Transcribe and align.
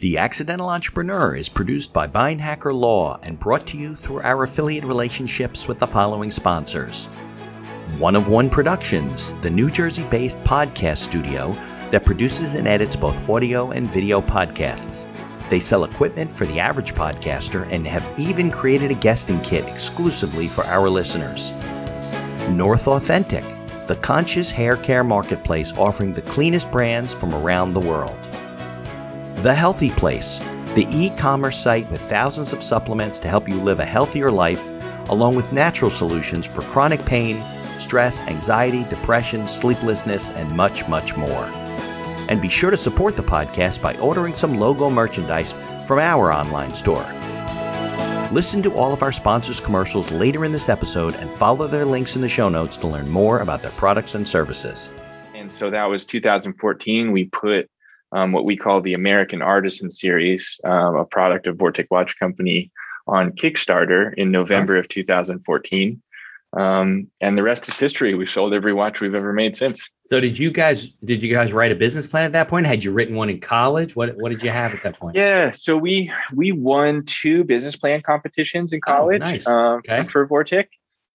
The 0.00 0.16
Accidental 0.16 0.70
Entrepreneur 0.70 1.36
is 1.36 1.50
produced 1.50 1.92
by 1.92 2.06
Beinhacker 2.06 2.72
Law 2.72 3.20
and 3.22 3.38
brought 3.38 3.66
to 3.66 3.76
you 3.76 3.94
through 3.94 4.22
our 4.22 4.44
affiliate 4.44 4.84
relationships 4.84 5.68
with 5.68 5.78
the 5.78 5.86
following 5.86 6.30
sponsors. 6.30 7.04
One 7.98 8.16
of 8.16 8.28
One 8.28 8.48
Productions, 8.48 9.34
the 9.42 9.50
New 9.50 9.68
Jersey 9.68 10.04
based 10.04 10.42
podcast 10.42 10.96
studio 10.96 11.54
that 11.90 12.06
produces 12.06 12.54
and 12.54 12.66
edits 12.66 12.96
both 12.96 13.28
audio 13.28 13.72
and 13.72 13.86
video 13.92 14.22
podcasts. 14.22 15.06
They 15.50 15.60
sell 15.60 15.84
equipment 15.84 16.32
for 16.32 16.46
the 16.46 16.60
average 16.60 16.94
podcaster 16.94 17.70
and 17.70 17.86
have 17.86 18.18
even 18.18 18.50
created 18.50 18.90
a 18.90 18.94
guesting 18.94 19.42
kit 19.42 19.68
exclusively 19.68 20.48
for 20.48 20.64
our 20.64 20.88
listeners. 20.88 21.52
North 22.48 22.88
Authentic, 22.88 23.44
the 23.86 23.96
conscious 23.96 24.50
hair 24.50 24.78
care 24.78 25.04
marketplace 25.04 25.74
offering 25.74 26.14
the 26.14 26.22
cleanest 26.22 26.72
brands 26.72 27.12
from 27.12 27.34
around 27.34 27.74
the 27.74 27.80
world. 27.80 28.29
The 29.42 29.54
Healthy 29.54 29.88
Place, 29.92 30.38
the 30.74 30.86
e 30.90 31.08
commerce 31.16 31.56
site 31.56 31.90
with 31.90 32.02
thousands 32.02 32.52
of 32.52 32.62
supplements 32.62 33.18
to 33.20 33.28
help 33.28 33.48
you 33.48 33.54
live 33.54 33.80
a 33.80 33.86
healthier 33.86 34.30
life, 34.30 34.70
along 35.08 35.34
with 35.34 35.50
natural 35.50 35.90
solutions 35.90 36.44
for 36.44 36.60
chronic 36.60 37.02
pain, 37.06 37.42
stress, 37.78 38.20
anxiety, 38.24 38.84
depression, 38.90 39.48
sleeplessness, 39.48 40.28
and 40.28 40.54
much, 40.54 40.86
much 40.88 41.16
more. 41.16 41.44
And 42.28 42.42
be 42.42 42.50
sure 42.50 42.70
to 42.70 42.76
support 42.76 43.16
the 43.16 43.22
podcast 43.22 43.80
by 43.80 43.96
ordering 43.96 44.34
some 44.34 44.60
logo 44.60 44.90
merchandise 44.90 45.52
from 45.86 46.00
our 46.00 46.30
online 46.30 46.74
store. 46.74 47.10
Listen 48.32 48.60
to 48.60 48.74
all 48.74 48.92
of 48.92 49.02
our 49.02 49.10
sponsors' 49.10 49.58
commercials 49.58 50.12
later 50.12 50.44
in 50.44 50.52
this 50.52 50.68
episode 50.68 51.14
and 51.14 51.30
follow 51.38 51.66
their 51.66 51.86
links 51.86 52.14
in 52.14 52.20
the 52.20 52.28
show 52.28 52.50
notes 52.50 52.76
to 52.76 52.86
learn 52.86 53.08
more 53.08 53.38
about 53.38 53.62
their 53.62 53.72
products 53.72 54.14
and 54.14 54.28
services. 54.28 54.90
And 55.34 55.50
so 55.50 55.70
that 55.70 55.86
was 55.86 56.04
2014. 56.04 57.10
We 57.10 57.24
put 57.24 57.70
um, 58.12 58.32
what 58.32 58.44
we 58.44 58.56
call 58.56 58.80
the 58.80 58.94
American 58.94 59.42
Artisan 59.42 59.90
Series, 59.90 60.60
uh, 60.64 60.94
a 60.94 61.04
product 61.04 61.46
of 61.46 61.56
Vortic 61.56 61.86
Watch 61.90 62.18
Company, 62.18 62.70
on 63.06 63.32
Kickstarter 63.32 64.14
in 64.14 64.30
November 64.30 64.76
of 64.76 64.88
2014. 64.88 66.02
Um, 66.56 67.06
and 67.20 67.38
the 67.38 67.42
rest 67.42 67.68
is 67.68 67.78
history. 67.78 68.14
We 68.14 68.26
sold 68.26 68.54
every 68.54 68.72
watch 68.72 69.00
we've 69.00 69.14
ever 69.14 69.32
made 69.32 69.56
since. 69.56 69.88
So 70.10 70.18
did 70.18 70.36
you 70.36 70.50
guys 70.50 70.88
did 71.04 71.22
you 71.22 71.32
guys 71.32 71.52
write 71.52 71.70
a 71.70 71.76
business 71.76 72.08
plan 72.08 72.24
at 72.24 72.32
that 72.32 72.48
point? 72.48 72.66
Had 72.66 72.82
you 72.82 72.90
written 72.90 73.14
one 73.14 73.30
in 73.30 73.38
college? 73.38 73.94
What 73.94 74.16
what 74.16 74.30
did 74.30 74.42
you 74.42 74.50
have 74.50 74.74
at 74.74 74.82
that 74.82 74.98
point? 74.98 75.14
Yeah, 75.14 75.52
so 75.52 75.76
we 75.76 76.12
we 76.34 76.50
won 76.50 77.04
two 77.04 77.44
business 77.44 77.76
plan 77.76 78.02
competitions 78.02 78.72
in 78.72 78.80
oh, 78.88 78.90
college 78.90 79.22
oh, 79.22 79.24
nice. 79.24 79.46
um, 79.46 79.78
okay. 79.78 80.04
for 80.04 80.26
Vortic. 80.26 80.66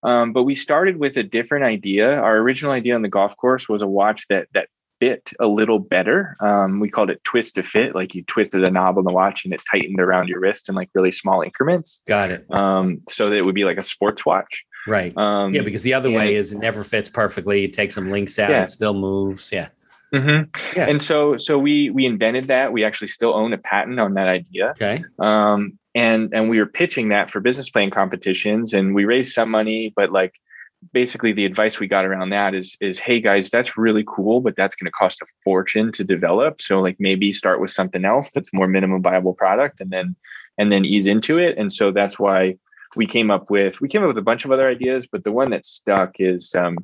Um, 0.03 0.31
but 0.31 0.43
we 0.43 0.55
started 0.55 0.97
with 0.97 1.17
a 1.17 1.23
different 1.23 1.65
idea. 1.65 2.13
Our 2.13 2.37
original 2.37 2.71
idea 2.71 2.95
on 2.95 3.02
the 3.02 3.09
golf 3.09 3.35
course 3.35 3.67
was 3.67 3.81
a 3.81 3.87
watch 3.87 4.27
that 4.30 4.47
that 4.53 4.69
fit 4.99 5.31
a 5.39 5.47
little 5.47 5.79
better. 5.79 6.35
Um, 6.39 6.79
we 6.79 6.89
called 6.89 7.09
it 7.09 7.23
twist 7.23 7.55
to 7.55 7.63
fit, 7.63 7.95
like 7.95 8.15
you 8.15 8.23
twisted 8.23 8.63
a 8.63 8.71
knob 8.71 8.97
on 8.97 9.03
the 9.03 9.11
watch 9.11 9.45
and 9.45 9.53
it 9.53 9.61
tightened 9.69 9.99
around 9.99 10.27
your 10.27 10.39
wrist 10.39 10.69
in 10.69 10.75
like 10.75 10.89
really 10.93 11.11
small 11.11 11.41
increments. 11.41 12.02
Got 12.07 12.31
it. 12.31 12.52
Um, 12.52 13.02
so 13.09 13.29
that 13.29 13.37
it 13.37 13.41
would 13.41 13.55
be 13.55 13.65
like 13.65 13.77
a 13.77 13.83
sports 13.83 14.25
watch. 14.25 14.65
Right. 14.87 15.15
Um, 15.17 15.53
yeah, 15.53 15.61
because 15.61 15.83
the 15.83 15.93
other 15.93 16.11
way 16.11 16.35
is 16.35 16.53
it 16.53 16.59
never 16.59 16.83
fits 16.83 17.09
perfectly. 17.09 17.61
You 17.61 17.67
take 17.69 17.91
some 17.91 18.07
links 18.07 18.37
out, 18.37 18.52
yeah. 18.52 18.63
it 18.63 18.69
still 18.69 18.93
moves. 18.93 19.52
Yeah. 19.52 19.69
Mm-hmm. 20.13 20.77
Yeah. 20.77 20.87
And 20.87 21.02
so, 21.02 21.37
so 21.37 21.57
we 21.57 21.89
we 21.89 22.05
invented 22.05 22.47
that. 22.47 22.71
We 22.71 22.83
actually 22.83 23.07
still 23.07 23.33
own 23.33 23.52
a 23.53 23.57
patent 23.57 23.99
on 23.99 24.13
that 24.13 24.27
idea. 24.27 24.69
Okay. 24.71 25.03
Um, 25.19 25.80
and 25.95 26.33
and 26.33 26.49
we 26.49 26.59
were 26.59 26.67
pitching 26.67 27.09
that 27.09 27.30
for 27.30 27.39
business 27.39 27.69
plan 27.69 27.89
competitions, 27.89 28.73
and 28.73 28.93
we 28.93 29.05
raised 29.05 29.33
some 29.33 29.49
money, 29.49 29.93
but 29.95 30.11
like 30.11 30.35
basically 30.94 31.33
the 31.33 31.45
advice 31.45 31.80
we 31.80 31.88
got 31.88 32.05
around 32.05 32.30
that 32.30 32.53
is 32.53 32.78
is 32.81 33.00
hey 33.00 33.19
guys 33.19 33.50
that's 33.50 33.78
really 33.78 34.03
cool 34.08 34.41
but 34.41 34.55
that's 34.55 34.75
going 34.75 34.86
to 34.86 34.92
cost 34.92 35.22
a 35.22 35.25
fortune 35.44 35.92
to 35.92 36.03
develop 36.03 36.61
so 36.61 36.81
like 36.81 36.95
maybe 37.00 37.31
start 37.31 37.59
with 37.59 37.72
something 37.72 38.05
else 38.05 38.31
that's 38.31 38.53
more 38.53 38.67
minimum 38.67 39.02
viable 39.02 39.33
product 39.33 39.81
and 39.81 39.92
then 39.92 40.16
and 40.58 40.72
then 40.72 40.86
ease 40.86 41.08
into 41.08 41.38
it 41.38 41.58
and 41.58 41.72
so 41.72 41.92
that's 41.92 42.19
why 42.19 42.55
we 42.95 43.05
came 43.05 43.30
up 43.30 43.50
with 43.50 43.81
we 43.81 43.88
came 43.88 44.02
up 44.02 44.08
with 44.08 44.17
a 44.17 44.23
bunch 44.23 44.45
of 44.45 44.52
other 44.52 44.67
ideas, 44.67 45.08
but 45.08 45.23
the 45.23 45.31
one 45.31 45.50
that 45.52 45.66
stuck 45.66 46.11
is 46.19 46.55
um, 46.55 46.77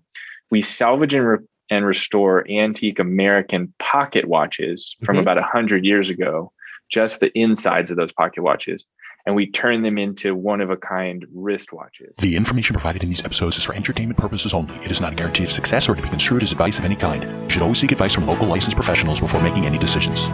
we 0.50 0.62
salvage 0.62 1.14
and, 1.14 1.28
re- 1.28 1.38
and 1.70 1.86
restore 1.86 2.50
antique 2.50 3.00
American 3.00 3.74
pocket 3.80 4.28
watches 4.28 4.96
from 5.04 5.16
mm-hmm. 5.16 5.22
about 5.22 5.38
a 5.38 5.44
hundred 5.44 5.86
years 5.86 6.10
ago, 6.10 6.52
just 6.90 7.20
the 7.20 7.32
insides 7.38 7.92
of 7.92 7.98
those 7.98 8.12
pocket 8.12 8.44
watches. 8.44 8.86
And 9.26 9.36
we 9.36 9.50
turn 9.50 9.84
them 9.84 9.98
into 9.98 10.36
one 10.36 10.62
of 10.62 10.70
a 10.70 10.78
kind 10.78 11.26
wristwatches. 11.36 12.16
The 12.18 12.36
information 12.36 12.74
provided 12.74 13.04
in 13.04 13.10
these 13.10 13.24
episodes 13.24 13.58
is 13.58 13.64
for 13.64 13.76
entertainment 13.76 14.20
purposes 14.20 14.54
only. 14.54 14.76
It 14.84 14.92
is 14.92 15.02
not 15.02 15.14
a 15.14 15.16
guarantee 15.16 15.44
of 15.44 15.52
success 15.52 15.88
or 15.88 15.96
to 15.96 16.02
be 16.02 16.10
construed 16.10 16.44
as 16.44 16.52
advice 16.52 16.80
of 16.80 16.86
any 16.86 16.96
kind. 16.96 17.24
You 17.24 17.50
should 17.50 17.62
always 17.62 17.80
seek 17.80 17.92
advice 17.92 18.16
from 18.16 18.28
local 18.28 18.48
licensed 18.48 18.76
professionals 18.76 19.20
before 19.20 19.42
making 19.42 19.66
any 19.66 19.78
decisions. 19.78 20.28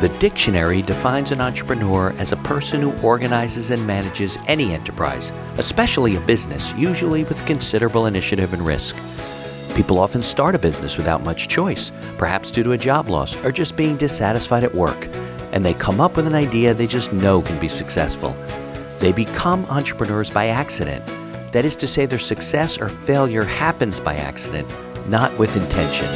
The 0.00 0.14
dictionary 0.18 0.82
defines 0.82 1.30
an 1.30 1.40
entrepreneur 1.40 2.12
as 2.18 2.32
a 2.32 2.36
person 2.36 2.82
who 2.82 2.92
organizes 3.00 3.70
and 3.70 3.86
manages 3.86 4.36
any 4.46 4.74
enterprise, 4.74 5.32
especially 5.56 6.16
a 6.16 6.20
business, 6.20 6.74
usually 6.74 7.24
with 7.24 7.46
considerable 7.46 8.04
initiative 8.04 8.52
and 8.52 8.66
risk. 8.66 8.96
People 9.74 9.98
often 9.98 10.22
start 10.22 10.54
a 10.54 10.58
business 10.58 10.98
without 10.98 11.22
much 11.24 11.48
choice, 11.48 11.90
perhaps 12.18 12.50
due 12.50 12.62
to 12.62 12.72
a 12.72 12.78
job 12.78 13.08
loss 13.08 13.34
or 13.44 13.50
just 13.50 13.78
being 13.78 13.96
dissatisfied 13.96 14.62
at 14.62 14.74
work, 14.74 15.08
and 15.54 15.64
they 15.64 15.72
come 15.72 16.00
up 16.00 16.16
with 16.16 16.26
an 16.26 16.34
idea 16.34 16.74
they 16.74 16.86
just 16.86 17.12
know 17.12 17.40
can 17.40 17.58
be 17.60 17.68
successful. 17.68 18.36
They 18.98 19.12
become 19.12 19.64
entrepreneurs 19.66 20.28
by 20.28 20.48
accident. 20.48 21.06
That 21.52 21.64
is 21.64 21.76
to 21.76 21.86
say, 21.86 22.06
their 22.06 22.18
success 22.18 22.76
or 22.76 22.88
failure 22.88 23.44
happens 23.44 24.00
by 24.00 24.16
accident, 24.16 24.68
not 25.08 25.36
with 25.38 25.56
intention. 25.56 26.08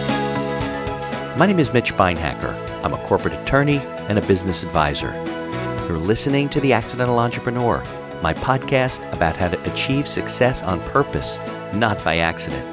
My 1.39 1.47
name 1.47 1.61
is 1.61 1.73
Mitch 1.73 1.95
Beinhacker. 1.95 2.53
I'm 2.83 2.93
a 2.93 3.05
corporate 3.07 3.35
attorney 3.35 3.79
and 4.09 4.19
a 4.19 4.27
business 4.27 4.65
advisor. 4.65 5.13
You're 5.87 5.99
listening 5.99 6.49
to 6.49 6.61
The 6.61 6.73
Accidental 6.73 7.21
Entrepreneur, 7.21 7.85
my 8.21 8.35
podcast 8.35 9.11
about 9.13 9.37
how 9.37 9.51
to 9.51 9.73
achieve 9.73 10.09
success 10.09 10.65
on 10.65 10.81
purpose, 10.81 11.39
not 11.73 12.03
by 12.03 12.19
accident. 12.19 12.67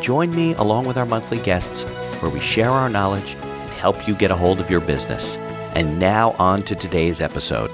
Join 0.00 0.32
me 0.32 0.54
along 0.54 0.86
with 0.86 0.96
our 0.96 1.04
monthly 1.04 1.40
guests 1.40 1.82
where 2.22 2.30
we 2.30 2.38
share 2.38 2.70
our 2.70 2.88
knowledge 2.88 3.34
and 3.34 3.70
help 3.70 4.06
you 4.06 4.14
get 4.14 4.30
a 4.30 4.36
hold 4.36 4.60
of 4.60 4.70
your 4.70 4.80
business. 4.80 5.36
And 5.74 5.98
now 5.98 6.34
on 6.38 6.62
to 6.62 6.74
today's 6.74 7.20
episode. 7.20 7.70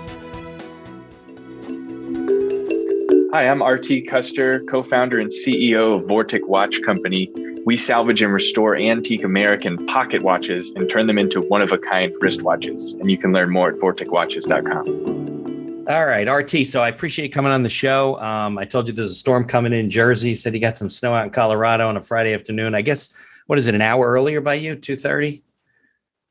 Hi, 3.32 3.48
I'm 3.48 3.62
RT 3.62 4.08
Custer, 4.08 4.60
co 4.68 4.82
founder 4.82 5.18
and 5.18 5.30
CEO 5.30 6.00
of 6.00 6.06
Vortic 6.06 6.46
Watch 6.46 6.80
Company 6.82 7.30
we 7.66 7.76
salvage 7.76 8.22
and 8.22 8.32
restore 8.32 8.80
antique 8.80 9.24
American 9.24 9.84
pocket 9.86 10.22
watches 10.22 10.72
and 10.76 10.88
turn 10.88 11.08
them 11.08 11.18
into 11.18 11.40
one 11.40 11.62
of 11.62 11.72
a 11.72 11.78
kind 11.78 12.12
wristwatches. 12.22 12.94
And 13.00 13.10
you 13.10 13.18
can 13.18 13.32
learn 13.32 13.50
more 13.50 13.70
at 13.70 13.74
vorticwatches.com. 13.74 15.88
All 15.88 16.06
right, 16.06 16.28
RT. 16.28 16.68
So 16.68 16.80
I 16.80 16.88
appreciate 16.88 17.24
you 17.24 17.30
coming 17.32 17.50
on 17.50 17.64
the 17.64 17.68
show. 17.68 18.20
Um, 18.20 18.56
I 18.56 18.64
told 18.64 18.86
you 18.86 18.94
there's 18.94 19.10
a 19.10 19.16
storm 19.16 19.48
coming 19.48 19.72
in 19.72 19.90
Jersey. 19.90 20.28
You 20.28 20.36
said 20.36 20.54
you 20.54 20.60
got 20.60 20.76
some 20.76 20.88
snow 20.88 21.12
out 21.12 21.24
in 21.24 21.30
Colorado 21.30 21.88
on 21.88 21.96
a 21.96 22.02
Friday 22.02 22.34
afternoon. 22.34 22.76
I 22.76 22.82
guess 22.82 23.12
what 23.48 23.58
is 23.58 23.66
it? 23.66 23.74
An 23.74 23.82
hour 23.82 24.12
earlier 24.12 24.40
by 24.40 24.54
you? 24.54 24.76
Two 24.76 24.94
thirty. 24.94 25.42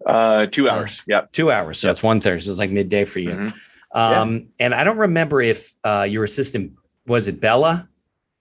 Uh, 0.05 0.45
two 0.45 0.69
hours. 0.69 0.99
Uh, 0.99 1.03
yep. 1.07 1.31
Two 1.31 1.51
hours. 1.51 1.79
So 1.79 1.87
yep. 1.87 1.93
it's 1.93 2.03
one 2.03 2.21
thirty. 2.21 2.41
So 2.41 2.51
it's 2.51 2.59
like 2.59 2.71
midday 2.71 3.05
for 3.05 3.19
you. 3.19 3.31
Mm-hmm. 3.31 3.97
Um, 3.97 4.33
yeah. 4.33 4.39
and 4.59 4.75
I 4.75 4.83
don't 4.83 4.97
remember 4.97 5.41
if 5.41 5.73
uh, 5.83 6.05
your 6.09 6.23
assistant 6.23 6.73
was 7.07 7.27
it 7.27 7.39
Bella. 7.39 7.87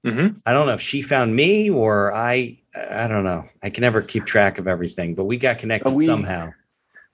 Mm-hmm. 0.05 0.39
I 0.45 0.53
don't 0.53 0.67
know 0.67 0.75
if 0.75 0.81
she 0.81 1.01
found 1.01 1.35
me 1.35 1.71
or 1.71 2.15
I 2.15 2.59
I 2.99 3.07
don't 3.09 3.25
know. 3.25 3.45
I 3.63 3.71
can 3.71 3.83
never 3.83 4.03
keep 4.03 4.27
track 4.27 4.59
of 4.59 4.69
everything, 4.69 5.15
but 5.15 5.25
we 5.25 5.37
got 5.37 5.59
connected 5.59 5.95
we, 5.95 6.05
somehow. 6.05 6.53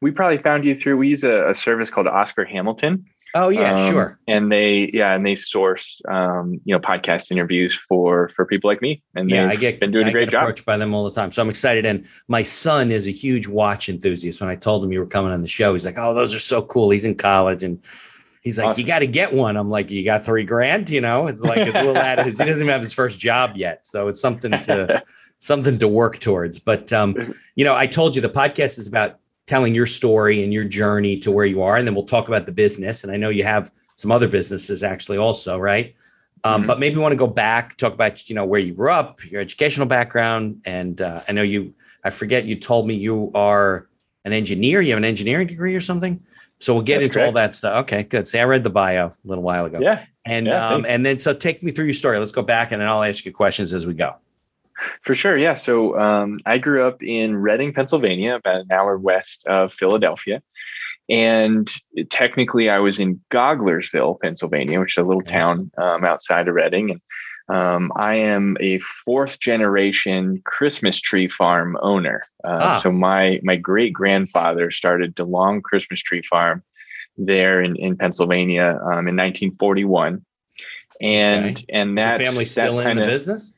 We 0.01 0.11
probably 0.11 0.39
found 0.39 0.65
you 0.65 0.75
through. 0.75 0.97
We 0.97 1.09
use 1.09 1.23
a, 1.23 1.51
a 1.51 1.55
service 1.55 1.91
called 1.91 2.09
Oscar 2.09 2.45
Hamilton. 2.45 3.05
Oh 3.35 3.49
yeah, 3.49 3.75
um, 3.75 3.91
sure. 3.91 4.19
And 4.27 4.51
they 4.51 4.91
yeah, 4.93 5.15
and 5.15 5.25
they 5.25 5.35
source 5.35 6.03
um, 6.09 6.61
you 6.65 6.75
know 6.75 6.81
podcast 6.81 7.31
interviews 7.31 7.75
for 7.75 8.29
for 8.31 8.45
people 8.45 8.69
like 8.69 8.83
me. 8.83 9.03
And 9.15 9.31
yeah, 9.31 9.49
I 9.49 9.57
get 9.57 9.81
been 9.81 9.91
doing 9.91 10.07
I 10.07 10.09
a 10.09 10.13
great 10.13 10.31
job. 10.31 10.43
Approached 10.43 10.65
by 10.65 10.77
them 10.77 10.95
all 10.95 11.05
the 11.05 11.13
time, 11.13 11.31
so 11.31 11.41
I'm 11.43 11.51
excited. 11.51 11.87
And 11.87 12.07
my 12.29 12.43
son 12.43 12.91
is 12.91 13.07
a 13.07 13.11
huge 13.11 13.47
watch 13.47 13.89
enthusiast. 13.89 14.41
When 14.41 14.51
I 14.51 14.57
told 14.57 14.83
him 14.85 14.93
you 14.93 15.01
were 15.01 15.07
coming 15.07 15.33
on 15.33 15.43
the 15.43 15.49
show, 15.49 15.73
he's 15.73 15.87
like, 15.87 15.99
"Oh, 15.99 16.15
those 16.15 16.35
are 16.35 16.41
so 16.41 16.63
cool." 16.63 16.91
He's 16.91 17.05
in 17.05 17.15
college 17.15 17.63
and. 17.63 17.83
He's 18.43 18.57
like, 18.57 18.69
awesome. 18.69 18.81
you 18.81 18.87
got 18.87 19.01
to 19.01 19.07
get 19.07 19.35
one. 19.35 19.59
I'm 19.59 19.69
like, 19.69 19.91
you 19.91 20.03
got 20.03 20.25
three 20.25 20.45
grand, 20.45 20.89
you 20.89 21.03
know? 21.03 21.27
It's 21.27 21.43
like 21.43 21.59
it's 21.59 21.77
a 21.77 21.83
little 21.83 21.99
out 21.99 22.21
of 22.21 22.25
his, 22.25 22.39
he 22.39 22.47
doesn't 22.47 22.63
even 22.63 22.73
have 22.73 22.81
his 22.81 22.95
first 22.95 23.21
job 23.21 23.55
yet. 23.55 23.85
So 23.85 24.09
it's 24.09 24.19
something 24.19 24.53
to 24.53 25.03
something 25.41 25.79
to 25.79 25.89
work 25.89 26.21
towards. 26.21 26.59
But 26.59 26.91
um, 26.91 27.17
you 27.57 27.67
know, 27.67 27.75
I 27.77 27.87
told 27.87 28.17
you 28.17 28.23
the 28.23 28.31
podcast 28.31 28.79
is 28.79 28.87
about 28.87 29.20
telling 29.51 29.75
your 29.75 29.87
story 29.87 30.45
and 30.45 30.53
your 30.53 30.63
journey 30.63 31.19
to 31.19 31.33
where 31.33 31.45
you 31.45 31.61
are, 31.61 31.75
and 31.75 31.85
then 31.85 31.93
we'll 31.93 32.05
talk 32.05 32.29
about 32.29 32.47
the 32.47 32.53
business. 32.53 33.03
And 33.03 33.13
I 33.13 33.17
know 33.17 33.31
you 33.31 33.43
have 33.43 33.73
some 33.97 34.13
other 34.13 34.29
businesses 34.29 34.85
actually 34.85 35.19
also, 35.19 35.59
right? 35.59 35.97
Um, 36.45 36.61
mm-hmm. 36.61 36.69
But 36.69 36.79
maybe 36.79 36.95
you 36.95 37.01
want 37.01 37.11
to 37.11 37.17
go 37.17 37.27
back, 37.27 37.77
talk 37.77 37.93
about 37.93 38.31
you 38.31 38.37
know 38.37 38.45
where 38.45 38.61
you 38.61 38.73
grew 38.73 38.93
up, 38.93 39.29
your 39.29 39.41
educational 39.41 39.89
background, 39.89 40.61
and 40.65 41.03
uh, 41.03 41.23
I 41.27 41.33
know 41.33 41.43
you. 41.43 41.75
I 42.05 42.11
forget 42.11 42.45
you 42.45 42.55
told 42.55 42.87
me 42.87 42.95
you 42.95 43.33
are 43.35 43.89
an 44.25 44.33
engineer. 44.33 44.83
You 44.83 44.91
have 44.91 44.99
an 44.99 45.05
engineering 45.05 45.49
degree 45.49 45.75
or 45.75 45.81
something. 45.81 46.23
So 46.61 46.73
we'll 46.73 46.85
get 46.85 46.99
That's 46.99 47.07
into 47.07 47.15
correct. 47.15 47.27
all 47.27 47.33
that 47.33 47.55
stuff. 47.55 47.83
Okay, 47.83 48.05
good. 48.05 48.29
See, 48.29 48.39
I 48.39 48.45
read 48.45 48.63
the 48.63 48.71
bio 48.71 49.09
a 49.09 49.15
little 49.25 49.43
while 49.43 49.67
ago. 49.67 49.81
Yeah. 49.81 50.05
And 50.27 50.47
yeah, 50.47 50.69
um, 50.69 50.87
and 50.87 51.05
then 51.05 51.19
so 51.19 51.35
take 51.35 51.63
me 51.63 51.73
through 51.73 51.87
your 51.87 51.95
story. 51.95 52.21
Let's 52.21 52.33
go 52.33 52.43
back 52.43 52.71
and 52.71 52.81
then 52.81 52.87
I'll 52.87 53.03
ask 53.03 53.25
you 53.25 53.33
questions 53.33 53.73
as 53.73 53.85
we 53.85 53.95
go. 53.95 54.15
For 55.03 55.15
sure, 55.15 55.37
yeah. 55.37 55.55
So 55.55 55.99
um, 55.99 56.39
I 56.47 56.59
grew 56.59 56.87
up 56.87 57.03
in 57.03 57.37
Reading, 57.37 57.73
Pennsylvania, 57.73 58.35
about 58.37 58.63
an 58.63 58.73
hour 58.73 58.99
west 58.99 59.47
of 59.47 59.73
Philadelphia, 59.73 60.43
and 61.09 61.71
technically 62.09 62.71
I 62.71 62.79
was 62.79 63.01
in 63.01 63.21
Gouglersville, 63.31 64.21
Pennsylvania, 64.21 64.81
which 64.81 64.97
is 64.97 65.05
a 65.05 65.09
little 65.09 65.23
town 65.23 65.71
um, 65.79 66.05
outside 66.05 66.49
of 66.49 66.55
Reading, 66.55 66.91
and 66.91 67.01
um, 67.51 67.91
I 67.97 68.15
am 68.15 68.57
a 68.61 68.79
fourth 68.79 69.41
generation 69.41 70.41
Christmas 70.45 71.01
tree 71.01 71.27
farm 71.27 71.77
owner. 71.83 72.23
Uh, 72.47 72.59
ah. 72.63 72.75
So 72.75 72.93
my 72.93 73.41
my 73.43 73.57
great 73.57 73.93
grandfather 73.93 74.71
started 74.71 75.17
DeLong 75.17 75.63
Christmas 75.63 76.01
Tree 76.01 76.23
Farm 76.23 76.63
there 77.17 77.61
in, 77.61 77.75
in 77.77 77.97
Pennsylvania 77.97 78.79
um, 78.83 79.09
in 79.09 79.17
1941, 79.17 80.25
and 81.01 81.51
okay. 81.51 81.65
and 81.71 81.99
that 81.99 82.25
family 82.25 82.45
still 82.45 82.77
that 82.77 82.91
in 82.93 82.97
the 82.99 83.07
business. 83.07 83.53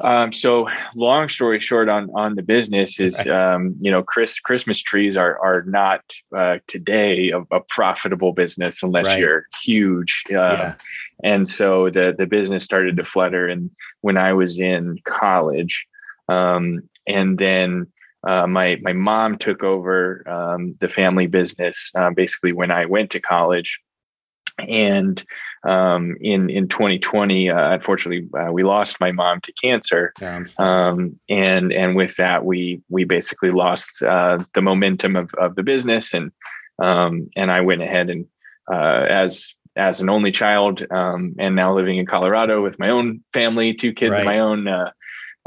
Um, 0.00 0.30
so 0.32 0.68
long 0.94 1.28
story 1.28 1.58
short 1.58 1.88
on 1.88 2.10
on 2.14 2.34
the 2.34 2.42
business 2.42 3.00
is 3.00 3.26
um, 3.28 3.74
you 3.80 3.90
know 3.90 4.02
Chris 4.02 4.38
Christmas 4.38 4.80
trees 4.80 5.16
are 5.16 5.38
are 5.42 5.62
not 5.62 6.02
uh, 6.36 6.58
today 6.66 7.30
a, 7.30 7.40
a, 7.50 7.60
profitable 7.60 8.32
business 8.32 8.82
unless 8.82 9.06
right. 9.06 9.18
you're 9.18 9.46
huge. 9.62 10.24
Uh, 10.28 10.34
yeah. 10.34 10.74
And 11.24 11.48
so 11.48 11.88
the 11.88 12.14
the 12.16 12.26
business 12.26 12.62
started 12.62 12.98
to 12.98 13.04
flutter. 13.04 13.48
And 13.48 13.70
when 14.02 14.18
I 14.18 14.34
was 14.34 14.60
in 14.60 14.98
college, 15.04 15.86
um, 16.28 16.86
and 17.06 17.38
then 17.38 17.86
uh, 18.26 18.46
my 18.46 18.78
my 18.82 18.92
mom 18.92 19.38
took 19.38 19.64
over 19.64 20.28
um, 20.28 20.74
the 20.80 20.90
family 20.90 21.26
business 21.26 21.90
uh, 21.94 22.10
basically 22.10 22.52
when 22.52 22.70
I 22.70 22.84
went 22.84 23.10
to 23.12 23.20
college, 23.20 23.80
and 24.58 25.24
um, 25.66 26.16
in 26.20 26.48
in 26.48 26.68
2020, 26.68 27.50
uh, 27.50 27.72
unfortunately, 27.72 28.28
uh, 28.38 28.52
we 28.52 28.62
lost 28.62 29.00
my 29.00 29.10
mom 29.10 29.40
to 29.42 29.52
cancer, 29.52 30.12
um, 30.58 31.18
and 31.28 31.72
and 31.72 31.96
with 31.96 32.16
that, 32.16 32.44
we 32.44 32.80
we 32.88 33.04
basically 33.04 33.50
lost 33.50 34.02
uh, 34.02 34.38
the 34.54 34.62
momentum 34.62 35.16
of 35.16 35.34
of 35.34 35.56
the 35.56 35.62
business, 35.62 36.14
and 36.14 36.30
um, 36.78 37.28
and 37.36 37.50
I 37.50 37.60
went 37.62 37.82
ahead 37.82 38.10
and 38.10 38.26
uh, 38.72 39.06
as 39.08 39.54
as 39.74 40.00
an 40.00 40.08
only 40.08 40.30
child, 40.30 40.86
um, 40.90 41.34
and 41.38 41.56
now 41.56 41.74
living 41.74 41.98
in 41.98 42.06
Colorado 42.06 42.62
with 42.62 42.78
my 42.78 42.90
own 42.90 43.22
family, 43.32 43.74
two 43.74 43.92
kids 43.92 44.12
right. 44.12 44.20
of 44.20 44.24
my 44.24 44.38
own, 44.38 44.68
uh, 44.68 44.90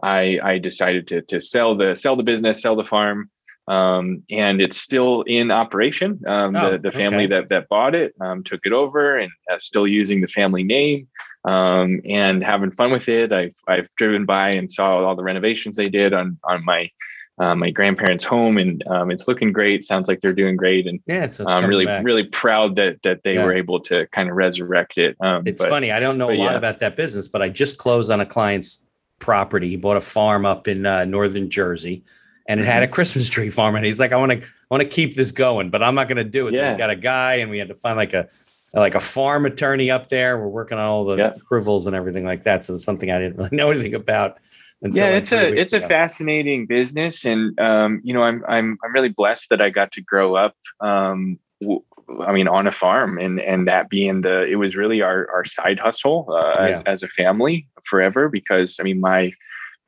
I 0.03 0.39
I 0.43 0.57
decided 0.57 1.07
to 1.07 1.21
to 1.23 1.39
sell 1.39 1.75
the 1.75 1.95
sell 1.95 2.17
the 2.17 2.23
business, 2.23 2.61
sell 2.61 2.75
the 2.75 2.83
farm, 2.83 3.29
um, 3.69 4.23
and 4.31 4.59
it's 4.59 4.77
still 4.77 5.21
in 5.21 5.51
operation. 5.51 6.19
Um, 6.27 6.55
oh, 6.55 6.71
the, 6.71 6.79
the 6.79 6.91
family 6.91 7.25
okay. 7.25 7.35
that 7.35 7.49
that 7.49 7.69
bought 7.69 7.93
it 7.93 8.15
um, 8.19 8.43
took 8.43 8.61
it 8.65 8.73
over 8.73 9.17
and 9.17 9.31
uh, 9.51 9.59
still 9.59 9.87
using 9.87 10.21
the 10.21 10.27
family 10.27 10.63
name 10.63 11.07
um, 11.45 12.01
and 12.03 12.43
having 12.43 12.71
fun 12.71 12.91
with 12.91 13.07
it. 13.07 13.31
I've 13.31 13.55
I've 13.67 13.89
driven 13.95 14.25
by 14.25 14.49
and 14.49 14.71
saw 14.71 15.05
all 15.05 15.15
the 15.15 15.23
renovations 15.23 15.75
they 15.75 15.87
did 15.87 16.13
on 16.13 16.39
on 16.43 16.65
my 16.65 16.89
uh, 17.37 17.55
my 17.55 17.69
grandparents' 17.69 18.25
home, 18.25 18.57
and 18.57 18.83
um, 18.87 19.11
it's 19.11 19.27
looking 19.27 19.53
great. 19.53 19.85
Sounds 19.85 20.09
like 20.09 20.19
they're 20.19 20.33
doing 20.33 20.55
great, 20.55 20.87
and 20.87 20.99
yeah, 21.05 21.27
so 21.27 21.45
I'm 21.47 21.69
really 21.69 21.85
back. 21.85 22.03
really 22.03 22.25
proud 22.25 22.75
that 22.77 23.01
that 23.03 23.23
they 23.23 23.35
yeah. 23.35 23.45
were 23.45 23.53
able 23.53 23.79
to 23.81 24.07
kind 24.07 24.29
of 24.29 24.35
resurrect 24.35 24.97
it. 24.97 25.15
Um, 25.21 25.43
it's 25.45 25.61
but, 25.61 25.69
funny. 25.69 25.91
I 25.91 25.99
don't 25.99 26.17
know 26.17 26.31
a 26.31 26.33
lot 26.35 26.51
yeah. 26.51 26.57
about 26.57 26.79
that 26.79 26.97
business, 26.97 27.27
but 27.27 27.43
I 27.43 27.49
just 27.49 27.77
closed 27.77 28.09
on 28.09 28.19
a 28.19 28.25
client's 28.25 28.87
property. 29.19 29.69
He 29.69 29.77
bought 29.77 29.97
a 29.97 30.01
farm 30.01 30.45
up 30.45 30.67
in 30.67 30.87
uh, 30.87 31.05
northern 31.05 31.51
Jersey 31.51 32.03
and 32.49 32.59
it 32.59 32.65
had 32.65 32.81
a 32.81 32.87
mm-hmm. 32.87 32.93
Christmas 32.93 33.29
tree 33.29 33.51
farm. 33.51 33.75
And 33.75 33.85
he's 33.85 33.99
like, 33.99 34.11
I 34.11 34.17
want 34.17 34.31
to, 34.31 34.39
I 34.39 34.65
want 34.71 34.81
to 34.81 34.89
keep 34.89 35.13
this 35.13 35.31
going, 35.31 35.69
but 35.69 35.83
I'm 35.83 35.93
not 35.93 36.07
going 36.07 36.17
to 36.17 36.23
do 36.23 36.47
it. 36.47 36.55
Yeah. 36.55 36.61
So 36.61 36.65
he's 36.65 36.73
got 36.73 36.89
a 36.89 36.95
guy, 36.95 37.35
and 37.35 37.51
we 37.51 37.59
had 37.59 37.67
to 37.67 37.75
find 37.75 37.95
like 37.95 38.13
a, 38.13 38.27
like 38.73 38.95
a 38.95 38.99
farm 38.99 39.45
attorney 39.45 39.91
up 39.91 40.09
there. 40.09 40.39
We're 40.39 40.47
working 40.47 40.79
on 40.79 40.83
all 40.83 41.05
the 41.05 41.17
yeah. 41.17 41.31
approvals 41.35 41.85
and 41.85 41.95
everything 41.95 42.25
like 42.25 42.43
that. 42.45 42.63
So 42.63 42.73
it's 42.73 42.83
something 42.83 43.11
I 43.11 43.19
didn't 43.19 43.37
really 43.37 43.49
know 43.55 43.69
anything 43.69 43.93
about. 43.93 44.39
yeah, 44.81 45.09
it's 45.09 45.31
a 45.31 45.53
it's 45.53 45.73
ago. 45.73 45.85
a 45.85 45.87
fascinating 45.87 46.65
business, 46.65 47.23
and 47.23 47.57
um, 47.59 48.01
you 48.03 48.13
know, 48.13 48.23
I'm 48.23 48.43
I'm 48.47 48.79
I'm 48.83 48.93
really 48.93 49.09
blessed 49.09 49.49
that 49.51 49.61
I 49.61 49.69
got 49.69 49.91
to 49.93 50.01
grow 50.01 50.35
up. 50.35 50.55
Um, 50.79 51.37
w- 51.61 51.83
I 52.25 52.31
mean, 52.31 52.47
on 52.47 52.65
a 52.65 52.71
farm, 52.71 53.19
and 53.19 53.39
and 53.39 53.67
that 53.67 53.89
being 53.89 54.21
the 54.21 54.45
it 54.45 54.55
was 54.55 54.75
really 54.75 55.03
our 55.03 55.29
our 55.31 55.45
side 55.45 55.77
hustle 55.77 56.27
uh, 56.29 56.55
yeah. 56.63 56.67
as 56.67 56.81
as 56.83 57.03
a 57.03 57.09
family 57.09 57.67
forever. 57.83 58.27
Because 58.27 58.79
I 58.79 58.83
mean, 58.83 58.99
my 58.99 59.31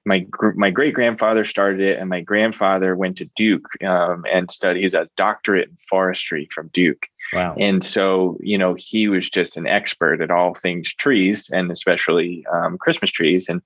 my 0.06 0.26
my 0.56 0.70
great 0.70 0.94
grandfather 0.94 1.46
started 1.46 1.82
it, 1.82 2.00
and 2.00 2.10
my 2.10 2.22
grandfather 2.22 2.96
went 2.96 3.18
to 3.18 3.26
Duke 3.36 3.68
um, 3.84 4.26
and 4.32 4.50
studied. 4.50 4.82
He's 4.82 4.96
a 4.96 5.10
doctorate 5.16 5.70
in 5.70 5.78
forestry 5.90 6.48
from 6.52 6.70
Duke. 6.74 7.08
Wow! 7.34 7.56
And 7.60 7.84
so 7.84 8.38
you 8.42 8.58
know 8.58 8.76
he 8.78 9.08
was 9.08 9.30
just 9.30 9.58
an 9.58 9.68
expert 9.68 10.22
at 10.22 10.32
all 10.32 10.56
things 10.56 10.94
trees, 10.94 11.50
and 11.52 11.72
especially 11.72 12.46
um, 12.52 12.78
Christmas 12.78 13.12
trees. 13.12 13.48
And 13.48 13.62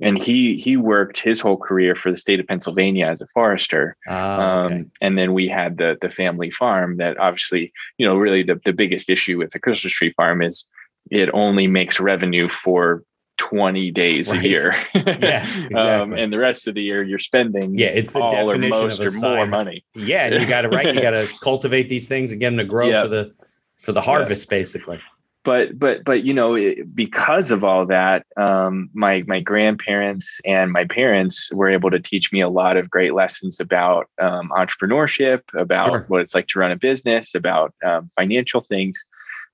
and 0.00 0.22
he 0.22 0.56
he 0.56 0.76
worked 0.76 1.18
his 1.18 1.40
whole 1.40 1.56
career 1.56 1.94
for 1.94 2.10
the 2.10 2.16
state 2.16 2.40
of 2.40 2.46
Pennsylvania 2.46 3.06
as 3.06 3.20
a 3.20 3.26
forester. 3.26 3.96
Oh, 4.08 4.14
okay. 4.14 4.74
um, 4.74 4.90
and 5.00 5.18
then 5.18 5.32
we 5.32 5.48
had 5.48 5.78
the 5.78 5.98
the 6.00 6.10
family 6.10 6.50
farm 6.50 6.96
that 6.98 7.18
obviously 7.18 7.72
you 7.98 8.06
know 8.06 8.16
really 8.16 8.42
the 8.42 8.60
the 8.64 8.72
biggest 8.72 9.10
issue 9.10 9.38
with 9.38 9.50
the 9.50 9.58
Christmas 9.58 9.92
tree 9.92 10.12
farm 10.12 10.42
is 10.42 10.66
it 11.10 11.28
only 11.32 11.66
makes 11.66 11.98
revenue 11.98 12.48
for 12.48 13.02
20 13.42 13.90
days 13.90 14.30
right. 14.30 14.44
a 14.44 14.48
year. 14.48 14.74
yeah, 14.94 15.02
um, 15.02 15.04
exactly. 15.04 15.74
um, 15.76 16.12
and 16.12 16.32
the 16.32 16.38
rest 16.38 16.68
of 16.68 16.74
the 16.74 16.82
year 16.82 17.02
you're 17.04 17.18
spending 17.18 17.76
yeah, 17.76 17.88
it's 17.88 18.12
the 18.12 18.20
all 18.20 18.50
or 18.50 18.56
most 18.56 19.00
or 19.00 19.10
more 19.20 19.46
money. 19.46 19.84
Yeah, 19.94 20.26
and 20.26 20.40
you 20.40 20.46
got 20.46 20.62
to 20.62 20.68
right, 20.68 20.94
you 20.94 21.00
got 21.00 21.10
to 21.10 21.28
cultivate 21.42 21.88
these 21.88 22.06
things 22.06 22.30
and 22.30 22.40
get 22.40 22.50
them 22.50 22.58
to 22.58 22.64
grow 22.64 22.88
yep. 22.88 23.04
for 23.04 23.08
the 23.08 23.32
for 23.80 23.92
the 23.92 24.00
harvest, 24.00 24.46
yeah. 24.46 24.58
basically. 24.58 25.00
But 25.44 25.76
but 25.76 26.04
but 26.04 26.22
you 26.22 26.32
know 26.32 26.56
because 26.94 27.50
of 27.50 27.64
all 27.64 27.84
that, 27.86 28.26
um, 28.36 28.88
my 28.94 29.24
my 29.26 29.40
grandparents 29.40 30.40
and 30.44 30.70
my 30.70 30.84
parents 30.84 31.50
were 31.52 31.68
able 31.68 31.90
to 31.90 31.98
teach 31.98 32.32
me 32.32 32.40
a 32.40 32.48
lot 32.48 32.76
of 32.76 32.88
great 32.88 33.12
lessons 33.12 33.58
about 33.58 34.08
um, 34.20 34.52
entrepreneurship, 34.56 35.40
about 35.54 35.88
sure. 35.88 36.04
what 36.06 36.20
it's 36.20 36.36
like 36.36 36.46
to 36.48 36.60
run 36.60 36.70
a 36.70 36.78
business, 36.78 37.34
about 37.34 37.74
um, 37.84 38.08
financial 38.16 38.60
things 38.60 39.04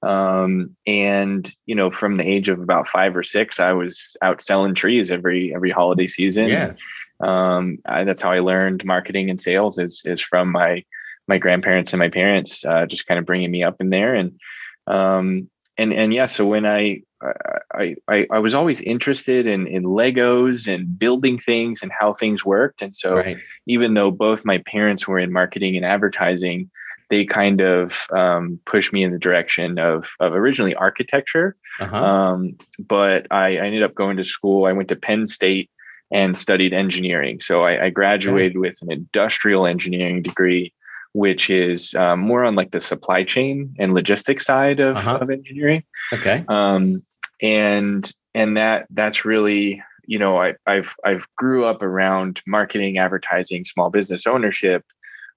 um, 0.02 0.76
and 0.86 1.52
you 1.66 1.74
know 1.74 1.90
from 1.90 2.16
the 2.16 2.26
age 2.26 2.48
of 2.48 2.60
about 2.60 2.86
five 2.86 3.16
or 3.16 3.22
six 3.22 3.58
i 3.58 3.72
was 3.72 4.16
out 4.22 4.40
selling 4.40 4.74
trees 4.74 5.10
every 5.10 5.54
every 5.54 5.70
holiday 5.70 6.06
season 6.06 6.48
yeah 6.48 6.72
um, 7.20 7.78
I, 7.86 8.04
that's 8.04 8.22
how 8.22 8.30
i 8.30 8.38
learned 8.38 8.84
marketing 8.84 9.30
and 9.30 9.40
sales 9.40 9.78
is 9.78 10.02
is 10.04 10.20
from 10.20 10.50
my 10.52 10.84
my 11.26 11.38
grandparents 11.38 11.92
and 11.92 11.98
my 11.98 12.08
parents 12.08 12.64
uh, 12.64 12.86
just 12.86 13.06
kind 13.06 13.18
of 13.18 13.26
bringing 13.26 13.50
me 13.50 13.62
up 13.62 13.80
in 13.80 13.90
there 13.90 14.14
and 14.14 14.38
um, 14.86 15.50
and 15.76 15.92
and 15.92 16.14
yeah 16.14 16.26
so 16.26 16.46
when 16.46 16.64
i 16.64 17.02
I, 17.74 17.96
I, 18.08 18.26
I 18.30 18.38
was 18.38 18.54
always 18.54 18.80
interested 18.80 19.46
in, 19.46 19.66
in 19.66 19.82
Legos 19.82 20.72
and 20.72 20.98
building 20.98 21.36
things 21.36 21.82
and 21.82 21.90
how 21.98 22.14
things 22.14 22.44
worked. 22.44 22.80
And 22.80 22.94
so 22.94 23.16
right. 23.16 23.38
even 23.66 23.94
though 23.94 24.12
both 24.12 24.44
my 24.44 24.58
parents 24.58 25.08
were 25.08 25.18
in 25.18 25.32
marketing 25.32 25.76
and 25.76 25.84
advertising, 25.84 26.70
they 27.10 27.24
kind 27.24 27.60
of 27.60 28.06
um, 28.10 28.60
pushed 28.66 28.92
me 28.92 29.02
in 29.02 29.12
the 29.12 29.18
direction 29.18 29.78
of, 29.78 30.08
of 30.20 30.32
originally 30.32 30.74
architecture. 30.74 31.56
Uh-huh. 31.80 31.96
Um, 31.96 32.56
but 32.78 33.26
I, 33.30 33.56
I, 33.56 33.66
ended 33.66 33.82
up 33.82 33.94
going 33.94 34.16
to 34.18 34.24
school. 34.24 34.66
I 34.66 34.72
went 34.72 34.88
to 34.88 34.96
Penn 34.96 35.26
State 35.26 35.70
and 36.10 36.36
studied 36.36 36.72
engineering. 36.72 37.40
So 37.40 37.62
I, 37.62 37.86
I 37.86 37.90
graduated 37.90 38.52
okay. 38.52 38.58
with 38.58 38.82
an 38.82 38.90
industrial 38.90 39.66
engineering 39.66 40.22
degree, 40.22 40.72
which 41.12 41.50
is 41.50 41.94
um, 41.94 42.20
more 42.20 42.44
on 42.44 42.56
like 42.56 42.72
the 42.72 42.80
supply 42.80 43.24
chain 43.24 43.74
and 43.78 43.94
logistics 43.94 44.44
side 44.44 44.80
of, 44.80 44.96
uh-huh. 44.96 45.18
of 45.20 45.30
engineering. 45.30 45.84
Okay. 46.12 46.44
Um, 46.48 47.02
and 47.40 48.10
and 48.34 48.56
that 48.56 48.86
that's 48.90 49.24
really 49.24 49.82
you 50.06 50.18
know 50.18 50.40
I, 50.40 50.54
I've 50.66 50.94
I've 51.04 51.26
grew 51.36 51.64
up 51.64 51.82
around 51.82 52.42
marketing, 52.46 52.98
advertising, 52.98 53.64
small 53.64 53.90
business 53.90 54.26
ownership, 54.26 54.84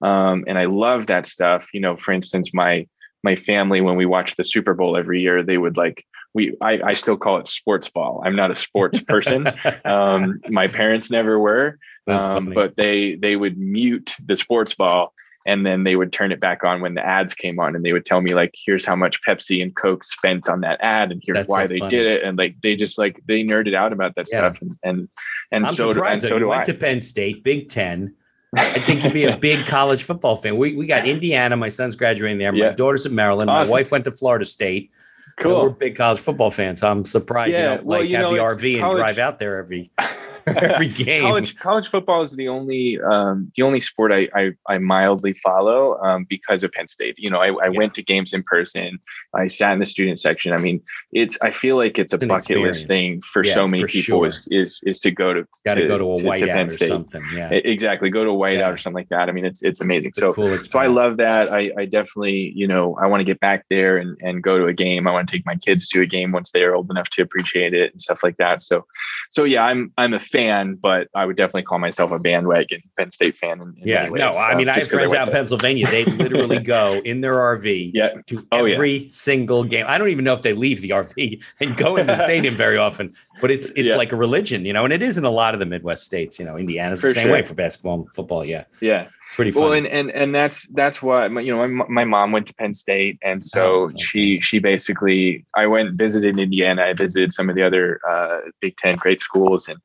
um, 0.02 0.44
and 0.48 0.58
I 0.58 0.66
love 0.66 1.08
that 1.08 1.26
stuff. 1.26 1.70
You 1.74 1.82
know, 1.82 1.98
for 1.98 2.12
instance, 2.12 2.54
my 2.54 2.88
my 3.24 3.36
family 3.36 3.82
when 3.82 3.96
we 3.96 4.06
watch 4.06 4.36
the 4.36 4.44
Super 4.44 4.74
Bowl 4.74 4.98
every 4.98 5.22
year, 5.22 5.44
they 5.44 5.58
would 5.58 5.78
like 5.78 6.06
we 6.34 6.56
I, 6.62 6.80
I 6.82 6.94
still 6.94 7.18
call 7.18 7.38
it 7.38 7.48
sports 7.48 7.90
ball. 7.90 8.22
I'm 8.26 8.36
not 8.36 8.52
a 8.52 8.56
sports 8.56 9.02
person. 9.08 9.48
um, 9.86 10.40
my 10.50 10.68
parents 10.68 11.12
never 11.12 11.40
were, 11.40 11.78
um, 12.08 12.52
but 12.54 12.76
they 12.76 13.16
they 13.16 13.36
would 13.36 13.58
mute 13.58 14.16
the 14.26 14.36
sports 14.36 14.74
ball 14.74 15.14
and 15.46 15.66
then 15.66 15.84
they 15.84 15.96
would 15.96 16.14
turn 16.14 16.32
it 16.32 16.40
back 16.40 16.64
on 16.64 16.82
when 16.82 16.94
the 16.94 17.06
ads 17.06 17.34
came 17.34 17.60
on 17.60 17.76
and 17.76 17.84
they 17.84 17.94
would 17.94 18.06
tell 18.06 18.22
me 18.22 18.34
like 18.34 18.54
here's 18.66 18.86
how 18.86 18.96
much 18.96 19.22
pepsi 19.24 19.62
and 19.62 19.76
coke 19.76 20.04
spent 20.04 20.48
on 20.48 20.62
that 20.62 20.80
ad 20.82 21.12
and 21.12 21.22
here's 21.26 21.38
That's 21.38 21.50
why 21.50 21.66
so 21.66 21.74
they 21.74 21.80
funny. 21.80 21.90
did 21.90 22.06
it 22.06 22.24
and 22.24 22.38
like 22.38 22.56
they 22.62 22.76
just 22.76 22.98
like 22.98 23.20
they 23.28 23.44
nerded 23.44 23.74
out 23.74 23.94
about 23.94 24.16
that 24.16 24.28
yeah. 24.32 24.40
stuff 24.40 24.62
and 24.62 24.78
and, 24.84 25.10
and 25.52 25.70
so 25.70 25.92
do, 25.92 26.04
and 26.04 26.20
so 26.20 26.40
do 26.40 26.50
went 26.50 26.62
I. 26.62 26.66
to 26.66 26.74
penn 26.74 27.02
state 27.02 27.44
big 27.44 27.70
10 27.70 28.14
I 28.56 28.80
think 28.82 29.04
you'd 29.04 29.14
be 29.14 29.26
a 29.26 29.38
big 29.50 29.66
college 29.66 30.04
football 30.04 30.36
fan. 30.36 30.58
We, 30.58 30.76
we 30.76 30.86
got 30.86 31.08
Indiana. 31.08 31.56
My 31.56 31.70
son's 31.70 31.96
graduating 31.96 32.38
there. 32.38 32.52
My 32.52 32.72
daughter's 32.72 33.06
in 33.06 33.16
Maryland. 33.16 33.50
Awesome. 33.50 33.72
My 33.72 33.80
wife 33.80 33.92
went 33.92 34.06
to 34.06 34.12
Florida 34.12 34.46
State. 34.46 34.92
Cool. 35.40 35.52
So 35.52 35.64
we're 35.64 35.70
big 35.70 35.96
college 35.96 36.20
football 36.20 36.52
fans. 36.52 36.82
So 36.82 36.90
I'm 36.90 37.06
surprised 37.06 37.54
yeah. 37.54 37.60
you 37.60 37.66
don't 37.78 37.86
well, 37.86 38.00
like 38.02 38.10
you 38.10 38.18
have 38.18 38.32
know, 38.32 38.36
the 38.36 38.42
RV 38.42 38.80
college, 38.80 38.82
and 38.82 38.92
drive 38.92 39.18
out 39.18 39.40
there 39.40 39.58
every. 39.58 39.92
every 40.56 40.88
game. 41.06 41.22
college 41.22 41.56
college 41.58 41.88
football 41.88 42.22
is 42.22 42.32
the 42.34 42.48
only 42.48 43.00
um, 43.02 43.52
the 43.56 43.64
only 43.64 43.80
sport 43.80 44.12
I 44.12 44.28
I, 44.36 44.52
I 44.68 44.78
mildly 44.78 45.34
follow 45.34 45.98
um, 46.02 46.26
because 46.30 46.64
of 46.64 46.72
Penn 46.72 46.88
State. 46.88 47.16
You 47.18 47.30
know, 47.30 47.40
I, 47.40 47.48
I 47.48 47.70
Yeah. 47.70 47.78
went 47.78 47.94
to 47.96 48.04
games 48.04 48.34
in 48.34 48.44
person. 48.44 49.00
I 49.34 49.48
sat 49.48 49.72
in 49.74 49.80
the 49.80 49.86
student 49.86 50.20
section. 50.20 50.54
I 50.54 50.58
mean, 50.58 50.82
it's 51.12 51.38
I 51.42 51.52
feel 51.52 51.78
like 51.78 51.98
it's 52.00 52.14
a 52.14 52.18
bucket 52.18 52.58
list 52.60 52.88
thing 52.88 53.22
for 53.22 53.44
Yeah, 53.44 53.54
so 53.54 53.68
many 53.68 53.84
for 53.84 53.88
people 53.88 54.20
sure. 54.20 54.26
is 54.28 54.48
is 54.52 54.80
is 54.86 55.00
to 55.02 55.12
go 55.12 55.34
to 55.34 55.46
Got 55.66 55.76
to 55.76 55.88
go 55.88 55.98
to 55.98 56.12
a 56.12 56.18
to 56.18 56.24
whiteout 56.24 56.48
Penn 56.54 56.68
or 56.68 56.70
State. 56.72 56.88
something. 56.88 57.24
Yeah. 57.34 57.50
Exactly 57.52 58.10
go 58.10 58.24
to 58.24 58.32
a 58.32 58.34
whiteout 58.34 58.58
Yeah. 58.58 58.70
or 58.72 58.78
something 58.78 58.96
like 59.00 59.10
that. 59.10 59.30
I 59.30 59.32
mean, 59.32 59.46
it's 59.46 59.62
it's 59.64 59.80
amazing. 59.82 60.10
It's 60.10 60.20
So 60.20 60.34
cool 60.34 60.58
so 60.64 60.80
I 60.80 60.88
love 60.88 61.18
that. 61.18 61.52
I, 61.52 61.72
I 61.78 61.86
definitely, 61.86 62.52
you 62.56 62.68
know, 62.68 62.98
I 63.02 63.08
want 63.08 63.20
to 63.22 63.26
get 63.26 63.40
back 63.40 63.66
there 63.70 63.98
and, 63.98 64.18
and 64.22 64.42
go 64.44 64.58
to 64.58 64.66
a 64.66 64.74
game. 64.74 65.08
I 65.08 65.12
want 65.12 65.28
to 65.28 65.36
take 65.36 65.46
my 65.46 65.56
kids 65.56 65.88
to 65.90 66.02
a 66.02 66.06
game 66.06 66.32
once 66.32 66.52
they 66.52 66.64
are 66.64 66.76
old 66.76 66.90
enough 66.90 67.10
to 67.12 67.22
appreciate 67.22 67.74
it 67.74 67.92
and 67.92 68.02
stuff 68.02 68.24
like 68.24 68.38
that. 68.38 68.64
So, 68.64 68.86
so 69.30 69.44
yeah, 69.44 69.64
I'm 69.64 69.94
I'm 69.98 70.14
a 70.14 70.20
fan, 70.32 70.76
but 70.76 71.08
I 71.14 71.26
would 71.26 71.36
definitely 71.38 71.64
call 71.64 71.80
myself 71.80 72.12
a 72.12 72.20
bandwagon 72.20 72.82
Penn 72.98 73.12
State 73.12 73.38
fan. 73.38 73.62
In, 73.62 73.74
in 73.82 73.88
Yeah, 73.88 74.08
no, 74.10 74.30
I 74.30 74.52
um, 74.52 74.58
mean, 74.58 74.70
I 74.70 74.76
have 74.80 74.88
friends 74.88 75.12
went 75.12 75.22
out 75.22 75.28
in. 75.28 75.34
Pennsylvania. 75.34 75.88
They 75.88 76.06
literally 76.06 76.60
go 76.78 77.02
in 77.06 77.22
their 77.22 77.36
RV 77.36 77.92
Yeah. 77.94 78.10
to 78.28 78.48
Oh, 78.52 78.66
yeah. 78.66 78.74
every 78.76 79.10
single 79.10 79.64
game. 79.64 79.86
I 79.88 79.98
don't 79.98 80.10
even 80.10 80.24
know 80.26 80.34
if 80.34 80.42
they 80.42 80.54
leave 80.54 80.82
the 80.82 80.90
RV 80.90 81.44
and 81.60 81.76
go 81.78 81.98
in 81.98 82.08
the 82.08 82.18
stadium 82.24 82.56
very 82.56 82.78
often, 82.78 83.14
but 83.42 83.52
it's 83.52 83.72
it's 83.72 83.92
Yeah. 83.92 83.98
like 83.98 84.12
a 84.12 84.16
religion, 84.16 84.66
you 84.66 84.74
know, 84.74 84.84
and 84.86 84.94
it 84.94 85.02
is 85.02 85.18
in 85.18 85.26
a 85.26 85.30
lot 85.32 85.54
of 85.54 85.60
the 85.60 85.66
Midwest 85.66 86.04
states. 86.04 86.40
You 86.40 86.46
know, 86.46 86.58
Indiana's 86.58 87.02
the 87.02 87.12
same 87.12 87.24
sure. 87.24 87.34
way 87.34 87.46
for 87.46 87.54
basketball 87.54 87.96
and 88.02 88.14
football. 88.16 88.46
Yeah, 88.46 88.64
Yeah. 88.80 89.08
It's 89.32 89.36
pretty 89.38 89.52
fun. 89.52 89.64
Well, 89.64 89.72
and, 89.74 89.88
and 89.88 90.12
and 90.12 90.36
that's 90.36 90.68
that's 90.74 91.02
what 91.02 91.32
my- 91.32 91.40
you 91.40 91.56
know. 91.56 91.66
My, 91.66 91.86
my 91.88 92.04
mom 92.04 92.34
went 92.34 92.48
to 92.48 92.54
Penn 92.54 92.74
State, 92.74 93.18
and 93.24 93.42
so 93.42 93.84
Oh, 93.84 93.88
that's 93.88 94.04
she 94.04 94.42
she 94.42 94.60
basically. 94.60 95.46
I 95.56 95.68
went 95.68 95.88
and 95.90 95.98
visited 95.98 96.38
Indiana. 96.38 96.84
I 96.84 96.94
visited 96.94 97.32
some 97.32 97.50
of 97.50 97.56
the 97.56 97.64
other 97.64 98.02
uh, 98.08 98.40
Big 98.60 98.76
Ten 98.76 98.98
great 98.98 99.22
schools, 99.22 99.70
and 99.70 99.80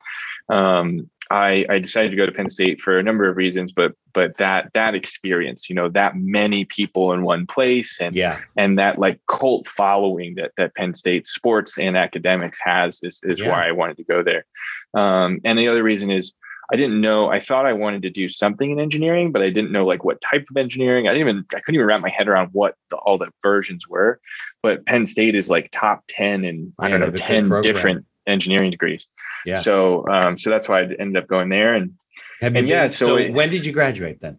um, 0.53 1.09
I 1.31 1.65
I 1.69 1.79
decided 1.79 2.09
to 2.09 2.17
go 2.17 2.25
to 2.25 2.31
Penn 2.33 2.49
State 2.49 2.81
for 2.81 2.99
a 2.99 3.03
number 3.03 3.29
of 3.29 3.37
reasons. 3.37 3.71
But 3.71 3.93
but 4.13 4.35
that 4.37 4.69
that 4.73 4.95
experience, 4.95 5.69
you 5.69 5.75
know, 5.75 5.87
that 5.89 6.17
many 6.17 6.65
people 6.65 7.13
in 7.13 7.21
one 7.23 7.47
place, 7.47 8.01
and 8.01 8.13
yeah, 8.13 8.41
and 8.57 8.77
that 8.77 8.99
like 8.99 9.21
cult 9.29 9.65
following 9.65 10.35
that 10.35 10.51
that 10.57 10.75
Penn 10.75 10.93
State 10.93 11.25
sports 11.25 11.79
and 11.79 11.95
academics 11.95 12.59
has 12.61 12.99
is 13.01 13.21
is 13.23 13.39
Yeah. 13.39 13.51
why 13.51 13.69
I 13.69 13.71
wanted 13.71 13.95
to 13.95 14.03
go 14.03 14.23
there. 14.23 14.45
Um, 14.93 15.39
and 15.45 15.57
the 15.57 15.69
other 15.69 15.83
reason 15.83 16.11
is 16.11 16.33
I 16.71 16.75
didn't 16.75 16.99
know. 16.99 17.29
I 17.29 17.39
thought 17.39 17.65
I 17.65 17.73
wanted 17.73 18.01
to 18.01 18.09
do 18.09 18.27
something 18.27 18.71
in 18.71 18.79
engineering, 18.79 19.31
but 19.31 19.41
I 19.41 19.49
didn't 19.49 19.71
know 19.71 19.85
like 19.85 20.03
what 20.03 20.19
type 20.21 20.45
of 20.49 20.57
engineering. 20.57 21.07
I 21.07 21.13
didn't 21.13 21.27
even. 21.29 21.45
I 21.55 21.59
couldn't 21.61 21.75
even 21.75 21.87
wrap 21.87 22.01
my 22.01 22.09
head 22.09 22.27
around 22.27 22.49
what 22.51 22.75
the, 22.89 22.97
all 22.97 23.17
the 23.17 23.29
versions 23.41 23.87
were. 23.87 24.19
But 24.61 24.85
Penn 24.85 25.05
State 25.05 25.33
is 25.35 25.49
like 25.49 25.69
top 25.71 26.03
ten 26.09 26.43
and 26.43 26.73
I 26.79 26.89
don't 26.89 26.99
know 26.99 27.05
have 27.05 27.15
a 27.15 27.17
good 27.17 27.23
ten 27.25 27.61
different 27.61 28.05
engineering 28.27 28.71
degrees. 28.71 29.07
Yeah. 29.45 29.55
So 29.55 30.05
um, 30.09 30.37
so 30.37 30.49
that's 30.49 30.67
why 30.67 30.81
I 30.81 30.83
ended 30.99 31.15
up 31.23 31.27
going 31.29 31.47
there. 31.49 31.73
And 31.73 31.93
have 32.41 32.55
and 32.55 32.67
yeah, 32.67 32.83
been- 32.83 32.89
so 32.91 33.05
so 33.07 33.15
it- 33.17 33.31
when 33.33 33.49
did 33.49 33.65
you 33.65 33.71
graduate 33.71 34.19
then? 34.19 34.37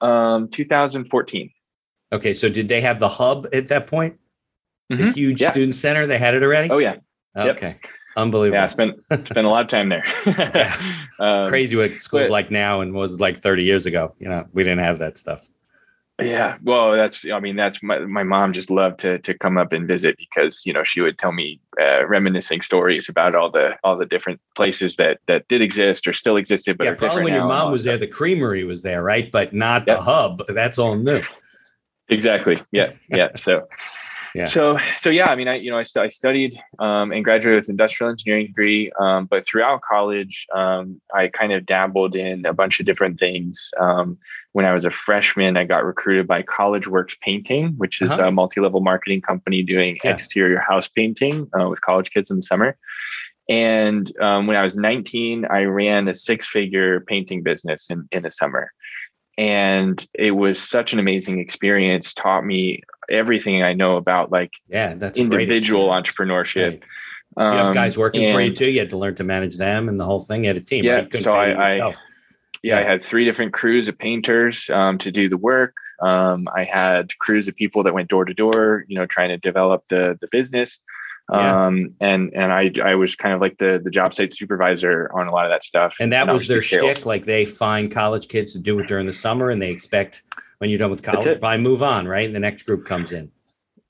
um, 0.00 0.48
2014. 0.48 1.50
Okay, 2.12 2.34
so 2.34 2.48
did 2.48 2.68
they 2.68 2.80
have 2.82 2.98
the 2.98 3.08
hub 3.08 3.48
at 3.52 3.68
that 3.68 3.86
point? 3.86 4.18
The 4.90 4.96
Mhm. 4.96 5.14
huge 5.14 5.40
Yeah. 5.40 5.50
student 5.50 5.74
center, 5.74 6.06
they 6.06 6.18
had 6.18 6.34
it 6.34 6.42
already. 6.42 6.68
Oh 6.70 6.78
yeah, 6.78 6.96
yep. 7.34 7.56
Unbelievable. 8.16 8.58
yeah. 8.58 8.64
I 8.64 8.66
spent 8.66 9.00
spent 9.10 9.46
a 9.46 9.48
lot 9.48 9.62
of 9.62 9.68
time 9.68 9.88
there. 9.88 10.04
um, 11.18 11.48
Crazy 11.48 11.76
what 11.76 12.00
schools 12.00 12.28
but- 12.28 12.32
like 12.32 12.50
now 12.50 12.80
and 12.80 12.94
was 12.94 13.20
like 13.20 13.40
30 13.40 13.64
years 13.64 13.86
ago. 13.86 14.14
You 14.18 14.28
know, 14.28 14.46
we 14.52 14.62
didn't 14.64 14.80
have 14.84 14.98
that 14.98 15.18
stuff. 15.18 15.46
Yeah, 16.20 16.58
well, 16.62 16.92
that's 16.92 17.26
I 17.28 17.40
mean 17.40 17.56
that's 17.56 17.82
my 17.82 17.98
my 18.00 18.22
mom 18.22 18.52
just 18.52 18.70
loved 18.70 19.00
to 19.00 19.18
to 19.20 19.34
come 19.36 19.56
up 19.58 19.72
and 19.72 19.88
visit 19.88 20.16
because 20.18 20.64
you 20.64 20.72
know 20.72 20.84
she 20.84 21.00
would 21.00 21.18
tell 21.18 21.32
me 21.32 21.58
uh, 21.80 22.06
reminiscing 22.06 22.60
stories 22.60 23.08
about 23.08 23.34
all 23.34 23.50
the 23.50 23.76
all 23.82 23.96
the 23.96 24.06
different 24.06 24.38
places 24.54 24.96
that 24.96 25.18
that 25.26 25.48
did 25.48 25.62
exist 25.62 26.06
or 26.06 26.12
still 26.12 26.36
existed, 26.36 26.78
but 26.78 26.84
yeah, 26.84 26.94
probably 26.94 27.24
when 27.24 27.32
your 27.32 27.40
now 27.40 27.46
and 27.46 27.52
all 27.52 27.64
mom 27.64 27.72
was 27.72 27.82
there, 27.82 27.96
the 27.96 28.06
creamery 28.06 28.62
was 28.62 28.82
there, 28.82 29.02
right? 29.02 29.32
But 29.32 29.52
not 29.52 29.86
the 29.86 30.00
hub. 30.00 30.42
That's 30.48 30.78
all 30.78 30.96
new. 30.96 31.22
Exactly. 32.08 32.60
Yeah. 32.70 32.92
Yeah. 33.08 33.34
So, 33.36 33.66
Yeah. 34.34 34.44
so, 34.44 34.78
so 34.96 35.10
yeah. 35.10 35.26
I 35.26 35.36
mean, 35.36 35.48
I 35.48 35.54
you 35.56 35.70
know 35.70 35.78
I, 35.78 35.82
stu- 35.82 36.00
I 36.00 36.08
studied 36.08 36.58
um, 36.78 37.12
and 37.12 37.22
graduated 37.24 37.60
with 37.62 37.68
industrial 37.68 38.10
engineering 38.10 38.46
degree, 38.46 38.90
um, 38.98 39.26
but 39.26 39.44
throughout 39.46 39.82
college, 39.82 40.46
um, 40.54 41.00
I 41.14 41.28
kind 41.28 41.52
of 41.52 41.66
dabbled 41.66 42.14
in 42.16 42.46
a 42.46 42.52
bunch 42.52 42.80
of 42.80 42.86
different 42.86 43.18
things. 43.20 43.70
Um, 43.78 44.16
when 44.52 44.64
I 44.64 44.72
was 44.72 44.84
a 44.84 44.90
freshman, 44.90 45.56
I 45.56 45.64
got 45.64 45.84
recruited 45.84 46.26
by 46.26 46.42
College 46.42 46.86
Works 46.88 47.16
Painting, 47.22 47.74
which 47.78 48.00
is 48.02 48.10
Uh-huh. 48.10 48.28
a 48.28 48.30
multi-level 48.32 48.80
marketing 48.80 49.20
company 49.22 49.62
doing 49.62 49.98
Yeah. 50.04 50.12
exterior 50.12 50.60
house 50.60 50.88
painting 50.88 51.48
uh, 51.58 51.68
with 51.68 51.80
college 51.80 52.10
kids 52.10 52.30
in 52.30 52.36
the 52.36 52.42
summer. 52.42 52.76
And 53.48 54.10
um, 54.20 54.46
when 54.46 54.56
I 54.56 54.62
was 54.62 54.76
19, 54.76 55.46
I 55.50 55.64
ran 55.64 56.06
a 56.08 56.14
six-figure 56.14 57.00
painting 57.00 57.42
business 57.42 57.90
in 57.90 58.06
in 58.12 58.22
the 58.22 58.30
summer 58.30 58.72
and 59.38 60.06
it 60.14 60.32
was 60.32 60.60
such 60.60 60.92
an 60.92 60.98
amazing 60.98 61.38
experience 61.38 62.12
taught 62.12 62.44
me 62.44 62.82
everything 63.10 63.62
i 63.62 63.72
know 63.72 63.96
about 63.96 64.30
like 64.30 64.52
Yeah, 64.68 64.94
that's 64.94 65.18
individual 65.18 65.88
entrepreneurship 65.88 66.80
Right. 67.36 67.52
You 67.52 67.58
have 67.58 67.68
Um, 67.68 67.72
guys 67.72 67.96
working 67.96 68.30
for 68.30 68.42
you 68.42 68.52
too. 68.52 68.66
You 68.70 68.80
had 68.80 68.90
to 68.90 68.98
learn 68.98 69.14
to 69.14 69.24
manage 69.24 69.56
them 69.56 69.88
and 69.88 69.98
the 69.98 70.04
whole 70.04 70.20
thing. 70.20 70.44
You 70.44 70.48
had 70.48 70.58
a 70.58 70.60
team. 70.60 70.84
Yeah, 70.84 70.96
right? 70.96 71.14
So 71.14 71.32
I- 71.32 71.52
I- 71.52 71.72
yourself. 71.76 71.96
yeah, 72.62 72.78
i 72.78 72.82
had 72.82 73.02
three 73.02 73.24
different 73.24 73.54
crews 73.54 73.88
of 73.88 73.96
painters 73.98 74.68
um, 74.68 74.98
to 74.98 75.10
do 75.10 75.30
the 75.30 75.38
work 75.38 75.74
um, 76.02 76.46
i 76.54 76.62
had 76.64 77.16
crews 77.20 77.48
of 77.48 77.54
people 77.56 77.82
that 77.84 77.94
went 77.94 78.08
door 78.10 78.26
to 78.26 78.34
door 78.34 78.84
you 78.86 78.96
know 78.98 79.06
trying 79.06 79.30
to 79.30 79.38
develop 79.38 79.82
the 79.88 80.18
the 80.20 80.28
business 80.30 80.80
Yeah. 81.32 81.66
um, 81.66 81.88
and 82.00 82.32
and 82.34 82.52
i 82.52 82.70
i 82.84 82.94
was 82.94 83.16
kind 83.16 83.34
of 83.34 83.40
like 83.40 83.56
the 83.58 83.80
the 83.82 83.90
job 83.90 84.12
site 84.12 84.32
supervisor 84.34 85.10
on 85.14 85.28
a 85.28 85.32
lot 85.32 85.46
of 85.46 85.50
that 85.50 85.64
stuff 85.64 85.96
and 85.98 86.12
that 86.12 86.26
was 86.28 86.48
their 86.48 86.60
sales. 86.62 86.98
shtick. 86.98 87.06
Like 87.06 87.24
they 87.24 87.46
find 87.46 87.90
college 87.90 88.28
kids 88.28 88.52
to 88.52 88.58
do 88.58 88.78
it 88.80 88.86
during 88.86 89.06
the 89.06 89.12
summer, 89.12 89.50
and 89.50 89.60
they 89.60 89.70
expect 89.70 90.22
when 90.58 90.70
you're 90.70 90.78
done 90.78 90.90
with 90.90 91.02
college, 91.02 91.40
probably 91.40 91.58
move 91.58 91.82
on, 91.82 92.06
right? 92.06 92.26
And 92.26 92.34
the 92.34 92.40
next 92.40 92.64
group 92.64 92.84
comes 92.84 93.12
in. 93.12 93.30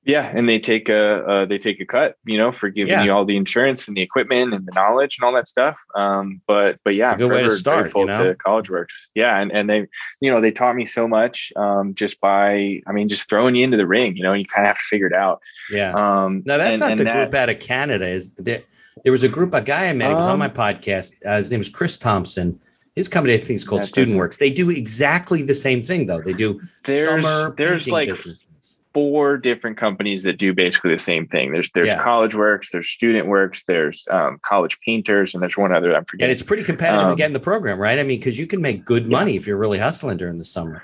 Yeah, 0.04 0.32
and 0.34 0.48
they 0.48 0.58
take 0.58 0.88
a 0.88 1.24
uh, 1.24 1.44
they 1.46 1.58
take 1.58 1.78
a 1.80 1.86
cut, 1.86 2.16
you 2.24 2.36
know, 2.36 2.50
for 2.50 2.68
giving 2.70 2.90
Yeah. 2.90 3.04
you 3.04 3.12
all 3.12 3.24
the 3.24 3.36
insurance 3.36 3.86
and 3.86 3.96
the 3.96 4.00
equipment 4.02 4.52
and 4.52 4.66
the 4.66 4.72
knowledge 4.74 5.16
and 5.18 5.24
all 5.24 5.32
that 5.34 5.46
stuff. 5.46 5.78
Um, 5.94 6.40
but 6.48 6.80
but 6.84 6.96
yeah, 6.96 7.16
good 7.16 7.30
way 7.30 7.42
to 7.42 7.50
start, 7.50 7.82
grateful 7.84 8.00
you 8.02 8.06
know? 8.08 8.24
to 8.24 8.34
College 8.34 8.68
Works. 8.68 9.08
Yeah, 9.14 9.38
and 9.38 9.52
and 9.52 9.70
they, 9.70 9.86
you 10.20 10.28
know, 10.30 10.40
they 10.40 10.50
taught 10.50 10.74
me 10.74 10.86
so 10.86 11.06
much 11.06 11.52
um, 11.54 11.94
just 11.94 12.20
by, 12.20 12.80
I 12.86 12.92
mean, 12.92 13.06
just 13.06 13.28
throwing 13.28 13.54
you 13.54 13.62
into 13.62 13.76
the 13.76 13.86
ring. 13.86 14.16
You 14.16 14.24
know, 14.24 14.32
you 14.32 14.44
kind 14.44 14.66
of 14.66 14.68
have 14.68 14.76
to 14.78 14.84
figure 14.90 15.06
it 15.06 15.12
out. 15.14 15.40
Yeah. 15.70 15.92
Um, 15.92 16.42
No, 16.46 16.58
that's 16.58 16.74
and- 16.74 16.80
not 16.80 16.90
and 16.92 17.00
the 17.00 17.04
that- 17.04 17.14
group 17.30 17.34
out 17.34 17.48
of 17.48 17.60
Canada. 17.60 18.08
Is 18.08 18.34
there? 18.34 18.62
There 19.04 19.12
was 19.12 19.22
a 19.22 19.28
group, 19.28 19.54
a 19.54 19.60
guy 19.62 19.86
I 19.88 19.92
met. 19.94 20.08
He 20.10 20.14
was 20.14 20.26
on 20.26 20.32
Um, 20.32 20.38
my 20.40 20.48
podcast. 20.48 21.24
Uh, 21.24 21.36
his 21.36 21.50
name 21.50 21.58
was 21.60 21.68
Chris 21.68 21.96
Thompson. 21.96 22.60
His 22.94 23.08
company, 23.08 23.32
I 23.34 23.38
think, 23.38 23.56
is 23.56 23.64
called 23.64 23.84
Student 23.84 24.18
Works. 24.18 24.36
They 24.36 24.50
do 24.50 24.68
exactly 24.68 25.40
the 25.42 25.54
same 25.54 25.80
thing, 25.82 26.06
though. 26.06 26.20
They 26.20 26.32
do 26.32 26.60
There's 26.84 27.24
summer 27.24 27.54
there's 27.56 27.88
like 27.88 28.08
businesses. 28.10 28.78
Four 28.94 29.36
different 29.38 29.76
companies 29.76 30.22
that 30.24 30.38
do 30.38 30.52
basically 30.54 30.90
the 30.90 30.98
same 30.98 31.26
thing. 31.26 31.52
There's 31.52 31.70
there's 31.72 31.88
Yeah. 31.90 31.98
College 32.02 32.34
Works, 32.34 32.70
there's 32.70 32.88
Student 32.88 33.26
Works, 33.26 33.64
there's 33.64 34.06
um, 34.10 34.38
College 34.42 34.78
Painters, 34.80 35.34
and 35.34 35.42
there's 35.42 35.56
one 35.56 35.72
other 35.72 35.94
I'm 35.96 36.04
forgetting. 36.04 36.30
and 36.30 36.32
it's 36.32 36.42
pretty 36.42 36.62
competitive 36.64 37.06
to 37.06 37.10
Um, 37.12 37.16
get 37.16 37.26
in 37.26 37.32
the 37.32 37.40
program, 37.40 37.78
right? 37.78 37.98
I 37.98 38.02
mean, 38.02 38.18
because 38.18 38.38
you 38.38 38.46
can 38.46 38.60
make 38.62 38.84
good 38.84 39.06
money 39.08 39.36
if 39.36 39.46
you're 39.46 39.56
really 39.56 39.78
hustling 39.78 40.16
during 40.18 40.38
the 40.38 40.44
summer. 40.44 40.82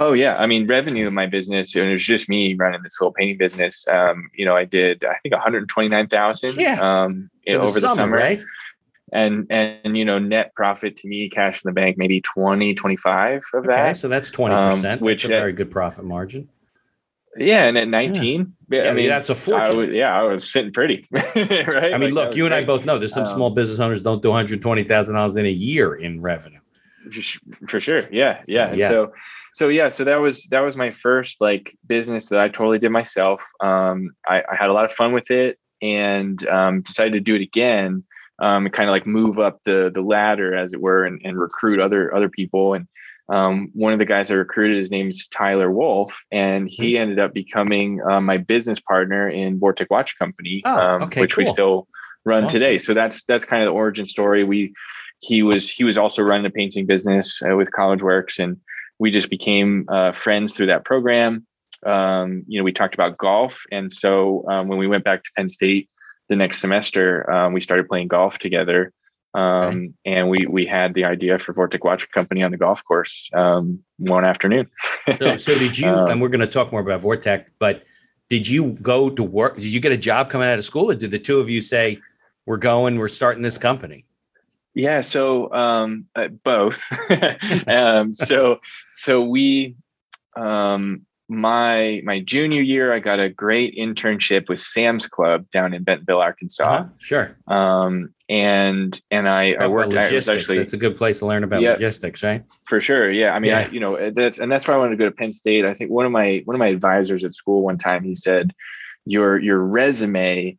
Oh 0.00 0.12
yeah, 0.12 0.36
I 0.36 0.46
mean 0.46 0.66
revenue 0.66 1.08
in 1.08 1.14
my 1.14 1.26
business, 1.26 1.74
and 1.74 1.86
it 1.88 1.92
was 1.92 2.04
just 2.04 2.28
me 2.28 2.54
running 2.54 2.82
this 2.82 3.00
little 3.00 3.12
painting 3.12 3.36
business. 3.38 3.86
Um, 3.88 4.30
you 4.34 4.44
know, 4.44 4.54
I 4.54 4.64
did 4.64 5.02
I 5.04 5.14
think 5.22 5.32
one 5.32 5.40
hundred 5.42 5.68
twenty 5.68 5.88
nine 5.88 6.06
thousand. 6.06 6.54
Yeah. 6.54 6.78
Um, 6.80 7.30
For 7.46 7.54
over 7.54 7.80
the 7.80 7.88
summer, 7.88 8.16
right? 8.16 8.40
and 9.12 9.46
and 9.50 9.96
you 9.96 10.04
know 10.04 10.18
net 10.18 10.54
profit 10.54 10.96
to 10.98 11.08
me, 11.08 11.28
cash 11.30 11.64
in 11.64 11.68
the 11.68 11.72
bank, 11.72 11.96
maybe 11.98 12.20
20, 12.20 12.74
25 12.74 13.42
of 13.54 13.64
Okay, 13.64 13.72
that. 13.72 13.96
so 13.96 14.06
that's 14.06 14.30
twenty 14.30 14.54
percent, 14.54 15.00
Um, 15.00 15.06
which, 15.06 15.24
is 15.24 15.30
a 15.30 15.36
uh, 15.36 15.40
very 15.40 15.52
good 15.54 15.70
profit 15.70 16.04
margin. 16.04 16.48
Yeah, 17.38 17.64
and 17.66 17.78
at 17.78 17.88
nineteen, 17.88 18.54
yeah, 18.70 18.84
Yeah, 18.84 18.90
I 18.90 18.94
mean 18.94 19.08
that's 19.08 19.30
a 19.30 19.32
I 19.32 19.36
fortune. 19.36 19.76
was, 19.78 19.88
yeah, 19.92 20.18
I 20.18 20.22
was 20.22 20.50
sitting 20.50 20.72
pretty, 20.72 21.06
right? 21.12 21.94
I 21.94 21.98
mean, 21.98 22.12
Like, 22.14 22.28
look, 22.28 22.36
you 22.36 22.44
and 22.44 22.54
I 22.54 22.64
both 22.64 22.84
know 22.84 22.98
there's 22.98 23.14
some 23.14 23.22
Um, 23.24 23.28
small 23.34 23.50
business 23.50 23.78
owners 23.80 24.02
don't 24.02 24.22
do 24.22 24.30
one 24.30 24.36
hundred 24.38 24.60
twenty 24.62 24.84
thousand 24.84 25.14
dollars 25.14 25.36
in 25.36 25.46
a 25.46 25.50
year 25.50 25.94
in 25.94 26.20
revenue. 26.20 26.60
for 27.68 27.80
sure 27.80 28.02
yeah 28.12 28.42
yeah 28.46 28.68
and 28.70 28.78
Yeah. 28.80 28.88
so 28.88 29.12
so 29.54 29.68
yeah 29.68 29.88
so 29.88 30.04
that 30.04 30.16
was 30.16 30.46
that 30.50 30.60
was 30.60 30.76
my 30.76 30.90
first 30.90 31.40
like 31.40 31.74
business 31.86 32.28
that 32.28 32.38
i 32.40 32.48
totally 32.48 32.78
did 32.78 32.90
myself 32.90 33.40
um 33.60 34.10
i, 34.28 34.42
I 34.50 34.54
had 34.56 34.68
a 34.68 34.72
lot 34.74 34.84
of 34.84 34.92
fun 34.92 35.12
with 35.12 35.30
it 35.30 35.58
and 35.80 36.46
um 36.48 36.82
decided 36.82 37.12
to 37.14 37.20
do 37.20 37.34
it 37.34 37.40
again 37.40 38.04
um 38.40 38.66
and 38.66 38.74
kind 38.74 38.90
of 38.90 38.92
like 38.92 39.06
move 39.06 39.38
up 39.38 39.60
the 39.64 39.90
the 39.94 40.02
ladder 40.02 40.54
as 40.54 40.72
it 40.74 40.80
were 40.82 41.04
and, 41.06 41.20
and 41.24 41.38
recruit 41.40 41.80
other 41.80 42.14
other 42.14 42.28
people 42.28 42.74
and 42.74 42.86
um, 43.28 43.70
one 43.74 43.92
of 43.92 43.98
the 43.98 44.04
guys 44.04 44.30
I 44.30 44.34
recruited, 44.34 44.78
his 44.78 44.90
name's 44.90 45.28
Tyler 45.28 45.70
Wolf, 45.70 46.22
and 46.32 46.68
he 46.68 46.92
Mm-hmm. 46.94 47.02
ended 47.02 47.18
up 47.18 47.34
becoming 47.34 48.00
uh, 48.08 48.20
my 48.20 48.38
business 48.38 48.80
partner 48.80 49.28
in 49.28 49.60
Vortic 49.60 49.86
Watch 49.90 50.18
Company, 50.18 50.62
Oh, 50.64 50.76
um, 50.78 51.02
okay, 51.04 51.20
which 51.22 51.36
we 51.36 51.44
still 51.46 51.86
run 52.24 52.44
Awesome. 52.44 52.60
today. 52.60 52.78
So 52.78 52.94
that's 52.94 53.24
that's 53.24 53.44
kind 53.44 53.62
of 53.62 53.66
the 53.66 53.72
origin 53.72 54.06
story. 54.06 54.44
We 54.44 54.72
he 55.20 55.42
was 55.42 55.70
he 55.70 55.84
was 55.84 55.98
also 55.98 56.22
running 56.22 56.46
a 56.46 56.50
painting 56.50 56.86
business 56.86 57.40
uh, 57.42 57.56
with 57.56 57.72
College 57.72 58.02
Works, 58.02 58.38
and 58.38 58.56
we 58.98 59.10
just 59.10 59.30
became 59.30 59.84
uh, 59.88 60.12
friends 60.12 60.54
through 60.54 60.66
that 60.66 60.84
program. 60.84 61.46
Um, 61.86 62.44
you 62.48 62.58
know, 62.58 62.64
we 62.64 62.72
talked 62.72 62.94
about 62.94 63.18
golf, 63.18 63.62
and 63.70 63.92
so 63.92 64.44
um, 64.48 64.68
when 64.68 64.78
we 64.78 64.86
went 64.88 65.04
back 65.04 65.22
to 65.24 65.30
Penn 65.36 65.48
State 65.48 65.88
the 66.28 66.36
next 66.36 66.60
semester, 66.60 67.30
um, 67.30 67.52
we 67.52 67.60
started 67.60 67.88
playing 67.88 68.08
golf 68.08 68.38
together. 68.38 68.92
Um, 69.38 69.94
and 70.04 70.28
we 70.28 70.46
we 70.46 70.66
had 70.66 70.94
the 70.94 71.04
idea 71.04 71.38
for 71.38 71.54
Vortic 71.54 71.84
Watch 71.84 72.10
Company 72.10 72.42
on 72.42 72.50
the 72.50 72.56
golf 72.56 72.82
course 72.84 73.30
um, 73.34 73.80
one 73.98 74.24
afternoon. 74.24 74.68
so, 75.18 75.36
so 75.46 75.58
did 75.58 75.78
you? 75.78 75.88
Um, 75.88 76.08
and 76.08 76.20
we're 76.20 76.28
going 76.28 76.40
to 76.40 76.46
talk 76.46 76.72
more 76.72 76.80
about 76.80 77.00
Vortic, 77.02 77.46
but 77.58 77.84
did 78.30 78.48
you 78.48 78.72
go 78.82 79.10
to 79.10 79.22
work? 79.22 79.54
Did 79.56 79.72
you 79.72 79.80
get 79.80 79.92
a 79.92 79.96
job 79.96 80.30
coming 80.30 80.48
out 80.48 80.58
of 80.58 80.64
school, 80.64 80.90
or 80.90 80.94
did 80.94 81.10
the 81.10 81.18
two 81.18 81.40
of 81.40 81.48
you 81.48 81.60
say, 81.60 81.98
"We're 82.46 82.56
going, 82.56 82.98
we're 82.98 83.08
starting 83.08 83.42
this 83.42 83.58
company"? 83.58 84.04
Yeah, 84.74 85.00
so 85.00 85.52
um, 85.52 86.06
uh, 86.16 86.28
both. 86.28 86.84
um, 87.68 88.12
so 88.12 88.58
so 88.92 89.22
we 89.22 89.76
um, 90.36 91.06
my 91.28 92.00
my 92.04 92.20
junior 92.20 92.62
year, 92.62 92.92
I 92.92 93.00
got 93.00 93.20
a 93.20 93.28
great 93.28 93.76
internship 93.76 94.48
with 94.48 94.60
Sam's 94.60 95.06
Club 95.06 95.44
down 95.50 95.74
in 95.74 95.82
Bentonville, 95.82 96.20
Arkansas. 96.20 96.64
Uh-huh, 96.64 96.84
Sure. 96.98 97.36
Um, 97.46 98.14
and 98.30 99.00
and 99.10 99.28
I, 99.28 99.52
I 99.52 99.66
worked. 99.66 99.92
I 99.94 100.02
logistics. 100.02 100.28
actually 100.42 100.58
That's 100.58 100.72
a 100.72 100.78
good 100.78 100.96
place 100.96 101.18
to 101.20 101.26
learn 101.26 101.44
about 101.44 101.62
Yeah. 101.62 101.72
logistics, 101.72 102.22
right? 102.22 102.42
for 102.64 102.80
sure. 102.80 103.10
Yeah, 103.10 103.30
I 103.32 103.38
mean, 103.38 103.52
I, 103.52 103.68
you 103.68 103.80
know, 103.80 104.10
that's 104.10 104.38
and 104.38 104.50
that's 104.50 104.66
why 104.66 104.74
I 104.74 104.76
wanted 104.78 104.90
to 104.92 104.96
go 104.96 105.04
to 105.06 105.10
Penn 105.14 105.32
State. 105.32 105.64
I 105.64 105.74
think 105.74 105.90
one 105.90 106.06
of 106.06 106.12
my 106.12 106.42
one 106.46 106.54
of 106.54 106.58
my 106.58 106.68
advisors 106.68 107.24
at 107.24 107.34
school 107.34 107.62
one 107.62 107.78
time 107.78 108.04
he 108.04 108.14
said, 108.14 108.52
your 109.04 109.38
your 109.38 109.58
resume 109.60 110.56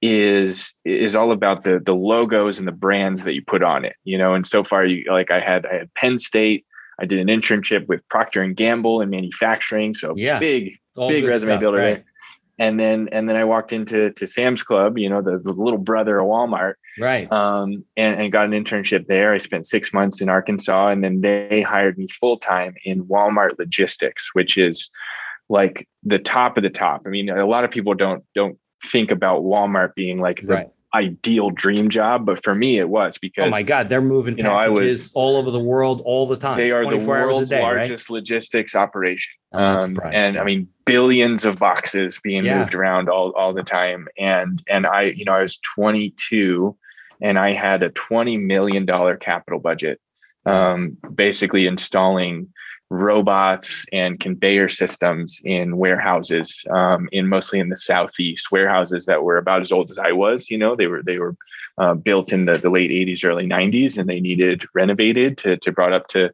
is 0.00 0.72
is 0.84 1.16
all 1.16 1.32
about 1.32 1.64
the 1.64 1.80
the 1.84 1.94
logos 1.94 2.58
and 2.60 2.68
the 2.68 2.72
brands 2.72 3.24
that 3.24 3.34
you 3.34 3.42
put 3.44 3.62
on 3.62 3.84
it. 3.84 3.94
You 4.04 4.18
know, 4.18 4.34
and 4.34 4.46
so 4.46 4.62
far 4.64 4.84
you 4.84 5.04
like 5.10 5.30
I 5.30 5.40
had 5.40 5.64
I 5.66 5.74
had 5.78 5.94
Penn 5.94 6.18
State. 6.18 6.64
I 7.00 7.06
did 7.06 7.18
an 7.18 7.28
internship 7.28 7.86
with 7.86 8.06
Procter 8.08 8.42
and 8.42 8.56
Gamble 8.56 9.00
in 9.00 9.10
manufacturing. 9.10 9.94
So 9.94 10.14
Yeah. 10.16 10.38
big 10.38 10.78
All 10.96 11.08
big 11.08 11.24
resume 11.24 11.52
stuff, 11.52 11.60
builder 11.60 11.78
right? 11.78 12.04
And 12.58 12.78
then 12.78 13.08
and 13.12 13.28
then 13.28 13.36
I 13.36 13.44
walked 13.44 13.72
into 13.72 14.10
to 14.10 14.26
Sam's 14.26 14.62
Club, 14.64 14.98
you 14.98 15.08
know, 15.08 15.22
the, 15.22 15.38
the 15.38 15.52
little 15.52 15.78
brother 15.78 16.16
of 16.16 16.24
Walmart, 16.24 16.74
Right. 16.98 17.30
um, 17.30 17.84
and, 17.96 18.20
and 18.20 18.32
got 18.32 18.46
an 18.46 18.50
internship 18.50 19.06
there. 19.06 19.32
I 19.32 19.38
spent 19.38 19.66
six 19.66 19.92
months 19.92 20.20
in 20.20 20.28
Arkansas, 20.28 20.88
and 20.88 21.04
then 21.04 21.20
they 21.20 21.62
hired 21.62 21.96
me 21.96 22.08
full 22.08 22.36
time 22.38 22.74
in 22.84 23.04
Walmart 23.04 23.56
logistics, 23.60 24.30
which 24.32 24.58
is 24.58 24.90
like 25.48 25.88
the 26.02 26.18
top 26.18 26.56
of 26.56 26.64
the 26.64 26.70
top. 26.70 27.02
I 27.06 27.10
mean, 27.10 27.28
a 27.30 27.46
lot 27.46 27.62
of 27.64 27.70
people 27.70 27.94
don't 27.94 28.24
don't 28.34 28.58
think 28.84 29.12
about 29.12 29.42
Walmart 29.42 29.94
being 29.94 30.18
like 30.18 30.40
the 30.40 30.54
Right. 30.54 30.68
Ideal 30.94 31.50
dream 31.50 31.90
job, 31.90 32.24
but 32.24 32.42
for 32.42 32.54
me, 32.54 32.78
it 32.78 32.88
was 32.88 33.18
because 33.18 33.46
Oh 33.46 33.50
my 33.50 33.62
God, 33.62 33.88
they're 33.88 34.00
moving 34.00 34.36
you 34.38 34.42
know, 34.42 34.52
I 34.54 34.68
was- 34.68 34.80
packages 34.80 35.10
all 35.14 35.36
over 35.36 35.50
the 35.50 35.60
world 35.60 36.00
all 36.04 36.26
the 36.26 36.36
time. 36.36 36.56
they 36.56 36.70
are 36.70 36.84
the 36.84 36.90
24 36.92 37.16
hours 37.16 37.24
a 37.24 37.26
world's 37.36 37.50
day, 37.50 37.62
right? 37.62 37.76
largest 37.76 38.10
logistics 38.10 38.74
operation. 38.74 39.32
Um, 39.52 39.96
and 40.12 40.38
I 40.38 40.44
mean, 40.44 40.68
billions 40.86 41.44
of 41.44 41.58
boxes 41.58 42.20
being 42.22 42.44
Yeah. 42.44 42.58
moved 42.58 42.74
around 42.74 43.08
all, 43.08 43.30
all 43.32 43.52
the 43.52 43.62
time. 43.62 44.08
And, 44.18 44.62
and 44.68 44.86
I, 44.86 45.02
you 45.04 45.24
know, 45.24 45.32
I 45.32 45.42
was 45.42 45.58
22 45.74 46.74
and 47.20 47.38
I 47.38 47.52
had 47.52 47.82
a 47.82 47.90
$20 47.90 48.40
million 48.40 48.86
capital 49.18 49.58
budget, 49.60 50.00
um, 50.46 50.96
basically 51.14 51.66
installing 51.66 52.48
robots 52.90 53.84
and 53.92 54.18
conveyor 54.18 54.68
systems 54.68 55.40
in 55.44 55.76
warehouses, 55.76 56.64
um, 56.70 57.08
in 57.12 57.28
mostly 57.28 57.60
in 57.60 57.68
the 57.68 57.76
Southeast 57.76 58.50
warehouses 58.50 59.06
that 59.06 59.22
were 59.22 59.36
about 59.36 59.60
as 59.60 59.72
old 59.72 59.90
as 59.90 59.98
I 59.98 60.12
was, 60.12 60.50
you 60.50 60.56
know, 60.58 60.74
they 60.74 60.86
were, 60.86 61.02
they 61.02 61.18
were, 61.18 61.36
uh, 61.78 61.94
built 61.94 62.32
in 62.32 62.46
the, 62.46 62.54
the 62.54 62.70
late 62.70 62.90
80s, 62.90 63.24
early 63.24 63.46
90s, 63.46 63.98
and 63.98 64.08
they 64.08 64.20
needed 64.20 64.64
renovated 64.74 65.38
to, 65.38 65.56
to 65.58 65.70
brought 65.70 65.92
up 65.92 66.08
to 66.08 66.30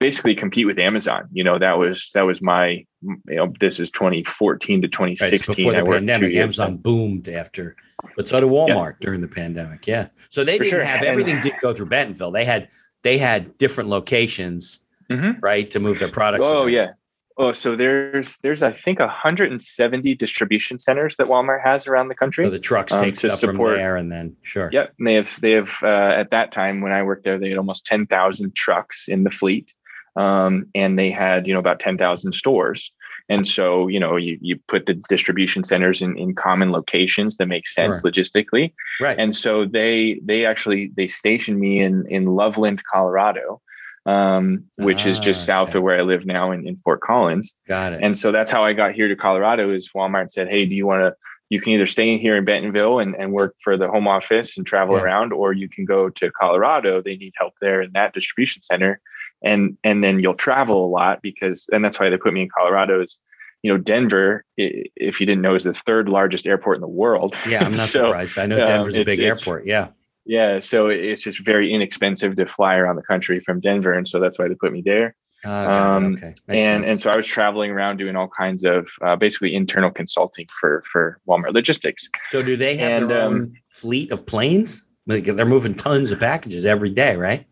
basically 0.00 0.34
compete 0.34 0.66
with 0.66 0.78
Amazon. 0.78 1.28
You 1.32 1.44
know, 1.44 1.58
that 1.58 1.78
was 1.78 2.10
that 2.14 2.22
was 2.22 2.42
my 2.42 2.84
you 3.02 3.18
know, 3.28 3.52
this 3.60 3.78
is 3.78 3.90
2014 3.92 4.82
to 4.82 4.88
2016 4.88 5.30
Right, 5.30 5.44
so 5.44 5.52
2016. 5.52 5.64
before 5.64 5.84
the 5.84 6.12
pandemic. 6.12 6.36
Amazon 6.36 6.76
boomed 6.78 7.28
after, 7.28 7.76
but 8.16 8.26
so 8.26 8.40
did 8.40 8.48
Walmart 8.48 8.98
during 9.00 9.20
the 9.20 9.28
pandemic. 9.28 9.86
Yeah. 9.86 10.08
So 10.30 10.42
they 10.42 10.58
For 10.58 10.64
didn't 10.64 10.78
sure. 10.78 10.84
have 10.84 11.02
everything 11.02 11.40
didn't 11.40 11.60
go 11.60 11.72
through 11.72 11.86
Bentonville. 11.86 12.32
They 12.32 12.44
had 12.44 12.68
they 13.02 13.18
had 13.18 13.56
different 13.58 13.90
locations, 13.90 14.80
Mhm. 15.10 15.38
right, 15.42 15.70
to 15.70 15.80
move 15.80 15.98
their 15.98 16.08
products. 16.10 16.48
Oh 16.48 16.62
around. 16.64 16.72
yeah. 16.72 16.90
Oh, 17.38 17.52
so 17.52 17.74
there's 17.74 18.36
there's 18.42 18.62
I 18.62 18.72
think 18.72 18.98
170 18.98 20.14
distribution 20.14 20.78
centers 20.78 21.16
that 21.16 21.26
Walmart 21.26 21.62
has 21.64 21.88
around 21.88 22.08
the 22.08 22.14
country. 22.14 22.44
So 22.44 22.50
the 22.50 22.58
trucks 22.58 22.92
Um, 22.92 23.00
take 23.00 23.14
to 23.14 23.30
stuff 23.30 23.32
support- 23.40 23.72
from 23.72 23.78
there, 23.78 23.96
and 23.96 24.12
then 24.12 24.36
sure. 24.42 24.68
Yep, 24.72 24.92
and 24.98 25.06
they 25.06 25.14
have 25.14 25.40
they 25.40 25.52
have 25.52 25.78
uh, 25.82 25.86
at 26.16 26.30
that 26.32 26.52
time 26.52 26.80
when 26.82 26.92
I 26.92 27.02
worked 27.02 27.24
there, 27.24 27.38
they 27.38 27.48
had 27.48 27.58
almost 27.58 27.86
ten 27.86 28.06
thousand 28.06 28.54
trucks 28.54 29.08
in 29.08 29.24
the 29.24 29.30
fleet, 29.30 29.72
um, 30.16 30.66
and 30.74 30.98
they 30.98 31.10
had 31.10 31.46
you 31.46 31.54
know 31.54 31.60
about 31.60 31.80
ten 31.80 31.96
thousand 31.96 32.32
stores. 32.32 32.92
And 33.30 33.46
so 33.46 33.86
you 33.86 34.00
know 34.00 34.16
you 34.16 34.36
you 34.42 34.58
put 34.66 34.86
the 34.86 34.94
distribution 35.08 35.62
centers 35.64 36.02
in, 36.02 36.18
in 36.18 36.34
common 36.34 36.72
locations 36.72 37.36
that 37.36 37.46
make 37.46 37.66
sense 37.68 38.02
logistically. 38.02 38.72
Right. 39.00 39.16
And 39.18 39.32
so 39.34 39.64
they 39.66 40.20
they 40.24 40.44
actually 40.44 40.90
they 40.96 41.06
stationed 41.06 41.60
me 41.60 41.80
in 41.80 42.04
in 42.08 42.26
Loveland, 42.26 42.82
Colorado, 42.92 43.62
um, 44.06 44.64
which 44.76 45.06
is 45.06 45.18
just 45.20 45.42
Ah, 45.42 45.52
south 45.52 45.68
okay. 45.70 45.78
of 45.78 45.82
where 45.84 45.98
I 45.98 46.02
live 46.02 46.24
now 46.26 46.50
in, 46.52 46.66
in 46.66 46.76
Fort 46.76 47.00
Collins. 47.00 47.54
Got 47.68 47.92
it. 47.94 48.00
And 48.02 48.16
so 48.18 48.32
that's 48.32 48.50
how 48.50 48.64
I 48.64 48.72
got 48.72 48.92
here 48.92 49.08
to 49.08 49.16
Colorado 49.16 49.72
is 49.72 49.90
Walmart 49.94 50.30
said, 50.30 50.48
Hey, 50.48 50.64
do 50.64 50.74
you 50.74 50.86
want 50.86 51.00
to, 51.02 51.14
you 51.50 51.60
can 51.60 51.72
either 51.72 51.86
stay 51.86 52.12
in 52.12 52.18
here 52.18 52.36
in 52.36 52.44
Bentonville 52.44 52.98
and, 53.00 53.14
and 53.16 53.32
work 53.32 53.56
for 53.62 53.76
the 53.76 53.88
home 53.88 54.06
office 54.08 54.56
and 54.56 54.66
travel 54.66 54.96
Yeah. 54.96 55.02
around, 55.02 55.32
or 55.32 55.52
you 55.52 55.68
can 55.68 55.84
go 55.84 56.08
to 56.08 56.30
Colorado. 56.30 57.02
They 57.02 57.16
need 57.16 57.34
help 57.36 57.54
there 57.60 57.82
in 57.82 57.90
that 57.92 58.14
distribution 58.14 58.62
center. 58.62 59.00
And, 59.42 59.76
and 59.84 60.02
then 60.04 60.20
you'll 60.20 60.34
travel 60.34 60.84
a 60.84 60.88
lot 60.88 61.20
because, 61.22 61.68
and 61.72 61.84
that's 61.84 61.98
why 61.98 62.08
they 62.10 62.16
put 62.16 62.32
me 62.34 62.42
in 62.42 62.48
Colorado 62.56 63.02
is, 63.02 63.18
you 63.62 63.70
know, 63.72 63.78
Denver, 63.78 64.44
if 64.56 65.20
you 65.20 65.26
didn't 65.26 65.42
know, 65.42 65.54
is 65.54 65.64
the 65.64 65.72
third 65.74 66.08
largest 66.08 66.46
airport 66.46 66.76
in 66.76 66.80
the 66.80 66.88
world. 66.88 67.36
yeah, 67.46 67.58
I'm 67.64 67.72
not 67.72 67.88
So, 67.88 68.06
surprised. 68.06 68.38
I 68.38 68.46
know 68.46 68.60
um, 68.60 68.66
Denver's 68.66 68.96
a 68.96 69.04
big 69.04 69.20
airport. 69.20 69.66
Yeah. 69.66 69.88
Yeah. 70.24 70.58
So 70.60 70.88
it's 70.88 71.22
just 71.22 71.44
very 71.44 71.72
inexpensive 71.72 72.36
to 72.36 72.46
fly 72.46 72.76
around 72.76 72.96
the 72.96 73.02
country 73.02 73.40
from 73.40 73.60
Denver. 73.60 73.92
And 73.92 74.06
so 74.06 74.20
that's 74.20 74.38
why 74.38 74.48
they 74.48 74.54
put 74.54 74.72
me 74.72 74.82
there. 74.84 75.14
Uh. 75.44 75.50
Um, 75.50 76.14
okay. 76.14 76.34
Makes 76.46 76.64
and 76.66 76.86
sense. 76.86 76.90
and 76.90 77.00
so 77.00 77.10
I 77.10 77.16
was 77.16 77.26
traveling 77.26 77.70
around 77.70 77.96
doing 77.96 78.16
all 78.16 78.28
kinds 78.28 78.64
of 78.64 78.88
uh, 79.02 79.16
basically 79.16 79.54
internal 79.54 79.90
consulting 79.90 80.46
for 80.60 80.82
for 80.90 81.18
Walmart 81.26 81.52
Logistics. 81.52 82.08
so 82.30 82.42
do 82.42 82.56
they 82.56 82.76
have 82.76 83.02
and, 83.02 83.10
their 83.10 83.22
um, 83.22 83.34
own 83.34 83.54
fleet 83.66 84.12
of 84.12 84.26
planes? 84.26 84.86
Like 85.06 85.24
they're 85.24 85.46
moving 85.46 85.74
tons 85.74 86.12
of 86.12 86.20
packages 86.20 86.66
every 86.66 86.90
day, 86.90 87.16
right? 87.16 87.46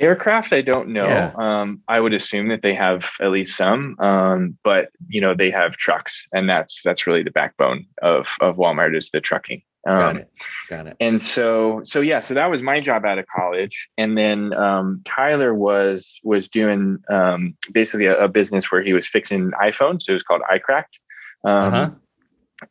Aircraft, 0.00 0.54
I 0.54 0.62
don't 0.62 0.88
know. 0.88 1.06
Yeah. 1.06 1.32
Um, 1.36 1.82
I 1.86 2.00
would 2.00 2.14
assume 2.14 2.48
that 2.48 2.62
they 2.62 2.74
have 2.74 3.10
at 3.20 3.30
least 3.30 3.56
some, 3.56 3.98
um, 4.00 4.56
but 4.64 4.88
you 5.08 5.20
know 5.20 5.34
they 5.34 5.50
have 5.50 5.76
trucks, 5.76 6.26
and 6.32 6.48
that's 6.48 6.82
that's 6.82 7.06
really 7.06 7.22
the 7.22 7.30
backbone 7.30 7.86
of 8.02 8.34
of 8.40 8.56
Walmart 8.56 8.96
is 8.96 9.10
the 9.10 9.20
trucking. 9.20 9.62
Got 9.86 10.10
Um, 10.10 10.16
it. 10.18 10.28
Got 10.68 10.86
it. 10.88 10.96
and 11.00 11.20
so 11.22 11.80
so 11.84 12.00
yeah 12.02 12.20
so 12.20 12.34
that 12.34 12.50
was 12.50 12.60
my 12.62 12.80
job 12.80 13.06
out 13.06 13.18
of 13.18 13.26
college 13.34 13.88
and 13.96 14.16
then 14.18 14.52
um, 14.52 15.00
tyler 15.04 15.54
was 15.54 16.20
was 16.22 16.48
doing 16.48 16.98
um, 17.08 17.54
basically 17.72 18.04
a, 18.06 18.24
a 18.24 18.28
business 18.28 18.70
where 18.70 18.82
he 18.82 18.92
was 18.92 19.06
fixing 19.08 19.52
iphones 19.62 20.02
so 20.02 20.12
it 20.12 20.14
was 20.14 20.22
called 20.22 20.42
icracked 20.50 20.98
um, 21.46 21.72
Uh-huh. 21.72 21.90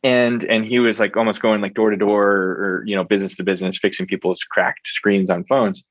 and 0.04 0.44
and 0.44 0.64
he 0.64 0.78
was 0.78 1.00
like 1.00 1.16
almost 1.16 1.42
going 1.42 1.60
like 1.60 1.74
door 1.74 1.90
to 1.90 1.96
door 1.96 2.26
or 2.28 2.84
you 2.86 2.94
know 2.94 3.02
business 3.02 3.34
to 3.36 3.42
business 3.42 3.76
fixing 3.76 4.06
people's 4.06 4.44
cracked 4.44 4.86
screens 4.86 5.30
on 5.30 5.42
phones 5.44 5.84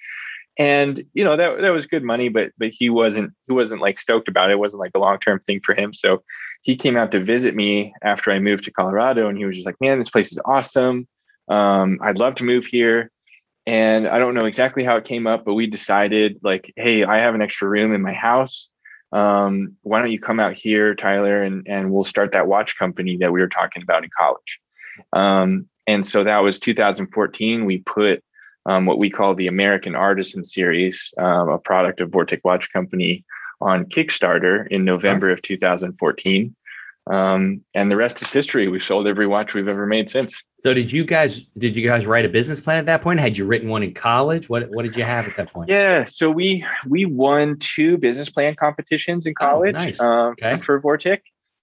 and 0.59 1.01
you 1.13 1.23
know 1.23 1.37
that 1.37 1.61
that 1.61 1.69
was 1.69 1.87
good 1.87 2.03
money 2.03 2.27
but 2.27 2.51
but 2.57 2.67
he 2.69 2.89
wasn't 2.89 3.31
he 3.47 3.53
wasn't 3.53 3.81
like 3.81 3.97
stoked 3.97 4.27
about 4.27 4.49
it, 4.49 4.53
it 4.53 4.59
wasn't 4.59 4.81
like 4.81 4.91
a 4.93 4.99
long-term 4.99 5.39
thing 5.39 5.61
for 5.63 5.73
him. 5.73 5.93
So 5.93 6.21
he 6.61 6.75
came 6.75 6.97
out 6.97 7.11
to 7.13 7.23
visit 7.23 7.55
me 7.55 7.93
after 8.03 8.31
i 8.31 8.37
moved 8.37 8.65
to 8.65 8.71
colorado 8.71 9.27
and 9.29 9.37
he 9.37 9.45
was 9.45 9.55
just 9.55 9.65
like 9.65 9.79
man 9.81 9.97
this 9.97 10.11
place 10.11 10.31
is 10.31 10.39
awesome. 10.45 11.07
Um, 11.47 11.97
i'd 12.03 12.19
love 12.19 12.35
to 12.35 12.43
move 12.43 12.65
here. 12.65 13.09
And 13.65 14.07
i 14.07 14.19
don't 14.19 14.35
know 14.35 14.45
exactly 14.45 14.83
how 14.83 14.97
it 14.97 15.05
came 15.05 15.25
up 15.25 15.45
but 15.45 15.53
we 15.53 15.65
decided 15.65 16.39
like 16.43 16.71
hey 16.75 17.05
i 17.05 17.19
have 17.19 17.33
an 17.33 17.41
extra 17.41 17.67
room 17.67 17.93
in 17.93 18.01
my 18.01 18.13
house. 18.13 18.69
Um, 19.11 19.75
why 19.81 19.99
don't 19.99 20.11
you 20.11 20.19
come 20.19 20.39
out 20.39 20.55
here 20.57 20.93
tyler 20.93 21.41
and 21.41 21.65
and 21.67 21.91
we'll 21.91 22.03
start 22.03 22.33
that 22.33 22.47
watch 22.47 22.77
company 22.77 23.17
that 23.17 23.31
we 23.31 23.39
were 23.39 23.47
talking 23.47 23.81
about 23.81 24.03
in 24.03 24.09
college. 24.15 24.59
Um, 25.13 25.67
and 25.87 26.05
so 26.05 26.25
that 26.25 26.39
was 26.39 26.59
2014 26.59 27.65
we 27.65 27.77
put 27.79 28.23
um, 28.65 28.85
what 28.85 28.99
we 28.99 29.09
call 29.09 29.35
the 29.35 29.47
American 29.47 29.95
Artisan 29.95 30.43
Series, 30.43 31.13
um, 31.17 31.49
a 31.49 31.57
product 31.57 32.01
of 32.01 32.09
Vortic 32.09 32.41
Watch 32.43 32.71
Company, 32.71 33.23
on 33.61 33.85
Kickstarter 33.85 34.67
in 34.69 34.85
November 34.85 35.29
of 35.31 35.41
2014. 35.41 36.55
Um, 37.11 37.61
and 37.73 37.91
the 37.91 37.95
rest 37.95 38.21
is 38.21 38.31
history. 38.31 38.67
We've 38.67 38.83
sold 38.83 39.07
every 39.07 39.25
watch 39.27 39.53
we've 39.53 39.67
ever 39.67 39.85
made 39.85 40.09
since. 40.09 40.41
So 40.63 40.73
did 40.73 40.91
you 40.91 41.05
guys 41.05 41.41
did 41.57 41.75
you 41.75 41.87
guys 41.87 42.05
write 42.05 42.25
a 42.25 42.29
business 42.29 42.59
plan 42.59 42.77
at 42.77 42.85
that 42.85 43.01
point? 43.01 43.19
Had 43.19 43.37
you 43.37 43.45
written 43.45 43.69
one 43.69 43.81
in 43.81 43.93
college? 43.93 44.47
What 44.49 44.69
what 44.71 44.83
did 44.83 44.95
you 44.95 45.03
have 45.03 45.25
at 45.25 45.35
that 45.37 45.51
point? 45.51 45.69
Yeah, 45.69 46.03
so 46.03 46.29
we 46.29 46.65
we 46.87 47.05
won 47.05 47.57
two 47.57 47.97
business 47.97 48.29
plan 48.29 48.55
competitions 48.55 49.25
in 49.25 49.33
Oh, 49.39 49.45
college 49.45 49.73
nice. 49.73 49.99
um, 50.01 50.33
Okay. 50.33 50.57
for 50.59 50.79
Vortic. 50.81 51.19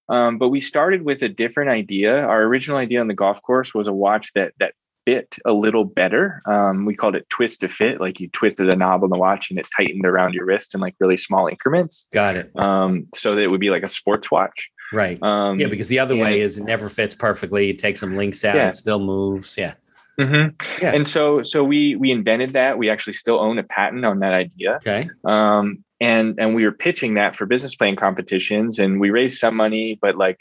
Um, 0.08 0.38
but 0.38 0.48
we 0.48 0.60
started 0.60 1.02
with 1.02 1.22
a 1.22 1.28
different 1.28 1.70
idea. 1.70 2.16
Our 2.18 2.42
original 2.44 2.78
idea 2.78 3.00
on 3.00 3.06
the 3.08 3.14
golf 3.14 3.42
course 3.42 3.74
was 3.74 3.86
a 3.86 3.92
watch 3.92 4.32
that 4.34 4.52
that 4.58 4.72
fit 5.06 5.36
a 5.46 5.52
little 5.52 5.84
better. 5.84 6.42
Um, 6.46 6.84
we 6.84 6.94
called 6.94 7.14
it 7.16 7.26
twist 7.30 7.60
to 7.60 7.68
fit, 7.68 8.00
like 8.00 8.20
you 8.20 8.28
twisted 8.28 8.68
a 8.68 8.76
knob 8.76 9.04
on 9.04 9.10
the 9.10 9.16
watch 9.16 9.48
and 9.50 9.58
it 9.58 9.66
tightened 9.74 10.04
around 10.04 10.34
your 10.34 10.44
wrist 10.44 10.74
in 10.74 10.80
like 10.80 10.94
really 11.00 11.16
small 11.16 11.46
increments. 11.46 12.06
Got 12.12 12.36
it. 12.36 12.50
Um, 12.58 13.06
so 13.14 13.34
that 13.34 13.40
it 13.42 13.46
would 13.46 13.60
be 13.60 13.70
like 13.70 13.84
a 13.84 13.88
sports 13.88 14.30
watch. 14.30 14.68
Right. 14.92 15.20
Um, 15.22 15.58
yeah, 15.58 15.68
because 15.68 15.88
the 15.88 15.98
other 16.00 16.16
way 16.16 16.40
is 16.40 16.58
it 16.58 16.64
never 16.64 16.88
fits 16.88 17.14
perfectly. 17.14 17.68
You 17.68 17.74
take 17.74 17.96
some 17.96 18.14
links 18.14 18.44
out, 18.44 18.56
Yeah. 18.56 18.68
it 18.68 18.74
still 18.74 18.98
moves. 19.00 19.56
Yeah. 19.56 19.74
Mm-hmm. 20.18 20.82
Yeah. 20.82 20.92
And 20.94 21.06
so 21.06 21.42
so 21.42 21.62
we 21.62 21.94
we 21.96 22.10
invented 22.10 22.54
that. 22.54 22.78
We 22.78 22.88
actually 22.90 23.12
still 23.12 23.38
own 23.38 23.58
a 23.58 23.62
patent 23.62 24.04
on 24.04 24.20
that 24.20 24.32
idea. 24.32 24.76
Okay. 24.76 25.08
Um, 25.24 25.84
and 26.00 26.34
and 26.38 26.54
we 26.54 26.64
were 26.64 26.72
pitching 26.72 27.14
that 27.14 27.36
for 27.36 27.46
business 27.46 27.74
plan 27.76 27.96
competitions, 27.96 28.78
and 28.78 28.98
we 29.00 29.10
raised 29.10 29.38
some 29.38 29.54
money, 29.56 29.98
but 30.00 30.16
like 30.16 30.40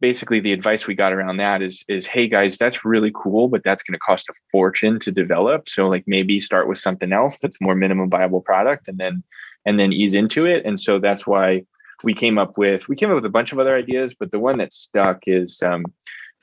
basically 0.00 0.40
the 0.40 0.52
advice 0.52 0.86
we 0.86 0.94
got 0.94 1.12
around 1.12 1.38
that 1.38 1.62
is 1.62 1.84
is 1.88 2.06
hey 2.06 2.28
guys 2.28 2.58
that's 2.58 2.84
really 2.84 3.10
cool 3.14 3.48
but 3.48 3.62
that's 3.64 3.82
going 3.82 3.94
to 3.94 3.98
cost 3.98 4.28
a 4.28 4.34
fortune 4.52 4.98
to 5.00 5.10
develop 5.10 5.68
so 5.68 5.88
like 5.88 6.04
maybe 6.06 6.38
start 6.38 6.68
with 6.68 6.78
something 6.78 7.12
else 7.12 7.38
that's 7.38 7.60
more 7.60 7.74
minimum 7.74 8.10
viable 8.10 8.42
product 8.42 8.86
and 8.86 8.98
then 8.98 9.22
and 9.64 9.80
then 9.80 9.92
ease 9.92 10.14
into 10.14 10.44
it 10.44 10.64
and 10.66 10.78
so 10.78 10.98
that's 10.98 11.26
why 11.26 11.62
we 12.04 12.12
came 12.12 12.38
up 12.38 12.58
with 12.58 12.86
we 12.88 12.96
came 12.96 13.10
up 13.10 13.14
with 13.14 13.24
a 13.24 13.30
bunch 13.30 13.50
of 13.50 13.58
other 13.58 13.74
ideas 13.74 14.14
but 14.14 14.30
the 14.30 14.38
one 14.38 14.58
that 14.58 14.72
stuck 14.72 15.20
is 15.26 15.62
um, 15.62 15.84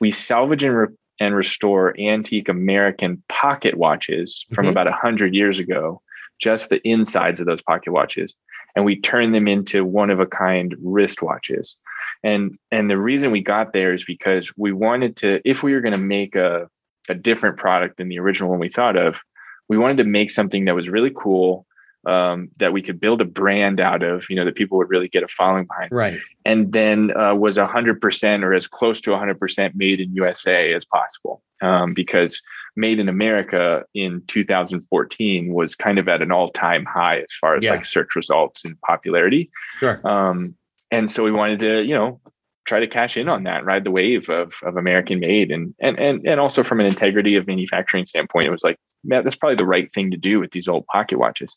we 0.00 0.10
salvage 0.10 0.64
and 0.64 0.76
re- 0.76 0.86
and 1.20 1.34
restore 1.34 1.98
antique 1.98 2.48
American 2.48 3.22
pocket 3.28 3.76
watches 3.76 4.44
from 4.52 4.64
mm-hmm. 4.64 4.72
about 4.72 4.86
100 4.86 5.34
years 5.34 5.58
ago, 5.58 6.02
just 6.40 6.68
the 6.68 6.86
insides 6.86 7.40
of 7.40 7.46
those 7.46 7.62
pocket 7.62 7.92
watches, 7.92 8.34
and 8.74 8.84
we 8.84 9.00
turn 9.00 9.32
them 9.32 9.48
into 9.48 9.84
one 9.84 10.10
of 10.10 10.20
a 10.20 10.26
kind 10.26 10.74
wristwatches. 10.84 11.76
And 12.22 12.58
and 12.70 12.90
the 12.90 12.98
reason 12.98 13.30
we 13.30 13.42
got 13.42 13.72
there 13.72 13.92
is 13.92 14.04
because 14.04 14.52
we 14.56 14.72
wanted 14.72 15.16
to, 15.16 15.40
if 15.44 15.62
we 15.62 15.72
were 15.72 15.80
going 15.80 15.94
to 15.94 16.00
make 16.00 16.36
a, 16.36 16.68
a 17.08 17.14
different 17.14 17.56
product 17.56 17.98
than 17.98 18.08
the 18.08 18.18
original 18.18 18.50
one 18.50 18.58
we 18.58 18.68
thought 18.68 18.96
of, 18.96 19.16
we 19.68 19.78
wanted 19.78 19.98
to 19.98 20.04
make 20.04 20.30
something 20.30 20.64
that 20.64 20.74
was 20.74 20.88
really 20.88 21.12
cool 21.14 21.66
um, 22.06 22.48
that 22.58 22.72
we 22.72 22.82
could 22.82 23.00
build 23.00 23.20
a 23.20 23.24
brand 23.24 23.80
out 23.80 24.02
of, 24.02 24.24
you 24.30 24.36
know, 24.36 24.44
that 24.44 24.54
people 24.54 24.78
would 24.78 24.88
really 24.88 25.08
get 25.08 25.24
a 25.24 25.28
following 25.28 25.66
behind. 25.66 25.90
Right. 25.90 26.18
And 26.44 26.72
then 26.72 27.16
uh, 27.16 27.34
was 27.34 27.58
100% 27.58 28.44
or 28.44 28.54
as 28.54 28.68
close 28.68 29.00
to 29.02 29.10
100% 29.10 29.74
made 29.74 30.00
in 30.00 30.14
USA 30.14 30.72
as 30.72 30.84
possible. 30.84 31.42
Um, 31.62 31.94
because 31.94 32.42
made 32.76 33.00
in 33.00 33.08
America 33.08 33.84
in 33.94 34.22
2014 34.26 35.52
was 35.52 35.74
kind 35.74 35.98
of 35.98 36.08
at 36.08 36.22
an 36.22 36.30
all 36.30 36.50
time 36.50 36.84
high 36.84 37.20
as 37.20 37.32
far 37.40 37.56
as 37.56 37.64
yeah. 37.64 37.70
like 37.70 37.84
search 37.84 38.14
results 38.14 38.64
and 38.64 38.80
popularity. 38.82 39.50
Sure. 39.78 40.06
Um, 40.06 40.54
and 40.90 41.10
so 41.10 41.24
we 41.24 41.32
wanted 41.32 41.60
to, 41.60 41.82
you 41.82 41.94
know, 41.94 42.20
try 42.66 42.80
to 42.80 42.86
cash 42.86 43.16
in 43.16 43.28
on 43.28 43.44
that, 43.44 43.64
ride 43.64 43.84
the 43.84 43.90
wave 43.90 44.28
of, 44.28 44.54
of 44.62 44.76
American 44.76 45.20
made. 45.20 45.50
And, 45.50 45.74
and, 45.80 45.98
and, 45.98 46.26
and 46.26 46.40
also 46.40 46.64
from 46.64 46.80
an 46.80 46.86
integrity 46.86 47.36
of 47.36 47.46
manufacturing 47.46 48.06
standpoint, 48.06 48.48
it 48.48 48.50
was 48.50 48.64
like, 48.64 48.76
man, 49.04 49.22
that's 49.22 49.36
probably 49.36 49.56
the 49.56 49.64
right 49.64 49.92
thing 49.92 50.10
to 50.10 50.16
do 50.16 50.40
with 50.40 50.50
these 50.50 50.68
old 50.68 50.84
pocket 50.86 51.18
watches. 51.18 51.56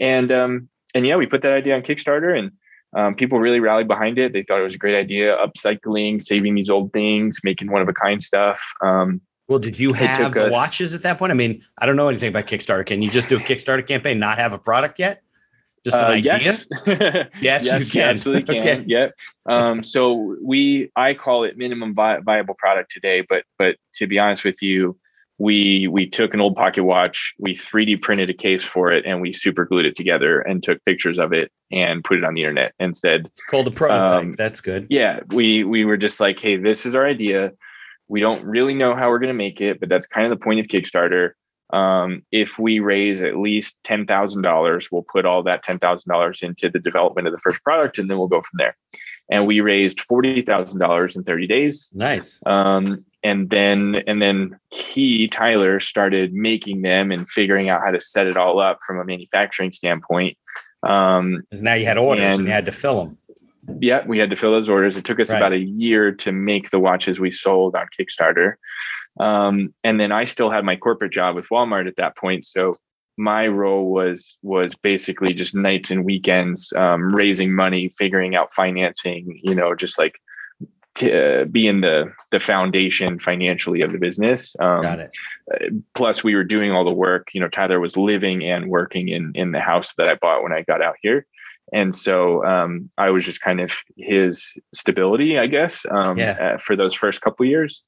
And 0.00 0.30
um, 0.30 0.68
and 0.94 1.06
yeah, 1.06 1.16
we 1.16 1.26
put 1.26 1.42
that 1.42 1.52
idea 1.52 1.76
on 1.76 1.82
Kickstarter 1.82 2.36
and 2.36 2.52
um, 2.96 3.14
people 3.14 3.38
really 3.38 3.60
rallied 3.60 3.88
behind 3.88 4.18
it. 4.18 4.32
They 4.32 4.42
thought 4.42 4.60
it 4.60 4.64
was 4.64 4.74
a 4.74 4.78
great 4.78 4.96
idea, 4.96 5.36
upcycling, 5.36 6.22
saving 6.22 6.54
these 6.54 6.70
old 6.70 6.92
things, 6.92 7.40
making 7.44 7.70
one 7.70 7.82
of 7.82 7.88
a 7.88 7.92
kind 7.92 8.22
stuff. 8.22 8.60
Um, 8.82 9.20
well, 9.48 9.58
did 9.58 9.78
you 9.78 9.92
have 9.92 10.32
the 10.32 10.46
us, 10.46 10.52
watches 10.52 10.94
at 10.94 11.02
that 11.02 11.18
point? 11.18 11.32
I 11.32 11.34
mean, 11.34 11.62
I 11.78 11.86
don't 11.86 11.96
know 11.96 12.08
anything 12.08 12.28
about 12.28 12.46
Kickstarter. 12.46 12.86
Can 12.86 13.02
you 13.02 13.10
just 13.10 13.28
do 13.28 13.36
a 13.36 13.40
Kickstarter 13.40 13.86
campaign, 13.86 14.18
not 14.18 14.38
have 14.38 14.52
a 14.52 14.58
product 14.58 14.98
yet? 14.98 15.22
Just 15.84 15.96
an 15.96 16.04
uh, 16.04 16.08
idea? 16.08 16.38
Yes, 16.40 16.66
yes, 16.86 17.30
yes, 17.40 17.94
you 17.94 18.00
can. 18.00 18.10
absolutely 18.10 18.60
can. 18.60 18.80
Okay. 18.80 18.84
Yep. 18.86 19.12
Um, 19.46 19.82
so 19.82 20.36
we, 20.42 20.90
I 20.94 21.14
call 21.14 21.44
it 21.44 21.56
minimum 21.56 21.94
vi- 21.94 22.20
viable 22.20 22.54
product 22.54 22.90
today, 22.90 23.24
but 23.26 23.44
but 23.58 23.76
to 23.94 24.06
be 24.06 24.18
honest 24.18 24.44
with 24.44 24.60
you, 24.60 24.98
we 25.40 25.88
we 25.88 26.06
took 26.06 26.34
an 26.34 26.40
old 26.40 26.54
pocket 26.54 26.84
watch, 26.84 27.32
we 27.38 27.54
3D 27.54 28.02
printed 28.02 28.28
a 28.28 28.34
case 28.34 28.62
for 28.62 28.92
it, 28.92 29.06
and 29.06 29.22
we 29.22 29.32
super 29.32 29.64
glued 29.64 29.86
it 29.86 29.96
together 29.96 30.40
and 30.40 30.62
took 30.62 30.84
pictures 30.84 31.18
of 31.18 31.32
it 31.32 31.50
and 31.72 32.04
put 32.04 32.18
it 32.18 32.24
on 32.24 32.34
the 32.34 32.42
internet 32.42 32.74
and 32.78 32.94
said 32.94 33.22
it's 33.26 33.40
called 33.48 33.66
a 33.66 33.70
prototype. 33.70 34.10
Um, 34.10 34.32
That's 34.32 34.60
good. 34.60 34.86
Yeah, 34.90 35.20
we 35.30 35.64
we 35.64 35.86
were 35.86 35.96
just 35.96 36.20
like, 36.20 36.38
hey, 36.38 36.58
this 36.58 36.84
is 36.84 36.94
our 36.94 37.06
idea. 37.06 37.52
We 38.06 38.20
don't 38.20 38.44
really 38.44 38.74
know 38.74 38.94
how 38.94 39.08
we're 39.08 39.18
going 39.18 39.28
to 39.28 39.34
make 39.34 39.62
it, 39.62 39.80
but 39.80 39.88
that's 39.88 40.06
kind 40.06 40.30
of 40.30 40.38
the 40.38 40.44
point 40.44 40.60
of 40.60 40.66
Kickstarter. 40.66 41.30
Um, 41.72 42.22
if 42.32 42.58
we 42.58 42.80
raise 42.80 43.22
at 43.22 43.36
least 43.36 43.78
ten 43.84 44.06
thousand 44.06 44.42
dollars, 44.42 44.90
we'll 44.90 45.04
put 45.10 45.24
all 45.24 45.42
that 45.44 45.62
ten 45.62 45.78
thousand 45.78 46.10
dollars 46.10 46.42
into 46.42 46.68
the 46.68 46.78
development 46.78 47.26
of 47.26 47.32
the 47.32 47.40
first 47.40 47.62
product, 47.62 47.98
and 47.98 48.10
then 48.10 48.18
we'll 48.18 48.28
go 48.28 48.42
from 48.42 48.58
there. 48.58 48.76
And 49.30 49.46
we 49.46 49.60
raised 49.60 50.00
forty 50.00 50.42
thousand 50.42 50.80
dollars 50.80 51.16
in 51.16 51.24
thirty 51.24 51.46
days. 51.46 51.90
Nice. 51.94 52.40
Um, 52.46 53.04
and 53.22 53.50
then 53.50 54.02
and 54.06 54.20
then 54.20 54.58
he 54.70 55.28
tyler 55.28 55.80
started 55.80 56.32
making 56.32 56.82
them 56.82 57.10
and 57.10 57.28
figuring 57.28 57.68
out 57.68 57.80
how 57.82 57.90
to 57.90 58.00
set 58.00 58.26
it 58.26 58.36
all 58.36 58.60
up 58.60 58.78
from 58.86 58.98
a 58.98 59.04
manufacturing 59.04 59.72
standpoint 59.72 60.36
um 60.84 61.42
now 61.54 61.74
you 61.74 61.84
had 61.84 61.98
orders 61.98 62.24
and, 62.24 62.34
and, 62.34 62.46
you 62.46 62.52
had 62.52 62.64
to 62.64 62.72
fill 62.72 63.04
them 63.04 63.18
yeah 63.80 64.04
we 64.06 64.18
had 64.18 64.30
to 64.30 64.36
fill 64.36 64.52
those 64.52 64.70
orders 64.70 64.96
it 64.96 65.04
took 65.04 65.20
us 65.20 65.30
right. 65.30 65.38
about 65.38 65.52
a 65.52 65.58
year 65.58 66.10
to 66.12 66.32
make 66.32 66.70
the 66.70 66.78
watches 66.78 67.20
we 67.20 67.30
sold 67.30 67.74
on 67.76 67.86
kickstarter 67.98 68.54
um 69.18 69.74
and 69.82 69.98
then 69.98 70.12
i 70.12 70.24
still 70.24 70.50
had 70.50 70.64
my 70.64 70.76
corporate 70.76 71.12
job 71.12 71.34
with 71.34 71.48
walmart 71.48 71.88
at 71.88 71.96
that 71.96 72.16
point 72.16 72.44
so 72.44 72.74
my 73.16 73.46
role 73.46 73.90
was 73.90 74.38
was 74.42 74.74
basically 74.74 75.34
just 75.34 75.54
nights 75.54 75.90
and 75.90 76.04
weekends 76.04 76.72
um, 76.74 77.14
raising 77.14 77.54
money 77.54 77.90
figuring 77.98 78.34
out 78.34 78.52
financing 78.52 79.40
you 79.42 79.54
know 79.54 79.74
just 79.74 79.98
like 79.98 80.14
to 80.94 81.46
be 81.50 81.66
in 81.66 81.80
the 81.80 82.12
the 82.30 82.40
foundation 82.40 83.18
financially 83.18 83.80
of 83.82 83.92
the 83.92 83.98
business. 83.98 84.56
Um, 84.60 84.82
Got 84.82 85.00
it. 85.00 85.16
Uh, 85.52 85.66
plus, 85.94 86.24
we 86.24 86.34
were 86.34 86.44
doing 86.44 86.72
all 86.72 86.84
the 86.84 86.94
work. 86.94 87.28
You 87.32 87.40
know, 87.40 87.48
Tyler 87.48 87.80
was 87.80 87.96
living 87.96 88.44
and 88.44 88.68
working 88.68 89.08
in 89.08 89.32
in 89.34 89.52
the 89.52 89.60
house 89.60 89.94
that 89.94 90.08
I 90.08 90.14
bought 90.14 90.42
when 90.42 90.52
I 90.52 90.62
got 90.62 90.82
out 90.82 90.96
here, 91.00 91.26
and 91.72 91.94
so 91.94 92.44
um, 92.44 92.90
I 92.98 93.10
was 93.10 93.24
just 93.24 93.40
kind 93.40 93.60
of 93.60 93.72
his 93.96 94.52
stability, 94.74 95.38
I 95.38 95.46
guess, 95.46 95.86
um, 95.90 96.18
yeah. 96.18 96.54
uh, 96.54 96.58
for 96.58 96.76
those 96.76 96.94
first 96.94 97.22
couple 97.22 97.46
years. 97.46 97.82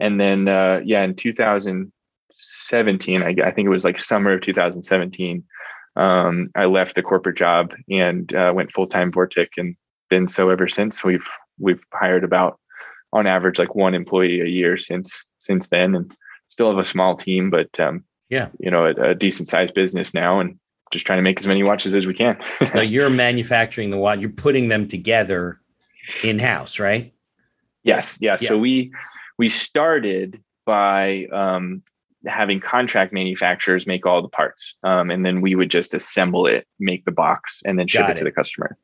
And 0.00 0.20
then, 0.20 0.48
uh, 0.48 0.80
yeah, 0.84 1.02
in 1.02 1.14
2017, 1.14 3.22
I, 3.22 3.34
I, 3.44 3.50
think 3.50 3.66
it 3.66 3.70
was 3.70 3.84
like 3.84 3.98
summer 3.98 4.32
of 4.32 4.40
2017, 4.40 5.44
um, 5.96 6.46
I 6.54 6.64
left 6.64 6.96
the 6.96 7.02
corporate 7.02 7.36
job 7.36 7.74
and 7.90 8.34
uh, 8.34 8.52
went 8.54 8.72
full 8.72 8.86
time 8.86 9.12
Vortic, 9.12 9.58
and 9.58 9.76
been 10.08 10.28
so 10.28 10.48
ever 10.50 10.68
since. 10.68 11.04
We've 11.04 11.26
we've 11.58 11.82
hired 11.92 12.24
about 12.24 12.60
on 13.12 13.26
average 13.26 13.58
like 13.58 13.74
one 13.74 13.94
employee 13.94 14.40
a 14.40 14.46
year 14.46 14.76
since 14.76 15.24
since 15.38 15.68
then 15.68 15.94
and 15.94 16.14
still 16.48 16.70
have 16.70 16.78
a 16.78 16.84
small 16.84 17.16
team 17.16 17.50
but 17.50 17.78
um, 17.80 18.04
yeah 18.28 18.48
you 18.58 18.70
know 18.70 18.86
a, 18.86 19.10
a, 19.10 19.14
decent 19.14 19.48
sized 19.48 19.74
business 19.74 20.14
now 20.14 20.40
and 20.40 20.58
just 20.90 21.06
trying 21.06 21.18
to 21.18 21.22
make 21.22 21.38
as 21.38 21.46
many 21.46 21.62
watches 21.62 21.94
as 21.94 22.06
we 22.06 22.14
can 22.14 22.38
so 22.72 22.80
you're 22.80 23.10
manufacturing 23.10 23.90
the 23.90 23.96
watch 23.96 24.20
you're 24.20 24.30
putting 24.30 24.68
them 24.68 24.86
together 24.86 25.60
in 26.22 26.38
house 26.38 26.78
right 26.78 27.12
yes 27.82 28.18
yeah. 28.20 28.36
yeah 28.40 28.48
so 28.48 28.58
we 28.58 28.92
we 29.40 29.48
started 29.48 30.38
by 30.66 31.24
um, 31.32 31.82
having 32.26 32.60
contract 32.60 33.10
manufacturers 33.10 33.86
make 33.86 34.04
all 34.04 34.20
the 34.20 34.28
parts 34.28 34.76
um, 34.84 35.10
and 35.10 35.24
then 35.24 35.40
we 35.40 35.54
would 35.54 35.70
just 35.70 35.94
assemble 35.94 36.46
it 36.46 36.66
make 36.78 37.06
the 37.06 37.10
box 37.10 37.62
and 37.64 37.78
then 37.78 37.86
ship 37.86 38.06
it, 38.06 38.10
it, 38.10 38.16
to 38.18 38.24
the 38.24 38.30
customer. 38.30 38.76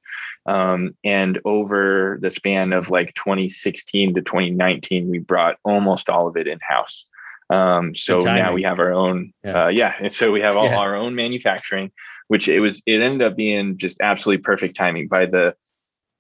Um, 0.47 0.97
and 1.05 1.39
over 1.45 2.19
the 2.23 2.31
span 2.31 2.73
of 2.73 2.89
like 2.89 3.13
2016 3.15 4.15
to 4.15 4.23
2019 4.23 5.11
we 5.11 5.19
brought 5.19 5.57
almost 5.63 6.09
all 6.09 6.27
of 6.27 6.39
it 6.39 6.47
in 6.47 6.59
house 6.63 7.05
um, 7.51 7.95
so 7.95 8.19
now 8.19 8.55
we 8.55 8.63
have 8.63 8.79
our 8.79 8.93
own 8.93 9.35
yeah, 9.45 9.65
uh, 9.65 9.69
yeah. 9.69 9.95
and 10.01 10.11
so 10.11 10.33
we 10.33 10.41
have 10.41 10.57
all 10.57 10.71
yeah. 10.71 10.79
our 10.79 10.97
own 10.97 11.15
manufacturing 11.15 11.93
which 12.29 12.49
it 12.49 12.61
was 12.61 12.83
it 12.87 13.03
ended 13.03 13.23
up 13.23 13.37
being 13.37 13.77
just 13.77 14.01
absolutely 14.01 14.43
perfect 14.43 14.75
timing. 14.75 15.07
By 15.07 15.27
the 15.27 15.55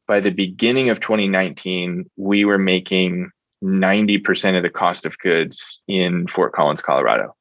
by 0.06 0.20
the 0.20 0.30
beginning 0.30 0.90
of 0.90 1.00
2019 1.00 2.10
we 2.16 2.44
were 2.44 2.58
making 2.58 3.30
90% 3.66 4.56
of 4.56 4.62
the 4.62 4.70
cost 4.70 5.06
of 5.06 5.18
goods 5.18 5.80
in 5.88 6.26
Fort 6.26 6.52
Collins, 6.52 6.82
Colorado. 6.82 7.34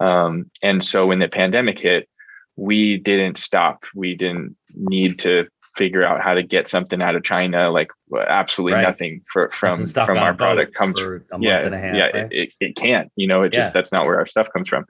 Um, 0.00 0.50
and 0.62 0.82
so 0.82 1.06
when 1.06 1.18
the 1.18 1.28
pandemic 1.28 1.80
hit, 1.80 2.08
we 2.56 2.98
didn't 2.98 3.38
stop. 3.38 3.84
We 3.94 4.14
didn't 4.14 4.56
need 4.74 5.18
to 5.20 5.48
figure 5.76 6.04
out 6.04 6.20
how 6.20 6.34
to 6.34 6.42
get 6.42 6.68
something 6.68 7.00
out 7.00 7.14
of 7.14 7.22
China. 7.22 7.70
Like 7.70 7.90
absolutely 8.28 8.74
right. 8.74 8.82
nothing 8.82 9.22
for, 9.26 9.50
from 9.50 9.86
from 9.86 10.18
our 10.18 10.34
product 10.34 10.74
comes. 10.74 11.00
yeah, 11.38 11.62
half, 11.62 11.94
yeah, 11.94 12.10
right? 12.10 12.32
it, 12.32 12.52
it 12.60 12.76
can't. 12.76 13.10
You 13.16 13.26
know, 13.26 13.42
it 13.42 13.54
yeah. 13.54 13.60
just 13.60 13.72
that's 13.72 13.92
not 13.92 14.04
where 14.04 14.18
our 14.18 14.26
stuff 14.26 14.52
comes 14.52 14.68
from. 14.68 14.86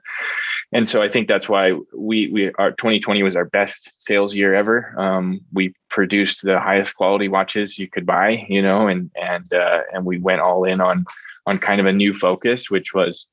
And 0.71 0.87
so 0.87 1.01
I 1.01 1.09
think 1.09 1.27
that's 1.27 1.47
why 1.47 1.73
we 1.95 2.29
we 2.29 2.51
our 2.55 2.71
2020 2.71 3.23
was 3.23 3.35
our 3.35 3.45
best 3.45 3.93
sales 3.97 4.35
year 4.35 4.53
ever. 4.53 4.93
Um, 4.97 5.41
we 5.53 5.73
produced 5.89 6.43
the 6.43 6.59
highest 6.59 6.95
quality 6.95 7.27
watches 7.27 7.77
you 7.77 7.87
could 7.87 8.05
buy. 8.05 8.45
You 8.49 8.61
know, 8.61 8.87
and 8.87 9.11
and 9.15 9.53
uh, 9.53 9.81
and 9.93 10.05
we 10.05 10.17
went 10.17 10.41
all 10.41 10.63
in 10.63 10.81
on 10.81 11.05
on 11.45 11.59
kind 11.59 11.79
of 11.79 11.87
a 11.87 11.93
new 11.93 12.13
focus, 12.13 12.69
which 12.69 12.93
was, 12.93 13.27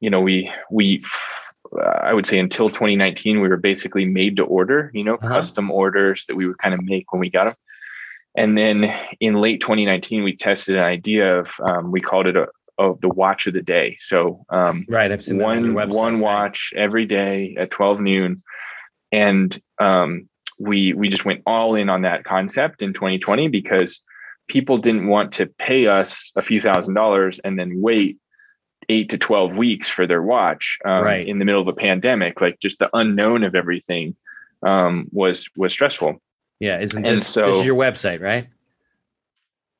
you 0.00 0.10
know, 0.10 0.20
we 0.20 0.52
we 0.70 1.02
I 1.78 2.12
would 2.12 2.26
say 2.26 2.38
until 2.38 2.68
2019, 2.68 3.40
we 3.40 3.48
were 3.48 3.56
basically 3.56 4.04
made 4.04 4.36
to 4.36 4.44
order, 4.44 4.90
you 4.92 5.04
know, 5.04 5.14
uh-huh. 5.14 5.28
custom 5.28 5.70
orders 5.70 6.26
that 6.26 6.36
we 6.36 6.46
would 6.46 6.58
kind 6.58 6.74
of 6.74 6.82
make 6.82 7.12
when 7.12 7.20
we 7.20 7.30
got 7.30 7.46
them. 7.46 7.54
And 8.36 8.56
then 8.56 8.94
in 9.20 9.34
late 9.34 9.60
2019, 9.60 10.22
we 10.22 10.36
tested 10.36 10.76
an 10.76 10.84
idea 10.84 11.38
of, 11.38 11.52
um, 11.64 11.90
we 11.90 12.00
called 12.00 12.26
it 12.26 12.36
a, 12.36 12.46
of 12.78 13.00
the 13.00 13.08
watch 13.08 13.46
of 13.46 13.54
the 13.54 13.62
day. 13.62 13.96
So, 13.98 14.44
um, 14.50 14.86
right. 14.88 15.10
I've 15.10 15.22
seen 15.22 15.38
one, 15.38 15.76
on 15.76 15.88
one 15.90 16.20
watch 16.20 16.72
every 16.76 17.06
day 17.06 17.56
at 17.58 17.70
12 17.70 18.00
noon. 18.00 18.36
And, 19.12 19.56
um, 19.78 20.28
we, 20.58 20.92
we 20.92 21.08
just 21.08 21.24
went 21.24 21.42
all 21.46 21.74
in 21.74 21.88
on 21.88 22.02
that 22.02 22.24
concept 22.24 22.82
in 22.82 22.92
2020 22.92 23.48
because 23.48 24.02
people 24.48 24.76
didn't 24.76 25.06
want 25.06 25.32
to 25.32 25.46
pay 25.46 25.86
us 25.86 26.32
a 26.36 26.42
few 26.42 26.60
thousand 26.60 26.94
dollars 26.94 27.38
and 27.38 27.58
then 27.58 27.80
wait 27.80 28.18
eight 28.90 29.08
to 29.10 29.18
12 29.18 29.56
weeks 29.56 29.88
for 29.88 30.06
their 30.06 30.20
watch 30.22 30.78
um, 30.84 31.04
Right. 31.04 31.26
in 31.26 31.38
the 31.38 31.44
middle 31.44 31.62
of 31.62 31.68
a 31.68 31.72
pandemic. 31.72 32.40
Like 32.40 32.58
just 32.58 32.78
the 32.80 32.90
unknown 32.92 33.44
of 33.44 33.54
everything 33.54 34.16
um, 34.62 35.06
was 35.12 35.48
was 35.56 35.72
stressful. 35.72 36.20
Yeah, 36.58 36.80
isn't 36.80 37.02
this 37.02 37.26
so- 37.26 37.46
this 37.46 37.56
is 37.58 37.64
your 37.64 37.76
website, 37.76 38.20
right? 38.20 38.48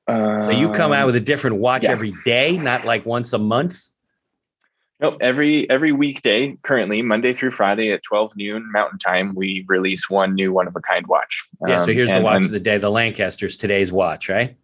Uh, 0.06 0.36
So 0.38 0.50
you 0.50 0.70
come 0.70 0.92
out 0.92 1.06
with 1.06 1.16
a 1.16 1.20
different 1.20 1.56
watch 1.56 1.84
yeah. 1.84 1.90
every 1.92 2.12
day, 2.24 2.56
not 2.56 2.84
like 2.84 3.04
once 3.04 3.32
a 3.32 3.38
month. 3.38 3.76
Nope. 5.00 5.16
Every 5.20 5.68
every 5.70 5.92
weekday, 5.92 6.56
currently 6.62 7.00
Monday 7.02 7.32
through 7.32 7.52
Friday 7.52 7.90
at 7.92 8.02
12 8.02 8.36
noon 8.36 8.70
Mountain 8.72 8.98
Time, 8.98 9.34
we 9.34 9.64
release 9.68 10.10
one 10.10 10.34
new 10.34 10.52
one 10.52 10.66
of 10.68 10.76
a 10.76 10.80
kind 10.80 11.06
watch. 11.06 11.44
Yeah. 11.66 11.78
So 11.80 11.90
Um, 11.90 11.96
here's 11.96 12.12
the 12.12 12.20
watch 12.20 12.36
and- 12.36 12.44
of 12.46 12.50
the 12.52 12.60
day, 12.60 12.76
the 12.78 12.90
Lancaster's 12.90 13.56
today's 13.56 13.92
watch, 13.92 14.28
right? 14.28 14.56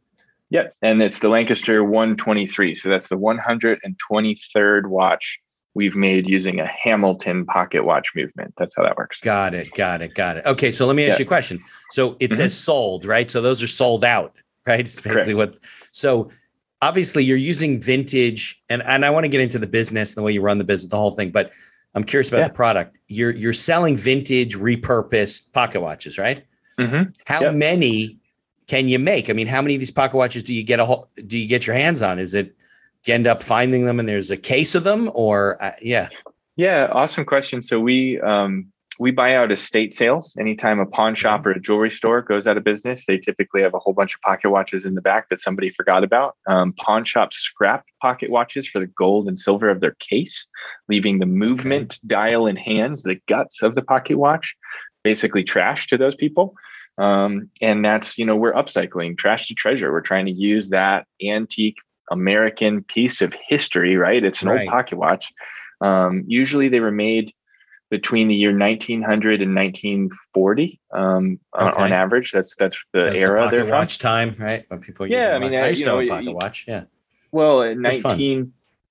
Yep, 0.51 0.75
and 0.83 1.03
it's 1.03 1.19
the 1.21 1.29
Lancaster 1.29 1.83
123. 1.83 2.75
So 2.75 2.89
that's 2.89 3.09
the 3.09 3.17
123rd 3.17 4.87
watch 4.87 5.39
we've 5.75 5.97
made 5.97 6.29
using 6.29 6.61
a 6.61 6.67
Hamilton 6.67 7.45
pocket 7.45 7.85
watch 7.85 8.13
movement. 8.15 8.55
That's 8.57 8.77
how 8.77 8.83
that 8.85 8.97
works. 8.97 9.21
Got 9.21 9.55
it. 9.55 9.69
Got 9.75 10.01
it. 10.03 10.15
Got 10.15 10.39
it. 10.39 10.47
Okay. 10.47 10.73
So 10.73 10.87
let 10.87 10.97
me 10.97 11.07
ask 11.07 11.19
Yeah. 11.19 11.25
you 11.25 11.27
a 11.27 11.29
question. 11.29 11.63
So 11.91 12.17
it 12.21 12.31
Mhm. 12.31 12.37
says 12.37 12.57
sold, 12.57 13.05
right? 13.05 13.31
So 13.31 13.43
those 13.43 13.63
are 13.63 13.67
sold 13.67 14.03
out, 14.05 14.35
right? 14.67 14.81
It's 14.81 15.01
basically 15.01 15.35
Correct. 15.35 15.53
what. 15.55 15.61
So 15.91 16.31
obviously 16.81 17.25
you're 17.25 17.37
using 17.37 17.81
vintage, 17.81 18.63
and 18.71 18.83
and 18.85 19.05
I 19.05 19.11
want 19.11 19.25
to 19.25 19.29
get 19.29 19.41
into 19.43 19.59
the 19.59 19.67
business 19.67 20.13
and 20.17 20.23
the 20.23 20.25
way 20.25 20.33
you 20.33 20.41
run 20.41 20.59
the 20.59 20.65
business, 20.65 20.91
the 20.91 20.97
whole 20.97 21.11
thing. 21.11 21.31
But 21.31 21.51
I'm 21.95 22.05
curious 22.05 22.29
about 22.29 22.39
Yeah. 22.39 22.49
the 22.49 22.55
product. 22.55 22.97
You're 23.09 23.33
you're 23.35 23.53
selling 23.53 23.97
vintage, 23.99 24.57
repurposed 24.57 25.53
pocket 25.53 25.81
watches, 25.83 26.19
right? 26.19 26.43
Mhm. 26.79 27.15
How 27.27 27.43
Yep. 27.43 27.55
many 27.55 28.19
can 28.67 28.89
you 28.89 28.99
make? 28.99 29.31
I 29.31 29.33
mean, 29.33 29.47
how 29.47 29.63
many 29.63 29.75
of 29.75 29.81
these 29.81 29.91
pocket 29.91 30.17
watches 30.17 30.43
do 30.43 30.55
you 30.55 30.63
get 30.63 30.81
a 30.81 30.85
whole, 30.85 31.09
do 31.27 31.39
you 31.39 31.47
get 31.47 31.67
your 31.67 31.77
hands 31.77 32.03
on? 32.03 32.19
Is 32.19 32.35
it 32.35 32.57
do 33.03 33.13
you 33.13 33.15
end 33.15 33.27
up 33.27 33.43
finding 33.43 33.85
them 33.85 34.01
and 34.01 34.09
there's 34.09 34.31
a 34.31 34.37
case 34.37 34.75
of 34.75 34.85
them, 34.85 35.11
or 35.15 35.63
uh, 35.63 35.73
yeah? 35.81 36.09
Yeah, 36.57 36.89
awesome 36.91 37.25
question. 37.25 37.63
So 37.63 37.79
we 37.79 38.21
um, 38.21 38.73
we 38.99 39.11
buy 39.11 39.37
out 39.37 39.53
estate 39.53 39.95
sales. 39.95 40.37
Anytime 40.41 40.81
a 40.81 40.87
pawn 40.87 41.15
shop 41.15 41.47
or 41.47 41.51
a 41.51 41.61
jewelry 41.61 41.91
store 41.91 42.23
goes 42.23 42.47
out 42.47 42.57
of 42.57 42.65
business, 42.65 43.07
they 43.07 43.19
typically 43.19 43.63
have 43.63 43.75
a 43.75 43.79
whole 43.79 43.93
bunch 43.93 44.15
of 44.15 44.21
pocket 44.23 44.51
watches 44.51 44.87
in 44.87 44.95
the 44.95 45.01
back 45.01 45.29
that 45.29 45.39
somebody 45.39 45.71
forgot 45.71 46.03
about. 46.03 46.37
Um, 46.49 46.73
pawn 46.73 47.05
shops 47.05 47.37
scrap 47.37 47.85
pocket 48.01 48.31
watches 48.31 48.67
for 48.67 48.81
the 48.81 48.87
gold 48.87 49.29
and 49.29 49.39
silver 49.39 49.69
of 49.69 49.81
their 49.81 49.97
case, 50.01 50.49
leaving 50.89 51.19
the 51.19 51.27
movement 51.27 52.01
dial 52.07 52.47
and 52.47 52.59
hands, 52.59 53.03
the 53.03 53.21
guts 53.27 53.63
of 53.63 53.75
the 53.75 53.83
pocket 53.83 54.17
watch, 54.19 54.57
basically 55.05 55.45
trash 55.45 55.87
to 55.89 55.99
those 55.99 56.17
people. 56.17 56.55
Um, 56.99 57.51
and 57.61 57.85
that's 57.85 58.17
you 58.19 58.25
know 58.25 58.37
we're 58.37 58.53
upcycling 58.55 59.17
trash 59.19 59.49
to 59.49 59.55
treasure. 59.55 59.93
We're 59.93 60.01
trying 60.01 60.27
to 60.27 60.33
use 60.33 60.71
that 60.71 61.07
antique 61.27 61.77
American 62.11 62.83
piece 62.85 63.21
of 63.21 63.35
history, 63.49 63.97
right? 63.97 64.23
It's 64.25 64.43
an 64.43 64.49
Right. 64.49 64.61
old 64.61 64.69
pocket 64.71 64.97
watch. 64.97 65.33
Um, 65.81 66.25
usually 66.27 66.69
they 66.69 66.81
were 66.81 66.91
made 66.93 67.33
between 67.91 68.29
the 68.29 68.35
year 68.35 68.57
1900 68.57 69.43
and 69.43 69.55
1940 69.55 70.81
um, 70.93 71.39
on, 71.53 71.69
Okay. 71.69 71.83
on 71.83 71.93
average. 71.93 72.33
That's 72.33 72.57
that's 72.57 72.83
the 72.93 73.03
That's 73.03 73.17
era 73.17 73.41
pocket 73.41 73.57
they're 73.57 73.65
from. 73.67 73.73
watch 73.73 73.99
time, 73.99 74.35
right? 74.39 74.65
When 74.69 74.81
people 74.81 75.07
Yeah, 75.07 75.35
I 75.35 75.39
mean, 75.39 75.55
I 75.55 75.69
used 75.69 75.81
you 75.81 75.85
to 75.87 75.91
know, 75.93 75.99
have 75.99 76.07
a 76.07 76.11
y- 76.11 76.17
pocket 76.19 76.33
watch. 76.35 76.65
Yeah. 76.67 76.85
Well, 77.33 77.63
in 77.63 77.83
Good 77.83 78.03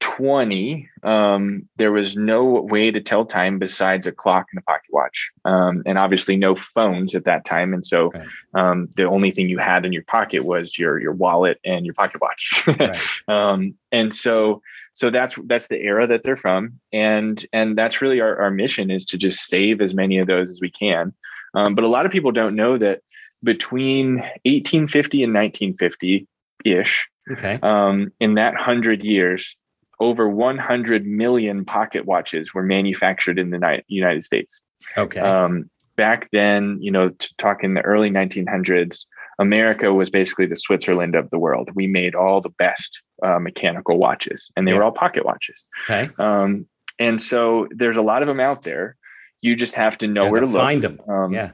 fun. 0.01 0.15
1920, 0.17 0.89
um, 1.03 1.67
there 1.77 1.91
was 1.91 2.15
no 2.15 2.43
way 2.45 2.91
to 2.91 3.01
tell 3.01 3.25
time 3.25 3.59
besides 3.59 4.07
a 4.07 4.11
clock 4.11 4.47
and 4.51 4.59
a 4.59 4.61
pocket 4.63 4.89
watch, 4.91 5.29
um, 5.45 5.83
and 5.85 5.97
obviously 5.97 6.35
no 6.37 6.55
phones 6.55 7.15
at 7.15 7.25
that 7.25 7.45
time. 7.45 7.73
And 7.73 7.85
so, 7.85 8.11
Right. 8.11 8.27
um, 8.53 8.89
the 8.95 9.03
only 9.05 9.31
thing 9.31 9.49
you 9.49 9.57
had 9.57 9.85
in 9.85 9.91
your 9.93 10.03
pocket 10.03 10.45
was 10.45 10.77
your 10.79 10.99
your 11.01 11.11
wallet 11.13 11.59
and 11.65 11.85
your 11.85 11.93
pocket 11.95 12.21
watch. 12.21 12.63
Right. 12.79 12.99
um, 13.27 13.75
and 13.91 14.13
so 14.13 14.61
so 14.93 15.09
that's 15.09 15.35
that's 15.47 15.67
the 15.67 15.81
era 15.81 16.07
that 16.07 16.23
they're 16.23 16.35
from 16.37 16.79
and 16.93 17.45
and 17.51 17.77
that's 17.77 18.01
really 18.01 18.21
our, 18.21 18.37
our 18.41 18.51
mission 18.51 18.89
is 18.91 19.05
to 19.05 19.17
just 19.17 19.39
save 19.47 19.81
as 19.81 19.93
many 19.93 20.17
of 20.19 20.27
those 20.27 20.49
as 20.49 20.59
we 20.61 20.69
can 20.69 21.13
um, 21.53 21.75
but 21.75 21.83
a 21.83 21.87
lot 21.87 22.05
of 22.05 22.11
people 22.11 22.31
don't 22.31 22.55
know 22.55 22.77
that 22.77 23.01
between 23.43 24.15
1850 24.45 25.23
and 25.23 25.33
1950 25.33 26.27
ish 26.65 27.07
Okay. 27.31 27.59
um, 27.63 28.11
in 28.19 28.35
that 28.35 28.53
100 28.53 29.03
years 29.03 29.57
over 29.99 30.27
100 30.29 31.05
million 31.05 31.65
pocket 31.65 32.05
watches 32.05 32.53
were 32.53 32.63
manufactured 32.63 33.39
in 33.39 33.49
the 33.51 33.81
united 33.87 34.23
states 34.25 34.61
Okay. 34.97 35.19
um, 35.19 35.69
back 35.95 36.29
then, 36.31 36.77
you 36.81 36.91
know, 36.91 37.09
to 37.09 37.35
talk 37.37 37.63
in 37.63 37.73
the 37.73 37.81
early 37.81 38.09
1900s, 38.09 39.05
America 39.39 39.93
was 39.93 40.09
basically 40.09 40.45
the 40.45 40.55
Switzerland 40.57 41.15
of 41.15 41.29
the 41.29 41.39
world. 41.39 41.69
We 41.73 41.87
made 41.87 42.13
all 42.15 42.41
the 42.41 42.49
best 42.49 43.01
uh, 43.23 43.39
mechanical 43.39 43.97
watches, 43.97 44.51
and 44.55 44.67
they 44.67 44.73
were 44.73 44.83
all 44.83 44.91
pocket 44.91 45.25
watches. 45.25 45.65
okay. 45.89 46.09
Um, 46.19 46.67
and 46.99 47.21
so 47.21 47.67
there's 47.71 47.95
a 47.97 48.01
lot 48.01 48.21
of 48.21 48.27
them 48.27 48.39
out 48.41 48.63
there. 48.63 48.97
You 49.41 49.55
just 49.55 49.75
have 49.75 49.97
to 49.99 50.07
know 50.07 50.25
Yeah, 50.25 50.29
where 50.31 50.41
to 50.41 50.47
look. 50.47 50.61
find 50.61 50.81
them. 50.83 50.99
Um, 51.09 51.31
yeah. 51.33 51.51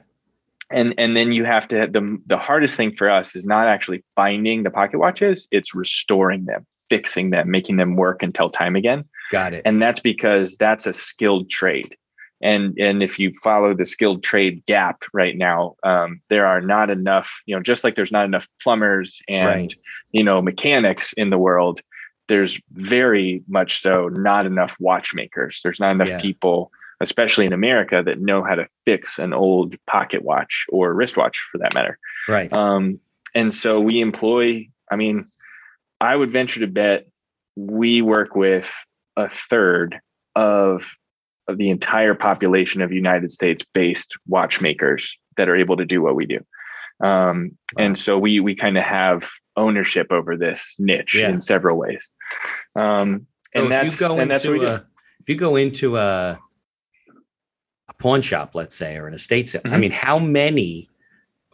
and 0.71 0.93
and 0.97 1.15
then 1.15 1.31
you 1.31 1.45
have 1.45 1.67
to 1.69 1.87
the 1.87 2.17
the 2.25 2.37
hardest 2.37 2.75
thing 2.77 2.95
for 2.97 3.09
us 3.09 3.35
is 3.35 3.45
not 3.45 3.67
actually 3.67 4.03
finding 4.15 4.63
the 4.63 4.71
pocket 4.71 4.97
watches; 4.99 5.47
it's 5.51 5.73
restoring 5.75 6.45
them, 6.45 6.65
fixing 6.91 7.29
them, 7.31 7.49
making 7.49 7.77
them 7.77 7.95
work 7.95 8.21
until 8.27 8.49
time 8.49 8.75
again 8.75 9.01
Got 9.31 9.53
it. 9.55 9.61
and 9.67 9.81
that's 9.81 10.01
because 10.01 10.57
that's 10.57 10.85
a 10.85 10.93
skilled 10.93 11.49
trade 11.49 11.95
and 12.43 12.77
and 12.77 13.01
if 13.07 13.13
you 13.21 13.31
follow 13.43 13.73
the 13.73 13.85
skilled 13.85 14.21
trade 14.23 14.55
gap 14.65 14.97
right 15.13 15.37
now 15.37 15.75
um, 15.91 16.19
there 16.29 16.45
are 16.45 16.59
not 16.61 16.89
enough 16.89 17.27
you 17.47 17.55
know 17.55 17.61
just 17.61 17.83
like 17.83 17.95
there's 17.95 18.11
not 18.11 18.25
enough 18.25 18.47
plumbers 18.63 19.21
and 19.29 19.47
Right. 19.47 19.73
you 20.11 20.23
know 20.23 20.41
mechanics 20.41 21.13
in 21.13 21.29
the 21.29 21.37
world 21.37 21.79
there's 22.27 22.59
very 22.71 23.41
much 23.47 23.71
so 23.79 24.09
not 24.29 24.45
enough 24.45 24.73
watchmakers 24.79 25.61
there's 25.63 25.79
not 25.79 25.91
enough 25.91 26.09
Yeah. 26.09 26.19
people 26.27 26.71
especially 26.99 27.45
in 27.45 27.53
america 27.53 27.97
that 28.05 28.19
know 28.19 28.43
how 28.43 28.55
to 28.55 28.67
fix 28.85 29.17
an 29.19 29.33
old 29.33 29.75
pocket 29.95 30.21
watch 30.31 30.65
or 30.75 30.93
wristwatch 30.93 31.37
for 31.51 31.57
that 31.59 31.73
matter 31.73 31.95
right. 32.27 32.51
um, 32.53 32.99
and 33.33 33.53
so 33.53 33.79
we 33.79 34.01
employ, 34.01 34.67
I 34.91 34.97
mean, 34.97 35.17
I 36.01 36.15
would 36.15 36.31
venture 36.31 36.59
to 36.61 36.67
bet 36.67 37.07
we 37.55 38.01
work 38.01 38.35
with 38.35 38.73
a 39.15 39.29
third 39.29 39.99
of, 40.35 40.89
of 41.47 41.57
the 41.57 41.69
entire 41.69 42.15
population 42.15 42.81
of 42.81 42.91
United 42.91 43.29
States 43.31 43.63
based 43.73 44.17
watchmakers 44.27 45.15
that 45.37 45.47
are 45.47 45.55
able 45.55 45.77
to 45.77 45.85
do 45.85 46.01
what 46.01 46.15
we 46.15 46.25
do. 46.25 46.39
Um, 47.05 47.57
Wow. 47.77 47.85
And 47.85 47.97
so 47.97 48.19
we 48.19 48.41
we 48.41 48.53
kind 48.53 48.77
of 48.77 48.83
have 48.83 49.29
ownership 49.55 50.11
over 50.11 50.35
this 50.35 50.75
niche 50.77 51.15
Yeah. 51.15 51.29
in 51.29 51.39
several 51.39 51.77
ways. 51.77 52.09
Um, 52.75 53.27
So 53.55 53.63
and 53.63 53.65
if 53.65 53.69
that's 53.69 54.01
you 54.01 54.07
go 54.07 54.19
and 54.19 54.29
that's 54.29 54.43
what 54.45 54.53
we 54.53 54.59
into 54.59 54.67
do. 54.69 54.73
a, 54.75 54.87
if 55.21 55.29
you 55.29 55.35
go 55.35 55.55
into 55.55 55.95
a 55.97 56.37
a 57.87 57.93
pawn 57.97 58.21
shop, 58.21 58.55
let's 58.55 58.75
say, 58.75 58.97
or 58.97 59.07
an 59.07 59.13
estate 59.13 59.47
sale, 59.49 59.61
I 59.65 59.69
Mhm. 59.69 59.79
mean, 59.79 59.91
how 59.91 60.19
many 60.19 60.89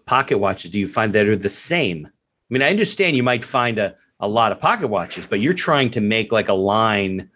pocket 0.05 0.37
watches 0.39 0.71
do 0.71 0.79
you 0.79 0.87
find 0.87 1.13
that 1.13 1.27
are 1.27 1.35
the 1.35 1.49
same? 1.49 2.07
I 2.07 2.49
mean, 2.49 2.61
I 2.63 2.69
understand 2.69 3.15
you 3.15 3.23
might 3.23 3.43
find 3.43 3.77
a, 3.77 3.95
a 4.19 4.27
lot 4.27 4.51
of 4.51 4.59
pocket 4.59 4.87
watches, 4.87 5.25
but 5.27 5.39
you're 5.39 5.53
trying 5.53 5.89
to 5.91 6.01
make 6.01 6.31
like 6.31 6.49
a 6.49 6.53
line 6.53 7.29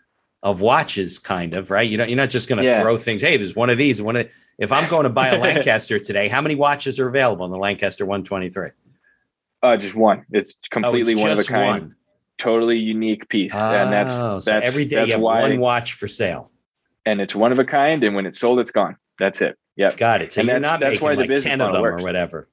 of 0.44 0.62
watches, 0.62 1.20
kind 1.20 1.54
of, 1.54 1.70
right? 1.70 1.88
You 1.88 1.98
know, 1.98 2.06
you're 2.06 2.18
not 2.18 2.30
just 2.32 2.50
going 2.50 2.58
to 2.58 2.64
Yeah. 2.64 2.82
throw 2.82 2.98
things. 2.98 3.22
Hey, 3.22 3.38
there's 3.38 3.56
one 3.56 3.70
of 3.70 3.78
these. 3.78 4.02
One 4.02 4.16
of 4.16 4.28
if 4.58 4.72
I'm 4.72 4.90
going 4.90 5.04
to 5.04 5.10
buy 5.10 5.28
a 5.30 5.38
Lancaster 5.40 6.00
today, 6.00 6.28
how 6.28 6.42
many 6.42 6.56
watches 6.56 7.00
are 7.00 7.08
available 7.08 7.46
in 7.46 7.52
the 7.52 7.58
Lancaster 7.58 8.06
123? 8.06 8.70
Uh, 9.64 9.78
just 9.78 9.96
one. 9.96 10.26
It's 10.32 10.56
Oh, 10.56 10.68
completely 10.72 11.14
it's 11.14 11.22
one 11.22 11.32
of 11.32 11.38
a 11.40 11.44
kind, 11.44 11.84
one. 11.84 11.96
totally 12.40 12.78
unique 12.80 13.30
piece, 13.30 13.54
and 13.54 13.94
that's 13.94 14.16
Oh, 14.24 14.40
so 14.40 14.50
that's 14.52 14.68
every 14.68 14.86
day 14.86 14.96
that's 14.98 15.10
you 15.10 15.14
have 15.14 15.22
why 15.22 15.42
one 15.44 15.60
watch 15.60 15.94
for 15.94 16.08
sale. 16.08 16.52
and 17.06 17.22
it's 17.22 17.36
one 17.36 17.52
of 17.52 17.60
a 17.60 17.66
kind. 17.66 18.04
And 18.04 18.16
when 18.16 18.26
it's 18.26 18.40
sold, 18.40 18.60
it's 18.60 18.72
gone. 18.72 18.96
That's 19.20 19.42
it. 19.42 19.56
Yep. 19.76 19.98
Got 19.98 20.22
it. 20.24 20.34
So 20.34 20.42
And 20.42 20.48
you're 20.50 20.60
that's- 20.60 20.72
not 20.74 20.80
that's 20.80 20.94
making 20.96 21.06
why 21.06 21.14
the 21.14 21.20
like 21.22 21.30
business 21.30 21.52
10 21.52 21.62
of 21.62 21.74
them 21.74 21.82
works. 21.84 22.02
or 22.02 22.06
whatever. 22.06 22.48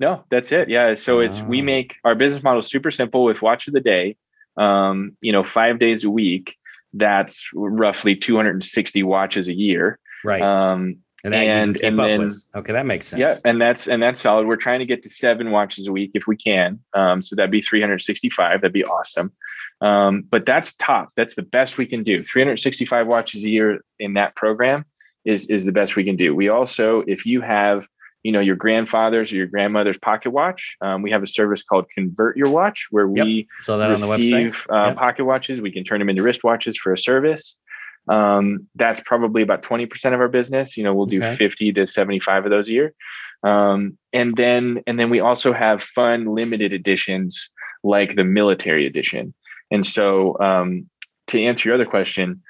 No, 0.00 0.24
that's 0.30 0.50
it. 0.50 0.68
Yeah. 0.70 0.94
So 0.94 1.20
it's 1.20 1.42
we 1.42 1.60
Ah. 1.60 1.64
make 1.64 1.98
our 2.04 2.14
business 2.14 2.42
model 2.42 2.62
super 2.62 2.90
simple 2.90 3.22
with 3.24 3.42
watch 3.42 3.68
of 3.68 3.74
the 3.74 3.80
day. 3.80 4.16
Um, 4.56 5.16
you 5.20 5.30
know, 5.32 5.44
five 5.44 5.78
days 5.78 6.04
a 6.04 6.10
week. 6.10 6.56
That's 6.94 7.48
roughly 7.54 8.16
260 8.16 9.02
watches 9.04 9.48
a 9.48 9.54
year. 9.54 9.98
Right. 10.24 10.42
Um, 10.42 10.96
and 11.22 11.34
that 11.34 11.40
you 11.42 11.46
can 11.48 11.58
and- 11.68 11.80
and 11.82 11.98
then- 11.98 12.18
with. 12.20 12.46
Okay, 12.56 12.72
that 12.72 12.86
makes 12.86 13.06
sense. 13.08 13.20
yeah, 13.20 13.34
and 13.50 13.60
that's 13.60 13.86
and 13.88 14.02
that's 14.02 14.20
solid. 14.20 14.46
We're 14.46 14.56
trying 14.56 14.78
to 14.80 14.86
get 14.86 15.02
to 15.02 15.10
seven 15.10 15.50
watches 15.50 15.86
a 15.86 15.92
week 15.92 16.12
if 16.14 16.26
we 16.26 16.34
can. 16.36 16.80
Um, 16.94 17.20
so 17.22 17.36
that'd 17.36 17.50
be 17.50 17.60
365. 17.60 18.62
That'd 18.62 18.72
be 18.72 18.84
awesome. 18.84 19.30
Um, 19.82 20.24
but 20.30 20.46
that's 20.46 20.74
top. 20.76 21.10
That's 21.16 21.34
the 21.34 21.42
best 21.42 21.76
we 21.78 21.84
can 21.86 22.02
do. 22.02 22.22
365 22.22 23.06
watches 23.06 23.44
a 23.44 23.50
year 23.50 23.80
in 23.98 24.14
that 24.14 24.34
program 24.34 24.86
is 25.26 25.46
is 25.48 25.66
the 25.66 25.72
best 25.72 25.94
we 25.94 26.04
can 26.04 26.16
do. 26.16 26.34
We 26.34 26.48
also, 26.48 27.02
if 27.06 27.26
you 27.26 27.42
have, 27.42 27.86
you 28.22 28.32
know, 28.32 28.40
your 28.40 28.56
grandfather's 28.56 29.32
or 29.32 29.36
your 29.36 29.46
grandmother's 29.46 29.98
pocket 29.98 30.30
watch, 30.30 30.76
um, 30.82 31.02
we 31.02 31.10
have 31.10 31.22
a 31.22 31.26
service 31.26 31.62
called 31.62 31.86
Convert 31.90 32.36
Your 32.36 32.50
Watch 32.50 32.88
where 32.90 33.08
Yep. 33.08 33.24
we 33.24 33.48
So 33.60 33.78
that 33.78 33.90
on 33.90 34.00
the 34.00 34.06
website. 34.06 34.18
receive 34.44 34.66
uh, 34.70 34.86
Yep. 34.88 34.96
pocket 34.96 35.24
watches. 35.24 35.60
We 35.60 35.72
can 35.72 35.84
turn 35.84 35.98
them 36.00 36.08
into 36.10 36.22
wristwatches 36.22 36.76
for 36.76 36.92
a 36.92 36.98
service. 36.98 37.56
Um, 38.08 38.66
that's 38.74 39.00
probably 39.02 39.42
about 39.42 39.62
20% 39.62 40.14
of 40.14 40.20
our 40.20 40.28
business. 40.28 40.76
You 40.76 40.84
know, 40.84 40.94
we'll 40.94 41.06
do 41.06 41.18
Okay. 41.18 41.36
50 41.36 41.72
to 41.74 41.86
75 41.86 42.44
of 42.44 42.50
those 42.50 42.68
a 42.68 42.72
year. 42.72 42.94
Um, 43.42 43.96
and 44.12 44.36
then, 44.36 44.82
and 44.86 44.98
then 44.98 45.08
we 45.10 45.20
also 45.20 45.52
have 45.52 45.82
fun 45.82 46.26
limited 46.34 46.74
editions 46.74 47.50
like 47.82 48.16
the 48.16 48.24
military 48.24 48.86
edition. 48.86 49.32
And 49.70 49.86
so, 49.86 50.38
um, 50.40 50.88
to 51.28 51.40
answer 51.42 51.68
your 51.68 51.76
other 51.76 51.86
question, 51.86 52.42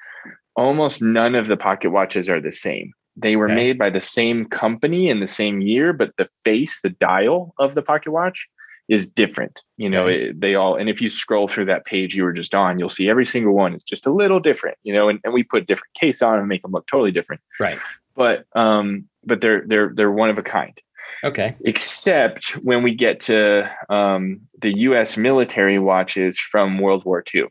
almost 0.57 1.03
none 1.03 1.35
of 1.35 1.47
the 1.47 1.57
pocket 1.57 1.91
watches 1.91 2.29
are 2.31 2.41
the 2.41 2.51
same. 2.51 2.93
They 3.17 3.37
were 3.37 3.47
okay. 3.47 3.55
made 3.55 3.79
by 3.79 3.91
the 3.91 4.01
same 4.01 4.47
company 4.47 5.09
in 5.09 5.21
the 5.21 5.27
same 5.27 5.61
year, 5.61 5.93
but 5.93 6.17
the 6.17 6.29
face, 6.45 6.81
the 6.81 6.91
dial 6.91 7.55
of 7.59 7.75
the 7.75 7.83
pocket 7.83 8.13
watch 8.13 8.49
is 8.89 9.07
different. 9.07 9.63
You 9.77 9.89
know, 9.89 10.07
it, 10.07 10.41
they 10.41 10.57
all, 10.57 10.75
and 10.75 10.89
if 10.89 11.01
you 11.01 11.09
scroll 11.09 11.47
through 11.47 11.67
that 11.67 11.85
page 11.85 12.15
you 12.15 12.25
were 12.25 12.33
just 12.33 12.55
on, 12.55 12.79
you'll 12.79 12.89
see 12.89 13.09
every 13.09 13.25
single 13.25 13.55
one 13.55 13.75
is 13.75 13.85
just 13.85 14.07
a 14.07 14.13
little 14.13 14.41
different, 14.41 14.79
you 14.83 14.93
know, 14.93 15.09
and, 15.09 15.21
and 15.23 15.33
we 15.33 15.45
put 15.45 15.67
different 15.67 15.95
case 15.95 16.23
on 16.23 16.39
and 16.39 16.49
make 16.49 16.63
them 16.63 16.73
look 16.73 16.87
totally 16.87 17.13
different. 17.13 17.41
Right. 17.61 17.79
But, 18.17 18.47
um, 18.55 19.09
but 19.25 19.41
they're, 19.41 19.63
they're, 19.67 19.93
they're 19.95 20.11
one 20.11 20.29
of 20.29 20.39
a 20.39 20.43
kind. 20.43 20.77
Okay. 21.23 21.57
Except 21.65 22.53
when 22.63 22.83
we 22.83 22.95
get 22.95 23.21
to 23.21 23.71
um, 23.89 24.41
the 24.61 24.77
US 24.81 25.17
military 25.17 25.79
watches 25.79 26.39
from 26.39 26.79
World 26.79 27.05
War 27.05 27.23
II. 27.33 27.45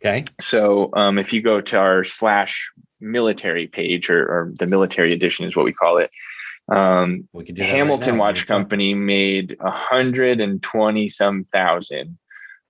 Okay. 0.00 0.24
So 0.40 0.90
um, 0.94 1.18
if 1.18 1.32
you 1.32 1.42
go 1.42 1.60
to 1.60 1.76
our 1.76 2.04
slash 2.04 2.70
military 3.00 3.66
page 3.66 4.10
or, 4.10 4.22
or 4.22 4.52
the 4.58 4.66
military 4.66 5.12
edition 5.12 5.46
is 5.46 5.56
what 5.56 5.64
we 5.64 5.72
call 5.72 5.98
it, 5.98 6.10
um, 6.68 7.28
Hamilton 7.58 8.14
right 8.14 8.20
Watch 8.20 8.46
Company 8.46 8.94
made 8.94 9.56
120 9.60 11.08
some 11.08 11.44
thousand 11.52 12.18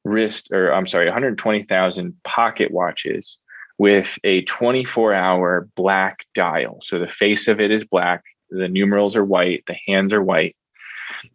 wrist, 0.04 0.50
or 0.52 0.72
I'm 0.72 0.86
sorry, 0.86 1.06
120,000 1.06 2.22
pocket 2.22 2.70
watches 2.70 3.38
with 3.78 4.18
a 4.24 4.42
24 4.42 5.14
hour 5.14 5.68
black 5.74 6.26
dial. 6.34 6.78
So 6.82 6.98
the 6.98 7.08
face 7.08 7.48
of 7.48 7.60
it 7.60 7.70
is 7.70 7.84
black, 7.84 8.22
the 8.50 8.68
numerals 8.68 9.16
are 9.16 9.24
white, 9.24 9.64
the 9.66 9.76
hands 9.86 10.12
are 10.12 10.22
white. 10.22 10.56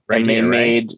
Right 0.08 0.22
and 0.22 0.30
they 0.30 0.42
made, 0.42 0.94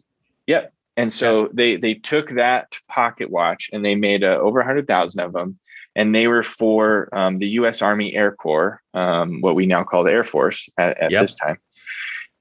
yep. 0.46 0.72
And 0.96 1.12
so 1.12 1.42
yep. 1.42 1.50
they 1.54 1.76
they 1.76 1.94
took 1.94 2.30
that 2.30 2.74
pocket 2.88 3.30
watch 3.30 3.70
and 3.72 3.84
they 3.84 3.94
made 3.94 4.22
uh, 4.22 4.38
over 4.40 4.58
100,000 4.58 5.20
of 5.20 5.32
them 5.32 5.56
and 5.96 6.14
they 6.14 6.26
were 6.26 6.42
for 6.42 7.08
um, 7.14 7.38
the 7.38 7.48
U.S. 7.50 7.82
Army 7.82 8.14
Air 8.14 8.32
Corps, 8.32 8.80
um, 8.94 9.40
what 9.40 9.54
we 9.54 9.66
now 9.66 9.84
call 9.84 10.04
the 10.04 10.10
Air 10.10 10.24
Force 10.24 10.68
at, 10.78 11.00
at 11.00 11.10
yep. 11.10 11.22
this 11.22 11.34
time. 11.34 11.58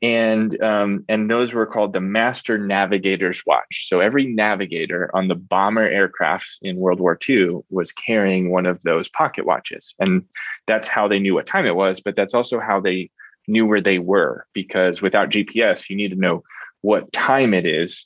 And 0.02 0.62
um, 0.62 1.06
and 1.08 1.32
those 1.32 1.54
were 1.54 1.66
called 1.66 1.94
the 1.94 2.02
Master 2.02 2.58
Navigator's 2.58 3.44
Watch. 3.46 3.88
So 3.88 4.02
every 4.02 4.26
navigator 4.26 5.10
on 5.13 5.30
the 5.30 5.36
bomber 5.36 5.89
aircrafts 5.89 6.58
in 6.62 6.76
World 6.76 7.00
War 7.00 7.18
II 7.28 7.60
was 7.70 7.94
carrying 7.94 8.52
one 8.52 8.66
of 8.66 8.82
those 8.84 9.08
pocket 9.08 9.46
watches, 9.46 9.96
and 10.00 10.26
that's 10.68 10.89
how 10.89 11.08
they 11.08 11.20
knew 11.20 11.36
what 11.36 11.46
time 11.46 11.66
it 11.66 11.78
was. 11.78 12.02
But 12.02 12.18
that's 12.18 12.34
also 12.34 12.60
how 12.60 12.82
they 12.82 13.12
knew 13.48 13.66
where 13.66 13.80
they 13.80 14.00
were, 14.00 14.46
because 14.54 15.02
without 15.02 15.30
GPS, 15.30 15.89
you 15.89 15.96
need 15.96 16.10
to 16.10 16.20
know 16.20 16.44
what 16.82 17.12
time 17.13 17.54
it 17.54 17.66
is 17.66 18.06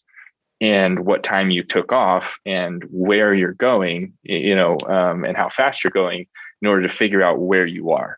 and 0.59 1.05
what 1.05 1.23
time 1.23 1.51
you 1.51 1.63
took 1.63 1.91
off 1.91 2.39
and 2.45 2.83
where 2.89 3.33
you're 3.33 3.53
going, 3.53 4.13
you 4.23 4.55
know, 4.55 4.77
um, 4.87 5.23
and 5.23 5.37
how 5.37 5.49
fast 5.49 5.83
you're 5.83 5.91
going 5.91 6.25
in 6.61 6.67
order 6.67 6.81
to 6.81 6.89
figure 6.93 7.21
out 7.21 7.39
where 7.39 7.65
you 7.65 7.91
are. 7.91 8.17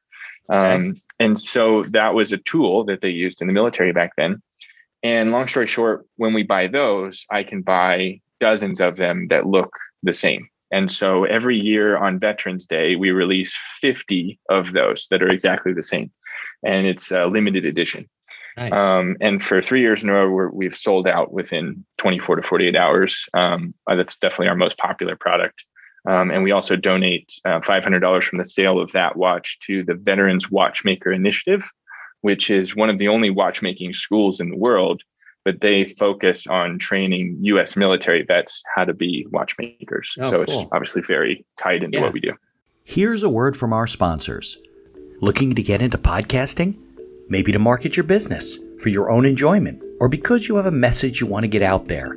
Um, 0.49 0.95
And 1.19 1.37
so 1.37 1.83
that 1.89 2.13
was 2.13 2.31
a 2.31 2.37
tool 2.37 2.85
that 2.85 3.01
they 3.01 3.09
used 3.09 3.41
in 3.41 3.47
the 3.47 3.53
military 3.53 3.91
back 3.91 4.15
then. 4.15 4.41
And 5.03 5.31
long 5.31 5.47
story 5.47 5.67
short, 5.67 6.05
when 6.15 6.33
we 6.33 6.43
buy 6.43 6.67
those, 6.67 7.25
I 7.29 7.43
can 7.43 7.61
buy 7.61 8.21
dozens 8.39 8.79
of 8.79 8.95
them 8.95 9.27
that 9.29 9.45
look 9.45 9.77
the 10.01 10.13
same. 10.13 10.49
And 10.71 10.91
so 10.91 11.25
every 11.25 11.59
year 11.59 11.97
on 11.97 12.19
Veterans 12.19 12.65
Day, 12.67 12.95
we 12.95 13.11
release 13.11 13.57
50 13.81 14.39
of 14.49 14.73
those 14.73 15.07
that 15.09 15.21
are 15.21 15.29
exactly 15.29 15.73
the 15.73 15.83
same. 15.83 16.11
And 16.63 16.85
it's 16.85 17.11
a 17.11 17.25
limited 17.25 17.65
edition. 17.65 18.07
Nice. 18.57 18.73
Um, 18.73 19.17
and 19.21 19.41
for 19.41 19.61
three 19.61 19.81
years 19.81 20.03
in 20.03 20.09
a 20.09 20.13
row, 20.13 20.49
we 20.51 20.65
have 20.65 20.75
sold 20.75 21.07
out 21.07 21.31
within 21.33 21.85
24 21.97 22.37
to 22.37 22.43
48 22.43 22.75
hours. 22.75 23.29
Um, 23.33 23.73
uh, 23.87 23.95
that's 23.95 24.17
definitely 24.17 24.47
our 24.49 24.55
most 24.55 24.77
popular 24.77 25.15
product. 25.15 25.65
Um, 26.07 26.31
and 26.31 26.43
we 26.43 26.51
also 26.51 26.75
donate 26.75 27.31
uh, 27.45 27.59
$500 27.59 28.23
from 28.23 28.39
the 28.39 28.45
sale 28.45 28.79
of 28.79 28.91
that 28.93 29.15
watch 29.15 29.59
to 29.61 29.83
the 29.83 29.95
Veterans 29.95 30.49
Watchmaker 30.49 31.11
Initiative, 31.11 31.69
which 32.21 32.49
is 32.49 32.75
one 32.75 32.89
of 32.89 32.97
the 32.97 33.07
only 33.07 33.29
watchmaking 33.29 33.93
schools 33.93 34.39
in 34.39 34.49
the 34.49 34.57
world. 34.57 35.03
But 35.45 35.61
they 35.61 35.85
focus 35.85 36.47
on 36.47 36.79
training 36.79 37.37
U.S. 37.41 37.75
military 37.75 38.23
vets 38.23 38.61
how 38.75 38.85
to 38.85 38.93
be 38.93 39.25
watchmakers. 39.31 40.15
Oh, 40.19 40.25
so 40.25 40.31
cool. 40.31 40.41
it's 40.41 40.53
obviously 40.71 41.01
very 41.01 41.45
tied 41.57 41.81
into 41.81 41.97
yeah. 41.97 42.03
what 42.03 42.13
we 42.13 42.19
do. 42.19 42.33
Here's 42.83 43.23
a 43.23 43.29
word 43.29 43.55
from 43.55 43.71
our 43.71 43.87
sponsors. 43.87 44.57
Looking 45.21 45.55
to 45.55 45.63
get 45.63 45.81
into 45.81 45.97
podcasting? 45.97 46.75
Maybe 47.29 47.51
to 47.51 47.59
market 47.59 47.95
your 47.95 48.05
business 48.05 48.57
for 48.81 48.89
your 48.89 49.11
own 49.11 49.23
enjoyment 49.23 49.83
or 49.99 50.09
because 50.09 50.47
you 50.47 50.55
have 50.55 50.65
a 50.65 50.71
message 50.71 51.21
you 51.21 51.27
want 51.27 51.43
to 51.43 51.47
get 51.47 51.61
out 51.61 51.87
there. 51.87 52.15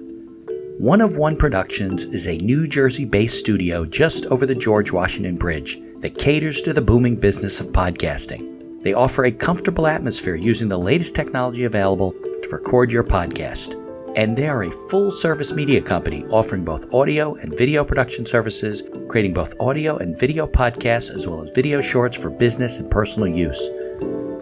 One 0.79 1.03
of 1.03 1.18
One 1.18 1.37
Productions 1.37 2.07
is 2.07 2.27
a 2.27 2.38
New 2.38 2.66
Jersey 2.66 3.05
based 3.05 3.38
studio 3.38 3.85
just 3.85 4.25
over 4.27 4.46
the 4.46 4.55
George 4.55 4.90
Washington 4.90 5.37
Bridge 5.37 5.79
that 6.01 6.18
caters 6.18 6.62
to 6.62 6.72
the 6.72 6.81
booming 6.81 7.16
business 7.16 7.61
of 7.61 7.66
podcasting. 7.68 8.83
They 8.83 8.94
offer 8.94 9.27
a 9.27 9.31
comfortable 9.31 9.87
atmosphere 9.87 10.35
using 10.35 10.70
the 10.70 10.79
latest 10.79 11.14
technology 11.14 11.64
available 11.64 12.12
to 12.12 12.48
record 12.51 12.90
your 12.90 13.05
podcast. 13.05 13.79
And 14.16 14.35
they 14.35 14.48
are 14.48 14.62
a 14.62 14.70
full 14.88 15.11
service 15.11 15.53
media 15.53 15.83
company 15.83 16.25
offering 16.31 16.64
both 16.64 16.92
audio 16.92 17.35
and 17.35 17.57
video 17.57 17.85
production 17.85 18.25
services, 18.25 18.83
creating 19.09 19.35
both 19.35 19.55
audio 19.61 19.98
and 19.98 20.18
video 20.18 20.46
podcasts 20.46 21.14
as 21.14 21.27
well 21.29 21.42
as 21.42 21.51
video 21.51 21.83
shorts 21.83 22.16
for 22.16 22.31
business 22.31 22.79
and 22.79 22.90
personal 22.90 23.29
use. 23.29 23.61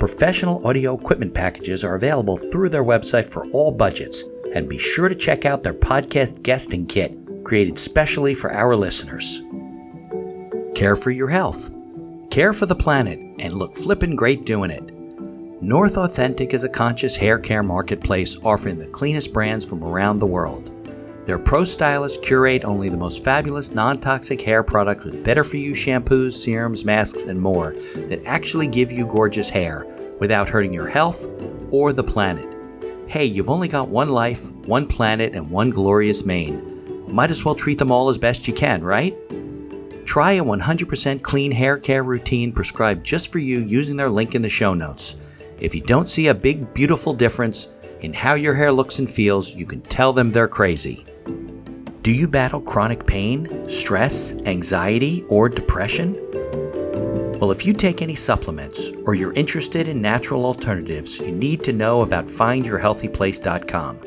Professional 0.01 0.67
audio 0.67 0.97
equipment 0.97 1.35
packages 1.35 1.85
are 1.85 1.95
available 1.95 2.39
through 2.39 2.71
their 2.71 2.83
website 2.83 3.29
for 3.29 3.47
all 3.51 3.71
budgets, 3.71 4.25
and 4.55 4.67
be 4.67 4.79
sure 4.79 5.11
to 5.11 5.15
check 5.15 5.45
out 5.45 5.63
their 5.63 5.75
podcast 5.75 6.43
guesting 6.43 6.87
kit, 6.87 7.15
created 7.45 7.79
specially 7.79 8.33
for 8.33 8.51
our 8.51 8.75
listeners. 8.75 9.43
Care 10.75 10.97
for 10.97 11.11
your 11.11 11.29
health, 11.29 11.71
care 12.31 12.55
for 12.55 12.65
the 12.65 12.75
planet, 12.75 13.19
and 13.41 13.53
look 13.53 13.77
flippin' 13.77 14.17
great 14.17 14.47
doing 14.47 14.71
it. 14.71 14.83
North 15.63 15.99
Authentic 15.99 16.55
is 16.55 16.65
a 16.65 16.69
conscious 16.71 17.15
hair 17.15 17.39
care 17.39 17.63
marketplace 17.63 18.39
offering 18.43 18.79
the 18.79 18.89
cleanest 18.89 19.35
brands 19.35 19.67
from 19.67 19.85
around 19.85 20.19
the 20.19 20.27
world. 20.27 20.80
Their 21.27 21.39
pro 21.39 21.65
stylists 21.65 22.19
curate 22.23 22.65
only 22.65 22.89
the 22.89 22.97
most 22.97 23.23
fabulous 23.23 23.73
non 23.73 24.01
toxic 24.01 24.41
hair 24.41 24.63
products 24.63 25.05
with 25.05 25.23
better 25.23 25.45
for 25.45 25.59
you 25.59 25.73
shampoos, 25.73 26.33
serums, 26.33 26.85
masks, 26.85 27.25
and 27.25 27.41
more 27.41 27.75
that 27.95 28.25
actually 28.25 28.67
give 28.67 28.91
you 28.91 29.07
gorgeous 29.07 29.51
hair 29.51 29.87
without 30.19 30.49
hurting 30.49 30.73
your 30.73 30.89
health 30.89 31.31
or 31.71 31.93
the 31.93 32.03
planet. 32.03 32.47
Hey, 33.07 33.25
you've 33.25 33.51
only 33.51 33.69
got 33.69 33.89
one 33.89 34.09
life, 34.09 34.53
one 34.67 34.87
planet, 34.87 35.35
and 35.35 35.51
one 35.51 35.71
glorious 35.71 36.25
mane. 36.25 37.05
Might 37.09 37.31
as 37.31 37.45
well 37.45 37.55
treat 37.55 37.79
them 37.79 37.93
all 37.93 38.09
as 38.09 38.19
best 38.19 38.49
you 38.49 38.55
can, 38.55 38.83
right? 38.83 39.17
Try 40.07 40.33
a 40.33 40.45
100% 40.45 41.23
clean 41.23 41.53
hair 41.53 41.77
care 41.77 42.03
routine 42.03 42.53
prescribed 42.53 43.05
just 43.05 43.31
for 43.31 43.39
you 43.39 43.61
using 43.61 43.97
their 43.97 44.11
link 44.11 44.35
in 44.35 44.43
the 44.43 44.49
show 44.49 44.75
notes. 44.75 45.17
If 45.61 45.75
you 45.75 45.83
don't 45.83 46.09
see 46.09 46.29
a 46.29 46.35
big, 46.35 46.73
beautiful 46.73 47.13
difference 47.13 47.69
in 48.01 48.15
how 48.15 48.35
your 48.35 48.55
hair 48.55 48.73
looks 48.73 48.99
and 48.99 49.11
feels, 49.11 49.55
you 49.55 49.67
can 49.67 49.83
tell 49.83 50.13
them 50.13 50.33
they're 50.33 50.49
crazy. 50.49 51.05
Do 52.03 52.13
you 52.13 52.29
battle 52.29 52.63
chronic 52.63 53.07
pain, 53.07 53.69
stress, 53.69 54.33
anxiety, 54.47 55.23
or 55.29 55.51
depression? 55.51 56.15
Well, 57.39 57.51
if 57.51 57.67
you 57.67 57.75
take 57.75 58.01
any 58.01 58.15
supplements 58.15 58.91
or 59.05 59.15
you're 59.15 59.35
interested 59.35 59.87
in 59.87 60.01
natural 60.01 60.47
alternatives, 60.47 61.19
you 61.19 61.31
need 61.31 61.63
to 61.65 61.75
know 61.75 62.01
about 62.01 62.27
findyourhealthyplace.com. 62.29 63.99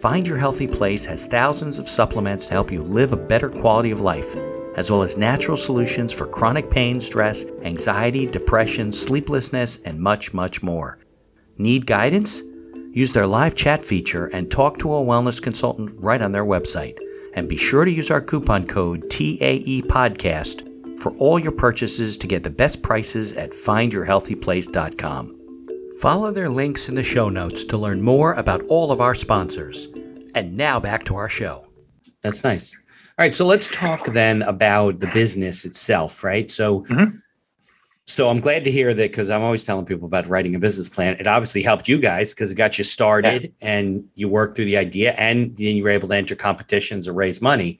Find 0.00 0.28
Your 0.28 0.36
Healthy 0.36 0.66
Place 0.66 1.06
has 1.06 1.24
thousands 1.24 1.78
of 1.78 1.88
supplements 1.88 2.46
to 2.46 2.52
help 2.52 2.70
you 2.70 2.82
live 2.82 3.14
a 3.14 3.16
better 3.16 3.48
quality 3.48 3.90
of 3.90 4.02
life, 4.02 4.36
as 4.76 4.90
well 4.90 5.02
as 5.02 5.16
natural 5.16 5.56
solutions 5.56 6.12
for 6.12 6.26
chronic 6.26 6.70
pain, 6.70 7.00
stress, 7.00 7.46
anxiety, 7.62 8.26
depression, 8.26 8.92
sleeplessness, 8.92 9.80
and 9.86 9.98
much, 9.98 10.34
much 10.34 10.62
more. 10.62 10.98
Need 11.56 11.86
guidance? 11.86 12.42
Use 12.92 13.14
their 13.14 13.26
live 13.26 13.54
chat 13.54 13.82
feature 13.82 14.26
and 14.26 14.50
talk 14.50 14.76
to 14.78 14.92
a 14.92 15.02
wellness 15.02 15.40
consultant 15.40 15.90
right 15.98 16.20
on 16.20 16.32
their 16.32 16.44
website. 16.44 16.98
And 17.34 17.48
be 17.48 17.56
sure 17.56 17.84
to 17.84 17.90
use 17.90 18.10
our 18.10 18.20
coupon 18.20 18.66
code 18.66 19.10
TAE 19.10 19.82
Podcast 19.86 20.70
for 21.00 21.12
all 21.16 21.38
your 21.38 21.52
purchases 21.52 22.16
to 22.18 22.26
get 22.26 22.42
the 22.42 22.50
best 22.50 22.82
prices 22.82 23.32
at 23.34 23.50
findyourhealthyplace.com. 23.50 25.40
Follow 26.00 26.32
their 26.32 26.48
links 26.48 26.88
in 26.88 26.94
the 26.94 27.02
show 27.02 27.28
notes 27.28 27.64
to 27.64 27.76
learn 27.76 28.00
more 28.02 28.34
about 28.34 28.62
all 28.68 28.90
of 28.90 29.00
our 29.00 29.14
sponsors. 29.14 29.88
And 30.34 30.56
now 30.56 30.80
back 30.80 31.04
to 31.04 31.16
our 31.16 31.28
show. 31.28 31.66
That's 32.22 32.42
nice. 32.42 32.76
All 33.16 33.24
right, 33.24 33.34
so 33.34 33.46
let's 33.46 33.68
talk 33.68 34.06
then 34.06 34.42
about 34.42 34.98
the 34.98 35.06
business 35.08 35.64
itself, 35.64 36.24
right? 36.24 36.50
So 36.50 36.80
mm-hmm. 36.80 37.16
So 38.06 38.28
I'm 38.28 38.40
glad 38.40 38.64
to 38.64 38.70
hear 38.70 38.92
that 38.92 39.10
because 39.10 39.30
I'm 39.30 39.42
always 39.42 39.64
telling 39.64 39.86
people 39.86 40.06
about 40.06 40.26
writing 40.26 40.54
a 40.54 40.58
business 40.58 40.90
plan. 40.90 41.16
It 41.18 41.26
obviously 41.26 41.62
helped 41.62 41.88
you 41.88 41.98
guys 41.98 42.34
because 42.34 42.52
it 42.52 42.56
got 42.56 42.76
you 42.76 42.84
started 42.84 43.44
yeah. 43.44 43.50
and 43.62 44.06
you 44.14 44.28
worked 44.28 44.56
through 44.56 44.66
the 44.66 44.76
idea 44.76 45.12
and 45.12 45.56
then 45.56 45.76
you 45.76 45.84
were 45.84 45.90
able 45.90 46.08
to 46.08 46.14
enter 46.14 46.34
competitions 46.34 47.08
or 47.08 47.14
raise 47.14 47.40
money. 47.40 47.78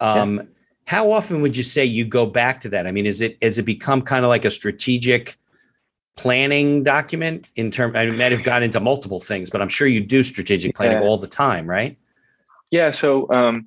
Um, 0.00 0.36
yeah. 0.36 0.42
How 0.86 1.10
often 1.10 1.40
would 1.40 1.56
you 1.56 1.62
say 1.62 1.82
you 1.82 2.04
go 2.04 2.26
back 2.26 2.60
to 2.60 2.68
that? 2.68 2.86
I 2.86 2.92
mean, 2.92 3.06
is 3.06 3.22
it 3.22 3.38
has 3.40 3.56
it 3.56 3.62
become 3.62 4.02
kind 4.02 4.22
of 4.22 4.28
like 4.28 4.44
a 4.44 4.50
strategic 4.50 5.38
planning 6.16 6.82
document 6.82 7.48
in 7.56 7.70
terms? 7.70 7.96
I 7.96 8.06
might 8.08 8.32
have 8.32 8.44
got 8.44 8.62
into 8.62 8.80
multiple 8.80 9.20
things, 9.20 9.48
but 9.48 9.62
I'm 9.62 9.70
sure 9.70 9.86
you 9.86 10.00
do 10.00 10.22
strategic 10.22 10.74
planning 10.74 10.98
yeah. 10.98 11.08
all 11.08 11.16
the 11.16 11.26
time, 11.26 11.66
right? 11.66 11.96
Yeah. 12.70 12.90
So 12.90 13.30
um, 13.30 13.66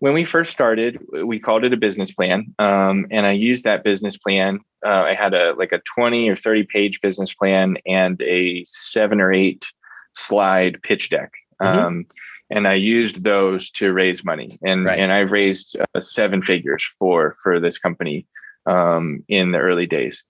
when 0.00 0.12
we 0.12 0.24
first 0.24 0.52
started, 0.52 0.98
we 1.24 1.38
called 1.38 1.64
it 1.64 1.72
a 1.72 1.76
business 1.76 2.12
plan, 2.12 2.54
um, 2.58 3.06
and 3.10 3.26
I 3.26 3.32
used 3.32 3.64
that 3.64 3.84
business 3.84 4.16
plan. 4.16 4.60
Uh, 4.84 5.02
I 5.02 5.14
had 5.14 5.34
a 5.34 5.54
like 5.54 5.72
a 5.72 5.80
twenty 5.94 6.28
or 6.28 6.36
thirty 6.36 6.64
page 6.64 7.00
business 7.00 7.32
plan 7.32 7.76
and 7.86 8.20
a 8.22 8.64
seven 8.66 9.20
or 9.20 9.32
eight 9.32 9.66
slide 10.14 10.82
pitch 10.82 11.10
deck, 11.10 11.32
mm-hmm. 11.62 11.78
um, 11.78 12.06
and 12.50 12.66
I 12.66 12.74
used 12.74 13.24
those 13.24 13.70
to 13.72 13.92
raise 13.92 14.24
money. 14.24 14.58
and 14.62 14.84
right. 14.84 14.98
And 14.98 15.12
I 15.12 15.20
raised 15.20 15.76
uh, 15.78 16.00
seven 16.00 16.42
figures 16.42 16.84
for 16.98 17.36
for 17.42 17.60
this 17.60 17.78
company 17.78 18.26
um, 18.66 19.24
in 19.28 19.52
the 19.52 19.58
early 19.58 19.86
days, 19.86 20.24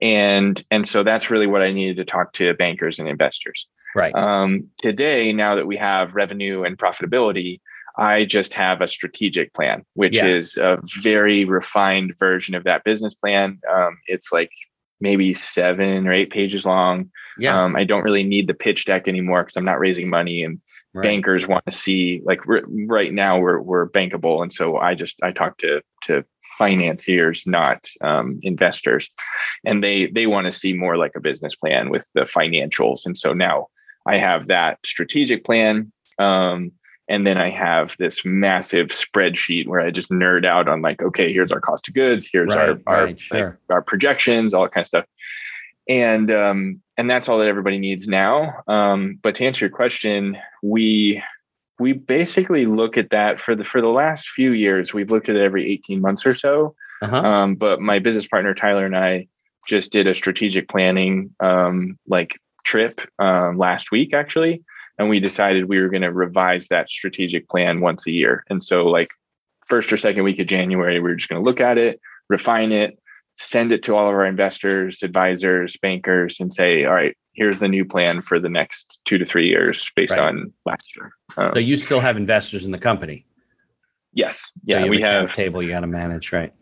and 0.00 0.62
and 0.70 0.86
so 0.86 1.02
that's 1.02 1.30
really 1.30 1.48
what 1.48 1.62
I 1.62 1.72
needed 1.72 1.96
to 1.96 2.04
talk 2.04 2.32
to 2.34 2.54
bankers 2.54 2.98
and 2.98 3.08
investors. 3.08 3.66
Right. 3.94 4.14
Um, 4.14 4.68
today, 4.78 5.32
now 5.32 5.56
that 5.56 5.66
we 5.66 5.76
have 5.76 6.14
revenue 6.14 6.62
and 6.62 6.78
profitability 6.78 7.60
I 7.96 8.24
just 8.24 8.54
have 8.54 8.80
a 8.80 8.88
strategic 8.88 9.52
plan, 9.54 9.84
which 9.94 10.16
yeah. 10.16 10.26
is 10.26 10.56
a 10.56 10.78
very 11.02 11.44
refined 11.44 12.14
version 12.18 12.54
of 12.54 12.64
that 12.64 12.84
business 12.84 13.14
plan. 13.14 13.60
Um, 13.72 13.98
it's 14.06 14.32
like 14.32 14.50
maybe 15.00 15.32
seven 15.32 16.06
or 16.06 16.12
eight 16.12 16.30
pages 16.30 16.66
long. 16.66 17.10
Yeah. 17.38 17.62
Um, 17.62 17.76
I 17.76 17.84
don't 17.84 18.04
really 18.04 18.22
need 18.22 18.46
the 18.46 18.54
pitch 18.54 18.84
deck 18.84 19.08
anymore 19.08 19.42
because 19.42 19.56
I'm 19.56 19.64
not 19.64 19.78
raising 19.78 20.10
money 20.10 20.42
and 20.42 20.60
right. 20.94 21.02
bankers 21.02 21.48
want 21.48 21.64
to 21.66 21.72
see 21.72 22.20
like 22.24 22.40
right 22.46 23.12
now 23.12 23.38
we're 23.38 23.60
we're 23.60 23.88
bankable, 23.88 24.42
and 24.42 24.52
so 24.52 24.76
I 24.76 24.94
just 24.94 25.20
I 25.22 25.32
talk 25.32 25.58
to 25.58 25.82
to 26.04 26.24
financiers, 26.58 27.46
not 27.46 27.88
um, 28.02 28.38
investors, 28.42 29.10
and 29.64 29.82
they 29.82 30.06
they 30.06 30.26
want 30.26 30.46
to 30.46 30.52
see 30.52 30.72
more 30.72 30.96
like 30.96 31.12
a 31.16 31.20
business 31.20 31.54
plan 31.54 31.90
with 31.90 32.08
the 32.14 32.22
financials, 32.22 33.06
and 33.06 33.16
so 33.16 33.32
now 33.32 33.68
I 34.06 34.18
have 34.18 34.48
that 34.48 34.78
strategic 34.84 35.44
plan. 35.44 35.92
Um, 36.18 36.72
and 37.10 37.26
then 37.26 37.36
I 37.36 37.50
have 37.50 37.96
this 37.98 38.24
massive 38.24 38.88
spreadsheet 38.88 39.66
where 39.66 39.80
I 39.80 39.90
just 39.90 40.10
nerd 40.10 40.46
out 40.46 40.68
on 40.68 40.80
like, 40.80 41.02
okay, 41.02 41.32
here's 41.32 41.50
our 41.50 41.60
cost 41.60 41.88
of 41.88 41.94
goods, 41.94 42.30
here's 42.32 42.54
right, 42.54 42.68
our 42.70 42.80
our, 42.86 43.04
right, 43.06 43.20
sure. 43.20 43.58
like, 43.68 43.74
our 43.74 43.82
projections, 43.82 44.54
all 44.54 44.62
that 44.62 44.72
kind 44.72 44.84
of 44.84 44.88
stuff. 44.88 45.04
And 45.88 46.30
um, 46.30 46.80
and 46.96 47.10
that's 47.10 47.28
all 47.28 47.38
that 47.38 47.48
everybody 47.48 47.78
needs 47.78 48.06
now. 48.06 48.62
Um, 48.68 49.18
but 49.22 49.34
to 49.34 49.44
answer 49.44 49.64
your 49.64 49.74
question, 49.74 50.38
we 50.62 51.20
we 51.80 51.94
basically 51.94 52.64
look 52.64 52.96
at 52.96 53.10
that 53.10 53.40
for 53.40 53.56
the 53.56 53.64
for 53.64 53.80
the 53.80 53.88
last 53.88 54.28
few 54.28 54.52
years. 54.52 54.94
We've 54.94 55.10
looked 55.10 55.28
at 55.28 55.34
it 55.34 55.42
every 55.42 55.68
18 55.72 56.00
months 56.00 56.24
or 56.24 56.34
so. 56.34 56.76
Uh-huh. 57.02 57.16
Um, 57.16 57.54
but 57.56 57.80
my 57.80 57.98
business 57.98 58.28
partner 58.28 58.54
Tyler 58.54 58.86
and 58.86 58.96
I 58.96 59.26
just 59.66 59.90
did 59.90 60.06
a 60.06 60.14
strategic 60.14 60.68
planning 60.68 61.34
um, 61.40 61.98
like 62.06 62.38
trip 62.64 63.00
uh, 63.18 63.50
last 63.56 63.90
week 63.90 64.14
actually 64.14 64.62
and 65.00 65.08
we 65.08 65.18
decided 65.18 65.64
we 65.64 65.80
were 65.80 65.88
going 65.88 66.02
to 66.02 66.12
revise 66.12 66.68
that 66.68 66.90
strategic 66.90 67.48
plan 67.48 67.80
once 67.80 68.06
a 68.06 68.10
year. 68.10 68.44
And 68.50 68.62
so, 68.62 68.84
like 68.84 69.08
first 69.66 69.90
or 69.90 69.96
second 69.96 70.24
week 70.24 70.38
of 70.38 70.46
January, 70.46 71.00
we 71.00 71.08
were 71.08 71.14
just 71.14 71.30
going 71.30 71.42
to 71.42 71.44
look 71.44 71.58
at 71.58 71.78
it, 71.78 71.98
refine 72.28 72.70
it, 72.70 72.98
send 73.32 73.72
it 73.72 73.82
to 73.84 73.96
all 73.96 74.08
of 74.08 74.14
our 74.14 74.26
investors, 74.26 75.02
advisors, 75.02 75.78
bankers, 75.78 76.38
and 76.38 76.52
say, 76.52 76.84
all 76.84 76.92
right, 76.92 77.16
here's 77.32 77.60
the 77.60 77.68
new 77.68 77.82
plan 77.82 78.20
for 78.20 78.38
the 78.38 78.50
next 78.50 79.00
two 79.06 79.16
to 79.16 79.24
three 79.24 79.48
years 79.48 79.90
based 79.96 80.12
right. 80.12 80.20
on 80.20 80.52
last 80.66 80.94
year. 80.94 81.12
Um, 81.38 81.52
so 81.54 81.60
you 81.60 81.76
still 81.76 82.00
have 82.00 82.18
investors 82.18 82.66
in 82.66 82.70
the 82.70 82.78
company. 82.78 83.24
Yes. 84.12 84.52
Yeah, 84.64 84.82
so 84.82 84.88
we 84.88 85.00
have 85.00 85.30
a 85.30 85.32
table 85.32 85.62
you 85.62 85.70
got 85.70 85.80
to 85.80 85.86
manage, 85.86 86.30
right? 86.30 86.52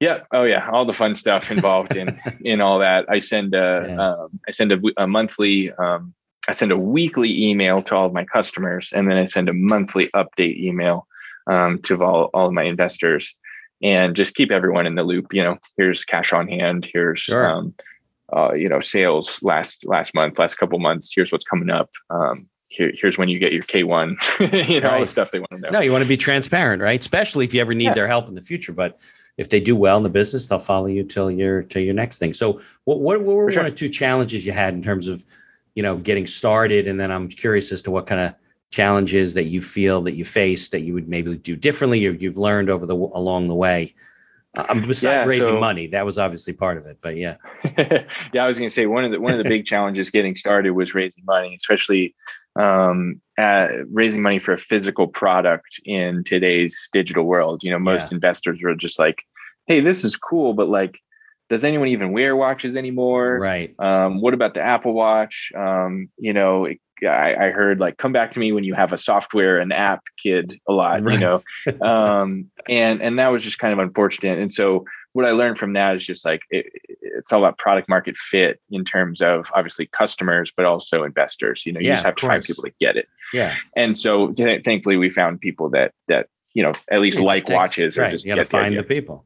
Yeah. 0.00 0.20
Oh, 0.32 0.44
yeah. 0.44 0.70
All 0.70 0.86
the 0.86 0.94
fun 0.94 1.14
stuff 1.14 1.50
involved 1.50 1.96
in 1.96 2.18
in 2.40 2.62
all 2.62 2.78
that. 2.78 3.04
I 3.10 3.18
send 3.18 3.54
a 3.54 3.84
yeah. 3.88 4.08
um, 4.08 4.40
I 4.48 4.52
send 4.52 4.72
a, 4.72 4.80
a 4.96 5.06
monthly 5.06 5.70
um, 5.72 6.14
I 6.48 6.52
send 6.52 6.72
a 6.72 6.78
weekly 6.78 7.48
email 7.48 7.82
to 7.82 7.94
all 7.94 8.06
of 8.06 8.12
my 8.12 8.24
customers, 8.24 8.92
and 8.92 9.08
then 9.08 9.18
I 9.18 9.26
send 9.26 9.48
a 9.48 9.52
monthly 9.52 10.08
update 10.08 10.58
email 10.58 11.06
um, 11.46 11.78
to 11.82 12.02
all, 12.02 12.30
all 12.32 12.46
of 12.46 12.52
my 12.54 12.62
investors, 12.62 13.36
and 13.82 14.16
just 14.16 14.34
keep 14.34 14.50
everyone 14.50 14.86
in 14.86 14.94
the 14.94 15.02
loop. 15.02 15.32
You 15.32 15.44
know, 15.44 15.58
here's 15.76 16.04
cash 16.04 16.32
on 16.32 16.48
hand. 16.48 16.88
Here's 16.90 17.20
sure. 17.20 17.46
um, 17.46 17.74
uh, 18.34 18.52
you 18.54 18.68
know 18.68 18.80
sales 18.80 19.40
last 19.42 19.86
last 19.86 20.14
month, 20.14 20.38
last 20.38 20.56
couple 20.56 20.78
months. 20.78 21.12
Here's 21.14 21.30
what's 21.30 21.44
coming 21.44 21.70
up. 21.70 21.90
Um, 22.08 22.48
here, 22.68 22.92
here's 22.94 23.18
when 23.18 23.28
you 23.28 23.38
get 23.38 23.52
your 23.52 23.62
K1. 23.62 24.68
you 24.68 24.80
know, 24.80 24.88
right. 24.88 24.94
all 24.94 25.00
the 25.00 25.06
stuff 25.06 25.30
they 25.30 25.38
want 25.38 25.50
to 25.52 25.58
know. 25.58 25.70
No, 25.70 25.80
you 25.80 25.92
want 25.92 26.02
to 26.02 26.08
be 26.08 26.16
transparent, 26.16 26.82
right? 26.82 27.00
Especially 27.00 27.44
if 27.44 27.52
you 27.52 27.60
ever 27.60 27.74
need 27.74 27.84
yeah. 27.84 27.94
their 27.94 28.08
help 28.08 28.28
in 28.28 28.34
the 28.34 28.42
future. 28.42 28.72
But 28.72 28.98
if 29.36 29.50
they 29.50 29.60
do 29.60 29.76
well 29.76 29.98
in 29.98 30.02
the 30.02 30.08
business, 30.08 30.46
they'll 30.46 30.58
follow 30.58 30.86
you 30.86 31.04
till 31.04 31.30
your 31.30 31.62
till 31.62 31.82
your 31.82 31.94
next 31.94 32.18
thing. 32.18 32.32
So, 32.32 32.60
what 32.84 33.00
what, 33.00 33.20
what 33.20 33.36
were 33.36 33.52
sure. 33.52 33.62
one 33.62 33.70
or 33.70 33.74
two 33.74 33.90
challenges 33.90 34.46
you 34.46 34.52
had 34.52 34.72
in 34.72 34.82
terms 34.82 35.08
of 35.08 35.24
you 35.74 35.82
know 35.82 35.96
getting 35.96 36.26
started 36.26 36.86
and 36.88 36.98
then 36.98 37.10
i'm 37.10 37.28
curious 37.28 37.72
as 37.72 37.82
to 37.82 37.90
what 37.90 38.06
kind 38.06 38.20
of 38.20 38.34
challenges 38.70 39.34
that 39.34 39.44
you 39.44 39.62
feel 39.62 40.02
that 40.02 40.14
you 40.14 40.24
face 40.24 40.68
that 40.68 40.80
you 40.80 40.92
would 40.92 41.08
maybe 41.08 41.36
do 41.38 41.56
differently 41.56 42.06
or 42.06 42.10
you've 42.12 42.36
learned 42.36 42.68
over 42.68 42.84
the 42.84 42.94
along 42.94 43.48
the 43.48 43.54
way. 43.54 43.94
Um, 44.56 44.82
besides 44.82 45.22
yeah, 45.22 45.24
raising 45.24 45.54
so, 45.54 45.60
money 45.60 45.86
that 45.88 46.04
was 46.06 46.18
obviously 46.18 46.52
part 46.54 46.78
of 46.78 46.86
it 46.86 46.98
but 47.02 47.16
yeah. 47.16 47.36
Yeah 48.32 48.44
i 48.44 48.46
was 48.46 48.58
going 48.58 48.68
to 48.68 48.74
say 48.74 48.86
one 48.86 49.04
of 49.04 49.12
the 49.12 49.20
one 49.20 49.32
of 49.32 49.38
the 49.38 49.48
big 49.48 49.66
challenges 49.66 50.10
getting 50.10 50.34
started 50.34 50.70
was 50.70 50.94
raising 50.94 51.22
money 51.26 51.54
especially 51.54 52.14
um, 52.58 53.20
raising 53.92 54.22
money 54.22 54.40
for 54.40 54.52
a 54.52 54.58
physical 54.58 55.06
product 55.06 55.80
in 55.84 56.24
today's 56.24 56.88
digital 56.92 57.24
world. 57.24 57.62
You 57.62 57.70
know 57.70 57.78
most 57.78 58.10
yeah. 58.10 58.16
investors 58.16 58.62
are 58.64 58.74
just 58.74 58.98
like 58.98 59.22
hey 59.66 59.80
this 59.80 60.02
is 60.02 60.16
cool 60.16 60.54
but 60.54 60.68
like 60.68 60.98
does 61.48 61.64
anyone 61.64 61.88
even 61.88 62.12
wear 62.12 62.36
watches 62.36 62.76
anymore? 62.76 63.38
Right. 63.38 63.74
Um, 63.78 64.20
what 64.20 64.34
about 64.34 64.54
the 64.54 64.60
Apple 64.60 64.92
Watch? 64.92 65.50
Um, 65.56 66.10
you 66.18 66.32
know, 66.32 66.66
I, 67.02 67.34
I, 67.34 67.50
heard 67.50 67.78
like 67.78 67.96
come 67.96 68.12
back 68.12 68.32
to 68.32 68.40
me 68.40 68.52
when 68.52 68.64
you 68.64 68.74
have 68.74 68.92
a 68.92 68.98
software 68.98 69.58
and 69.58 69.72
app 69.72 70.02
kid 70.16 70.60
a 70.68 70.72
lot, 70.72 71.02
right. 71.02 71.14
you 71.14 71.20
know, 71.20 71.40
um, 71.86 72.50
and 72.68 73.00
and 73.00 73.18
that 73.18 73.28
was 73.28 73.44
just 73.44 73.58
kind 73.58 73.72
of 73.72 73.78
unfortunate. 73.78 74.38
And 74.38 74.52
so 74.52 74.84
what 75.12 75.24
I 75.24 75.30
learned 75.30 75.58
from 75.58 75.72
that 75.74 75.96
is 75.96 76.04
just 76.04 76.24
like 76.24 76.42
it, 76.50 76.66
it's 77.00 77.32
all 77.32 77.40
about 77.40 77.58
product 77.58 77.88
market 77.88 78.16
fit 78.16 78.60
in 78.70 78.84
terms 78.84 79.20
of 79.20 79.50
obviously 79.54 79.86
customers, 79.86 80.52
but 80.54 80.66
also 80.66 81.02
investors. 81.02 81.64
You 81.64 81.72
know, 81.72 81.80
you 81.80 81.88
yeah, 81.88 81.94
just 81.94 82.06
have 82.06 82.16
to 82.16 82.26
find 82.26 82.42
people 82.42 82.64
to 82.64 82.72
get 82.80 82.96
it. 82.96 83.08
Yeah. 83.32 83.54
And 83.76 83.96
so 83.96 84.32
th- 84.32 84.64
thankfully, 84.64 84.96
we 84.96 85.10
found 85.10 85.40
people 85.40 85.70
that 85.70 85.92
that 86.08 86.28
you 86.54 86.62
know 86.62 86.72
at 86.90 87.00
least 87.00 87.20
it 87.20 87.24
like 87.24 87.48
watches 87.48 87.96
right. 87.96 88.08
or 88.08 88.10
just 88.10 88.24
you 88.24 88.34
got 88.34 88.42
to 88.42 88.44
find 88.44 88.76
the 88.76 88.82
people. 88.82 89.24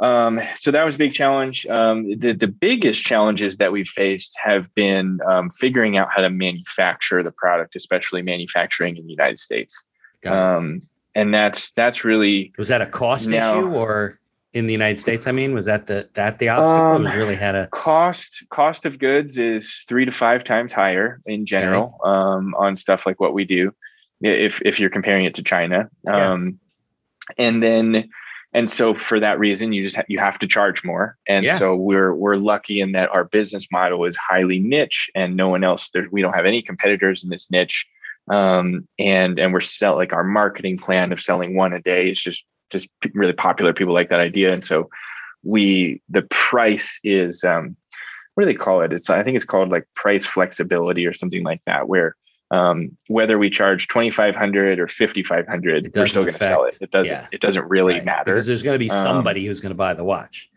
Um, 0.00 0.40
so 0.54 0.70
that 0.70 0.84
was 0.84 0.94
a 0.94 0.98
big 0.98 1.12
challenge. 1.12 1.66
Um, 1.66 2.18
the, 2.18 2.32
the 2.32 2.46
biggest 2.46 3.04
challenges 3.04 3.56
that 3.56 3.72
we've 3.72 3.88
faced 3.88 4.36
have 4.42 4.72
been 4.74 5.18
um, 5.28 5.50
figuring 5.50 5.96
out 5.96 6.08
how 6.14 6.22
to 6.22 6.30
manufacture 6.30 7.22
the 7.22 7.32
product, 7.32 7.74
especially 7.74 8.22
manufacturing 8.22 8.96
in 8.96 9.04
the 9.04 9.10
United 9.10 9.38
States. 9.38 9.84
Um, 10.24 10.82
and 11.14 11.32
that's 11.32 11.72
that's 11.72 12.04
really 12.04 12.52
was 12.58 12.68
that 12.68 12.80
a 12.80 12.86
cost 12.86 13.28
now, 13.28 13.58
issue 13.58 13.68
or 13.70 14.18
in 14.52 14.66
the 14.66 14.72
United 14.72 15.00
States? 15.00 15.26
I 15.26 15.32
mean, 15.32 15.54
was 15.54 15.66
that 15.66 15.86
the 15.86 16.08
that 16.14 16.38
the 16.38 16.48
obstacle? 16.48 16.84
Um, 16.84 17.02
was 17.04 17.14
really 17.14 17.36
had 17.36 17.54
a 17.54 17.66
cost 17.68 18.44
cost 18.50 18.86
of 18.86 18.98
goods 18.98 19.38
is 19.38 19.84
three 19.88 20.04
to 20.04 20.12
five 20.12 20.44
times 20.44 20.72
higher 20.72 21.20
in 21.26 21.46
general 21.46 21.98
okay. 22.00 22.10
um, 22.10 22.54
on 22.56 22.76
stuff 22.76 23.06
like 23.06 23.20
what 23.20 23.34
we 23.34 23.44
do. 23.44 23.72
If 24.20 24.60
if 24.64 24.80
you're 24.80 24.90
comparing 24.90 25.24
it 25.24 25.34
to 25.36 25.42
China, 25.42 25.88
yeah. 26.04 26.32
um, 26.32 26.58
and 27.36 27.62
then 27.62 28.10
and 28.54 28.70
so 28.70 28.94
for 28.94 29.20
that 29.20 29.38
reason 29.38 29.72
you 29.72 29.84
just 29.84 29.96
ha- 29.96 30.04
you 30.08 30.18
have 30.18 30.38
to 30.38 30.46
charge 30.46 30.84
more. 30.84 31.16
And 31.28 31.44
yeah. 31.44 31.58
so 31.58 31.76
we're 31.76 32.14
we're 32.14 32.36
lucky 32.36 32.80
in 32.80 32.92
that 32.92 33.10
our 33.10 33.24
business 33.24 33.68
model 33.70 34.04
is 34.04 34.16
highly 34.16 34.58
niche 34.58 35.10
and 35.14 35.36
no 35.36 35.48
one 35.48 35.64
else 35.64 35.90
there 35.90 36.06
we 36.10 36.22
don't 36.22 36.34
have 36.34 36.46
any 36.46 36.62
competitors 36.62 37.22
in 37.22 37.30
this 37.30 37.50
niche. 37.50 37.86
Um, 38.30 38.86
and 38.98 39.38
and 39.38 39.52
we're 39.52 39.60
sell 39.60 39.96
like 39.96 40.12
our 40.12 40.24
marketing 40.24 40.78
plan 40.78 41.12
of 41.12 41.20
selling 41.20 41.56
one 41.56 41.72
a 41.72 41.80
day 41.80 42.10
is 42.10 42.20
just 42.20 42.44
just 42.70 42.88
really 43.14 43.32
popular. 43.32 43.72
People 43.72 43.94
like 43.94 44.10
that 44.10 44.20
idea. 44.20 44.52
And 44.52 44.64
so 44.64 44.88
we 45.42 46.00
the 46.08 46.22
price 46.30 47.00
is 47.04 47.44
um 47.44 47.76
what 48.34 48.44
do 48.44 48.46
they 48.46 48.54
call 48.54 48.80
it? 48.80 48.92
It's 48.92 49.10
i 49.10 49.22
think 49.22 49.36
it's 49.36 49.44
called 49.44 49.70
like 49.70 49.86
price 49.94 50.24
flexibility 50.24 51.06
or 51.06 51.12
something 51.12 51.42
like 51.44 51.60
that 51.66 51.86
where 51.86 52.16
um, 52.50 52.96
whether 53.08 53.38
we 53.38 53.50
charge 53.50 53.88
2500 53.88 54.80
or 54.80 54.88
5500 54.88 55.92
we're 55.94 56.06
still 56.06 56.22
going 56.22 56.32
to 56.32 56.38
sell 56.38 56.64
it. 56.64 56.78
it 56.80 56.90
doesn't 56.90 57.14
yeah. 57.14 57.26
it 57.32 57.40
doesn't 57.40 57.68
really 57.68 57.94
right. 57.94 58.04
matter. 58.04 58.32
Because 58.32 58.46
there's 58.46 58.62
going 58.62 58.74
to 58.74 58.78
be 58.78 58.90
um, 58.90 59.02
somebody 59.02 59.40
um, 59.40 59.46
who's 59.46 59.60
going 59.60 59.70
to 59.70 59.76
buy 59.76 59.94
the 59.94 60.04
watch. 60.04 60.48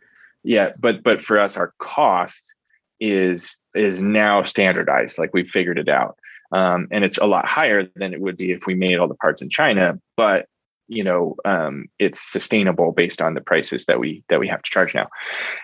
Yeah 0.43 0.71
but 0.79 1.03
but 1.03 1.21
for 1.21 1.39
us 1.39 1.57
our 1.57 1.73
cost 1.79 2.55
is 2.99 3.57
is 3.73 4.01
now 4.03 4.43
standardized 4.43 5.17
like 5.17 5.31
we've 5.33 5.49
figured 5.49 5.77
it 5.77 5.89
out. 5.89 6.17
Um, 6.53 6.89
and 6.91 7.05
it's 7.05 7.17
a 7.17 7.25
lot 7.25 7.47
higher 7.47 7.87
than 7.95 8.13
it 8.13 8.19
would 8.19 8.35
be 8.35 8.51
if 8.51 8.65
we 8.65 8.75
made 8.75 8.99
all 8.99 9.07
the 9.07 9.15
parts 9.15 9.41
in 9.41 9.49
china 9.49 9.99
but 10.17 10.47
you 10.91 11.03
know 11.03 11.35
um, 11.45 11.85
it's 11.99 12.19
sustainable 12.19 12.91
based 12.91 13.21
on 13.21 13.33
the 13.33 13.41
prices 13.41 13.85
that 13.85 13.99
we 13.99 14.23
that 14.29 14.39
we 14.39 14.47
have 14.47 14.61
to 14.61 14.69
charge 14.69 14.93
now. 14.93 15.07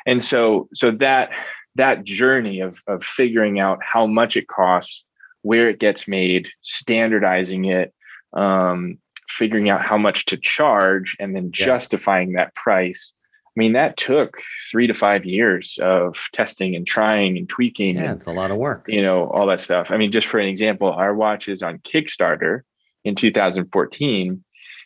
And 0.06 0.24
so 0.24 0.70
so 0.74 0.92
that 0.92 1.30
that 1.76 2.04
journey 2.06 2.62
of 2.62 2.82
of 2.88 3.04
figuring 3.04 3.60
out 3.60 3.80
how 3.84 4.08
much 4.08 4.38
it 4.38 4.48
costs 4.48 5.04
where 5.48 5.70
it 5.70 5.80
gets 5.80 6.08
made, 6.08 6.50
standardizing 6.62 7.66
it, 7.66 7.94
um, 8.34 8.98
figuring 9.30 9.70
out 9.70 9.82
how 9.82 9.98
much 9.98 10.26
to 10.26 10.38
charge, 10.38 11.16
and 11.20 11.36
then 11.36 11.46
yeah. 11.46 11.66
justifying 11.66 12.34
that 12.34 12.54
price. 12.56 13.14
I 13.46 13.56
mean, 13.56 13.74
that 13.74 13.98
took 13.98 14.42
three 14.70 14.88
to 14.88 14.94
five 14.94 15.26
years 15.26 15.80
of 15.82 16.18
testing 16.34 16.76
and 16.76 16.86
trying 16.86 17.38
and 17.38 17.48
tweaking. 17.48 17.96
Yeah, 17.96 18.12
and, 18.12 18.18
it's 18.18 18.28
a 18.28 18.32
lot 18.32 18.52
of 18.52 18.58
work. 18.58 18.86
You 18.88 19.02
know, 19.02 19.30
all 19.30 19.48
that 19.48 19.60
stuff. 19.60 19.90
I 19.90 19.98
mean, 19.98 20.12
just 20.12 20.28
for 20.28 20.40
an 20.40 20.48
example, 20.48 20.92
our 20.92 21.16
watches 21.16 21.64
on 21.64 21.80
Kickstarter 21.80 22.62
in 23.04 23.16
2014 23.16 24.44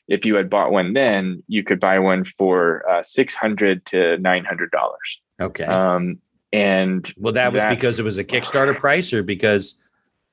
if 0.08 0.26
you 0.26 0.36
had 0.36 0.50
bought 0.50 0.72
one 0.72 0.92
then, 0.92 1.42
you 1.48 1.64
could 1.64 1.80
buy 1.80 1.98
one 1.98 2.26
for 2.26 2.88
uh, 2.90 3.02
six 3.02 3.34
hundred 3.34 3.86
to 3.88 4.18
nine 4.18 4.44
hundred 4.44 4.70
dollars. 4.72 5.22
Okay. 5.40 5.64
Um, 5.64 6.20
and 6.52 7.14
well, 7.16 7.32
that 7.34 7.54
was 7.54 7.64
because 7.66 7.98
it 7.98 8.04
was 8.04 8.18
a 8.18 8.24
Kickstarter 8.24 8.78
price, 8.78 9.14
or 9.14 9.24
because 9.24 9.80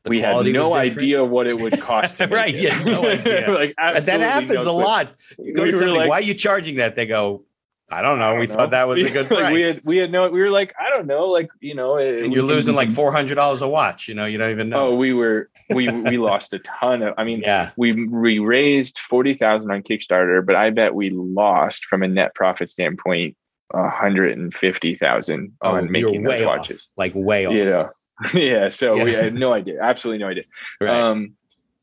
the 0.05 0.11
we 0.11 0.21
had 0.21 0.47
no 0.47 0.75
idea 0.75 1.25
what 1.25 1.47
it 1.47 1.59
would 1.61 1.81
cost. 1.81 2.19
to 2.19 2.27
make 2.29 2.35
Right, 2.37 2.55
it. 2.55 2.61
yeah, 2.63 2.83
no 2.85 3.05
idea. 3.09 3.51
like 3.51 3.75
that 3.77 4.21
happens 4.21 4.65
no 4.65 4.71
a 4.71 4.73
lot. 4.73 5.11
You 5.39 5.53
go 5.55 5.65
We 5.65 5.71
to 5.71 5.77
were 5.77 5.81
somebody, 5.81 5.99
like- 6.01 6.09
why 6.09 6.19
are 6.19 6.23
you 6.23 6.35
charging 6.35 6.77
that? 6.77 6.95
They 6.95 7.07
go, 7.07 7.45
I 7.91 8.03
don't 8.03 8.19
know. 8.19 8.35
I 8.37 8.39
We 8.39 8.47
don't 8.47 8.55
thought 8.57 8.65
know. 8.67 8.71
that 8.77 8.87
was 8.89 9.01
a 9.01 9.11
good 9.11 9.31
Like, 9.31 9.41
price. 9.41 9.53
we 9.55 9.63
had 9.63 9.81
we 9.85 9.97
had 9.97 10.13
no 10.13 10.29
we 10.29 10.41
were 10.41 10.51
like 10.51 10.75
I 10.79 10.91
don't 10.91 11.07
know 11.07 11.29
like 11.29 11.49
you 11.61 11.75
know 11.75 11.97
it- 11.97 12.23
and 12.23 12.33
you're 12.35 12.43
can- 12.43 12.49
losing 12.55 12.75
we 12.75 12.77
like 12.77 12.91
four 12.91 13.11
hundred 13.13 13.37
dollars 13.37 13.63
a 13.63 13.69
watch. 13.69 14.09
You 14.09 14.15
know, 14.15 14.27
you 14.27 14.37
don't 14.39 14.51
even 14.51 14.69
know. 14.69 14.89
oh 14.89 14.95
we 14.95 15.15
were 15.15 15.49
we 15.71 15.89
we 15.91 16.19
lost 16.19 16.53
a 16.53 16.59
ton 16.59 17.01
of 17.03 17.15
I 17.17 17.25
mean 17.25 17.41
yeah. 17.41 17.71
we 17.79 18.07
we 18.09 18.39
raised 18.41 18.99
40,000 18.99 19.71
on 19.71 19.83
Kickstarter 19.83 20.45
but 20.45 20.55
I 20.55 20.69
bet 20.71 20.95
we 20.95 21.09
lost 21.11 21.87
from 21.87 22.03
a 22.03 22.09
net 22.09 22.35
profit 22.35 22.69
standpoint 22.71 23.37
150,000 23.71 25.53
Oh, 25.63 25.71
on 25.71 25.91
making 25.91 26.23
you're 26.23 26.31
way 26.31 26.39
those 26.39 26.47
off. 26.47 26.57
watches 26.59 26.91
Like 26.97 27.13
way 27.15 27.47
off. 27.47 27.55
you 27.55 27.65
know 27.65 27.91
yeah 28.35 28.69
so 28.69 29.03
we 29.03 29.13
Yeah. 29.13 29.23
had 29.25 29.35
no 29.35 29.53
idea 29.53 29.81
absolutely 29.83 30.19
no 30.23 30.29
idea 30.29 30.45
Right. 30.81 30.91
um 30.91 31.35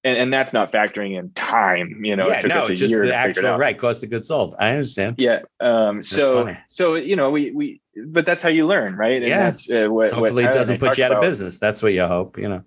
and, 0.03 0.17
and 0.19 0.33
that's 0.33 0.53
not 0.53 0.71
factoring 0.71 1.17
in 1.17 1.31
time 1.31 2.03
you 2.05 2.15
know 2.15 2.27
yeah, 2.27 2.37
it 2.37 2.41
took 2.41 2.49
no, 2.49 2.59
us 2.59 2.69
a 2.69 2.71
it's 2.73 2.79
just 2.81 2.91
year 2.91 3.05
the 3.05 3.11
to 3.11 3.17
figure 3.17 3.27
it 3.27 3.29
actual 3.29 3.47
out 3.47 3.59
right 3.59 3.77
cost 3.77 4.03
of 4.03 4.09
goods 4.09 4.27
sold. 4.27 4.55
I 4.59 4.71
understand. 4.71 5.15
yeah 5.17 5.39
um 5.61 6.03
so 6.03 6.53
so 6.67 6.95
you 6.95 7.15
know 7.15 7.31
we 7.31 7.51
we 7.51 7.81
but 8.07 8.25
that's 8.25 8.43
how 8.43 8.49
you 8.49 8.67
learn 8.67 8.95
right 8.95 9.17
and 9.17 9.27
Yeah. 9.27 9.43
that's 9.45 9.69
uh, 9.69 9.87
what, 9.89 10.09
So 10.09 10.15
what 10.19 10.29
hopefully, 10.29 10.43
it 10.45 10.51
doesn't 10.51 10.79
put 10.79 10.97
you 10.97 11.05
out 11.05 11.11
of 11.11 11.17
about. 11.19 11.27
business. 11.27 11.57
That's 11.59 11.81
what 11.81 11.93
you 11.93 12.05
hope. 12.05 12.37
You 12.37 12.49
know. 12.49 12.63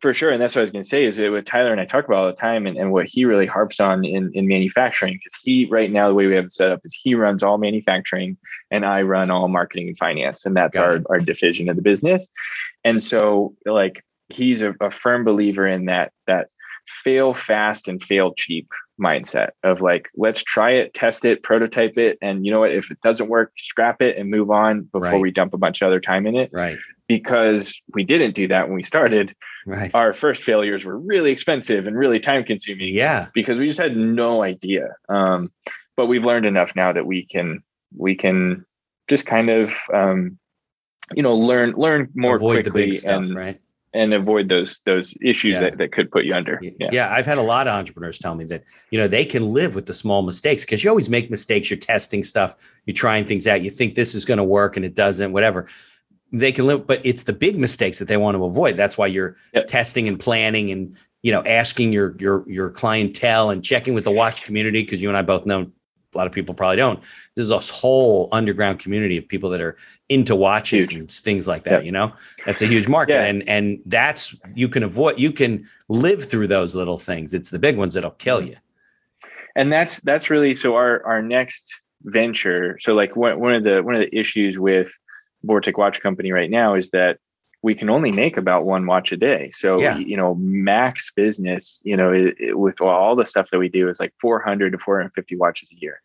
for 0.00 0.14
sure 0.14 0.30
and 0.32 0.40
that's 0.40 0.54
what 0.56 0.62
i 0.62 0.64
was 0.64 0.70
going 0.72 0.82
to 0.82 0.88
say 0.88 1.04
is 1.04 1.18
what 1.18 1.44
tyler 1.44 1.70
and 1.72 1.80
i 1.80 1.84
talk 1.84 2.06
about 2.06 2.16
all 2.16 2.26
the 2.26 2.32
time 2.32 2.66
and, 2.66 2.78
and 2.78 2.90
what 2.90 3.06
he 3.06 3.26
really 3.26 3.44
harps 3.46 3.78
on 3.80 4.02
in, 4.02 4.30
in 4.32 4.48
manufacturing 4.48 5.12
because 5.14 5.34
he 5.44 5.66
right 5.66 5.92
now 5.92 6.08
the 6.08 6.14
way 6.14 6.26
we 6.26 6.34
have 6.34 6.46
it 6.46 6.52
set 6.52 6.72
up 6.72 6.80
is 6.84 6.94
he 7.04 7.14
runs 7.14 7.42
all 7.42 7.58
manufacturing 7.58 8.34
and 8.70 8.86
i 8.86 9.02
run 9.02 9.30
all 9.30 9.46
marketing 9.48 9.88
and 9.88 9.98
finance 9.98 10.46
and 10.46 10.56
that's 10.56 10.78
Got 10.78 10.84
our, 10.86 10.96
it. 10.96 11.02
our 11.10 11.18
division 11.20 11.68
of 11.68 11.76
the 11.76 11.82
business 11.82 12.26
and 12.84 13.02
so 13.02 13.54
like 13.66 14.04
he's 14.28 14.62
a, 14.62 14.74
a 14.80 14.90
firm 14.90 15.24
believer 15.24 15.66
in 15.66 15.86
that 15.86 16.12
that 16.26 16.48
fail 16.88 17.34
fast 17.34 17.88
and 17.88 18.02
fail 18.02 18.32
cheap 18.34 18.68
mindset 19.00 19.50
of 19.62 19.80
like 19.80 20.08
let's 20.16 20.42
try 20.42 20.70
it 20.72 20.92
test 20.92 21.24
it 21.24 21.42
prototype 21.42 21.96
it 21.96 22.18
and 22.20 22.44
you 22.44 22.50
know 22.52 22.60
what 22.60 22.72
if 22.72 22.90
it 22.90 23.00
doesn't 23.00 23.28
work 23.28 23.52
scrap 23.56 24.02
it 24.02 24.16
and 24.18 24.28
move 24.30 24.50
on 24.50 24.82
before 24.92 25.12
Right. 25.12 25.20
we 25.20 25.30
dump 25.30 25.54
a 25.54 25.58
bunch 25.58 25.80
of 25.82 25.86
other 25.86 26.00
time 26.00 26.26
in 26.26 26.34
it 26.36 26.50
Right. 26.52 26.78
because 27.06 27.80
we 27.94 28.04
didn't 28.04 28.34
do 28.34 28.48
that 28.48 28.66
when 28.66 28.74
we 28.76 28.82
started 28.82 29.34
Right. 29.66 29.94
our 29.94 30.12
first 30.12 30.42
failures 30.42 30.84
were 30.84 30.98
really 30.98 31.30
expensive 31.30 31.86
and 31.86 31.96
really 31.96 32.18
time 32.18 32.44
consuming 32.44 32.94
yeah. 32.94 33.28
because 33.34 33.58
we 33.58 33.66
just 33.68 33.80
had 33.80 33.94
no 33.96 34.42
idea. 34.42 34.88
Um, 35.08 35.52
but 35.98 36.06
we've 36.06 36.24
learned 36.24 36.46
enough 36.46 36.74
now 36.74 36.92
that 36.94 37.04
we 37.06 37.26
can 37.26 37.62
we 37.96 38.16
can 38.16 38.64
just 39.08 39.26
kind 39.26 39.50
of 39.50 39.74
um, 39.92 40.38
you 41.14 41.22
know 41.22 41.34
learn 41.34 41.72
learn 41.76 42.08
more 42.14 42.36
Avoid 42.36 42.64
the 42.64 42.70
quickly 42.70 42.84
big 42.86 42.94
stuff. 42.94 43.24
and 43.24 43.34
right. 43.34 43.60
and 43.94 44.14
avoid 44.14 44.48
those 44.48 44.80
those 44.86 45.14
issues 45.22 45.54
Yeah. 45.54 45.70
that, 45.70 45.78
that 45.78 45.92
could 45.92 46.10
put 46.10 46.24
you 46.24 46.34
under. 46.34 46.60
Yeah. 46.62 46.88
Yeah. 46.92 47.12
I've 47.12 47.26
had 47.26 47.38
a 47.38 47.42
lot 47.42 47.66
of 47.66 47.72
entrepreneurs 47.74 48.18
tell 48.18 48.34
me 48.34 48.44
that, 48.44 48.62
you 48.90 48.98
know, 48.98 49.08
they 49.08 49.24
can 49.24 49.52
live 49.52 49.74
with 49.74 49.86
the 49.86 49.94
small 49.94 50.22
mistakes 50.22 50.64
because 50.64 50.84
you 50.84 50.90
always 50.90 51.10
make 51.10 51.30
mistakes. 51.30 51.70
You're 51.70 51.78
testing 51.78 52.22
stuff, 52.22 52.54
you're 52.86 52.94
trying 52.94 53.24
things 53.24 53.46
out, 53.46 53.62
you 53.62 53.70
think 53.70 53.94
this 53.94 54.14
is 54.14 54.24
going 54.24 54.38
to 54.38 54.44
work 54.44 54.76
and 54.76 54.84
it 54.84 54.94
doesn't, 54.94 55.32
whatever. 55.32 55.66
They 56.32 56.52
can 56.52 56.66
live, 56.68 56.86
but 56.86 57.00
it's 57.04 57.24
the 57.24 57.32
big 57.32 57.58
mistakes 57.58 57.98
that 57.98 58.06
they 58.06 58.16
want 58.16 58.36
to 58.36 58.44
avoid. 58.44 58.76
That's 58.76 58.96
why 58.96 59.08
you're 59.08 59.36
Yep. 59.54 59.66
testing 59.66 60.06
and 60.06 60.20
planning 60.20 60.70
and, 60.70 60.96
you 61.22 61.32
know, 61.32 61.42
asking 61.44 61.92
your 61.92 62.14
your 62.20 62.44
your 62.48 62.70
clientele 62.70 63.50
and 63.50 63.64
checking 63.64 63.94
with 63.94 64.04
the 64.04 64.12
watch 64.12 64.44
community 64.44 64.82
because 64.84 65.02
you 65.02 65.08
and 65.08 65.16
I 65.18 65.22
both 65.22 65.44
know 65.44 65.70
a 66.14 66.18
lot 66.18 66.26
of 66.26 66.32
people 66.32 66.54
probably 66.54 66.76
don't. 66.76 67.00
There's 67.36 67.50
a 67.50 67.58
whole 67.58 68.28
underground 68.32 68.80
community 68.80 69.16
of 69.16 69.28
people 69.28 69.50
that 69.50 69.60
are 69.60 69.76
into 70.08 70.34
watches 70.34 70.90
Huge. 70.90 70.98
and 70.98 71.10
things 71.10 71.46
like 71.46 71.64
that, 71.64 71.72
Yep. 71.72 71.84
you 71.84 71.92
know? 71.92 72.12
That's 72.46 72.62
a 72.62 72.66
huge 72.66 72.88
market. 72.88 73.14
Yeah. 73.14 73.24
And 73.24 73.48
and 73.48 73.78
that's 73.86 74.34
you 74.54 74.68
can 74.68 74.82
avoid 74.82 75.18
you 75.18 75.32
can 75.32 75.68
live 75.88 76.24
through 76.28 76.48
those 76.48 76.74
little 76.74 76.98
things. 76.98 77.32
It's 77.34 77.50
the 77.50 77.58
big 77.58 77.76
ones 77.76 77.94
that'll 77.94 78.10
kill 78.12 78.38
mm-hmm. 78.40 78.48
you. 78.48 78.56
and 79.56 79.72
that's 79.72 80.00
that's 80.00 80.30
really 80.30 80.54
so 80.54 80.74
our 80.74 81.04
our 81.04 81.22
next 81.22 81.80
venture 82.02 82.78
so 82.80 82.94
like 82.94 83.14
one, 83.14 83.38
one 83.38 83.52
of 83.52 83.62
the 83.64 83.82
one 83.82 83.94
of 83.94 84.00
the 84.00 84.18
issues 84.18 84.58
with 84.58 84.90
vortic 85.46 85.76
watch 85.78 86.00
company 86.00 86.32
right 86.32 86.50
now 86.50 86.74
is 86.74 86.90
that 86.90 87.18
we 87.62 87.74
can 87.74 87.90
only 87.90 88.10
make 88.12 88.36
about 88.36 88.64
one 88.64 88.86
watch 88.86 89.12
a 89.12 89.16
day 89.16 89.50
so 89.52 89.78
Yeah. 89.80 89.98
you 89.98 90.16
know 90.16 90.34
max 90.36 91.12
business 91.12 91.80
you 91.84 91.96
know 91.96 92.12
it, 92.12 92.34
it- 92.38 92.58
with 92.58 92.80
all 92.80 93.14
the 93.16 93.26
stuff 93.26 93.50
that 93.50 93.58
we 93.58 93.68
do 93.68 93.88
is 93.88 94.00
like 94.00 94.12
400 94.20 94.72
to 94.72 94.78
450 94.78 95.36
watches 95.36 95.70
a 95.72 95.76
year 95.80 96.00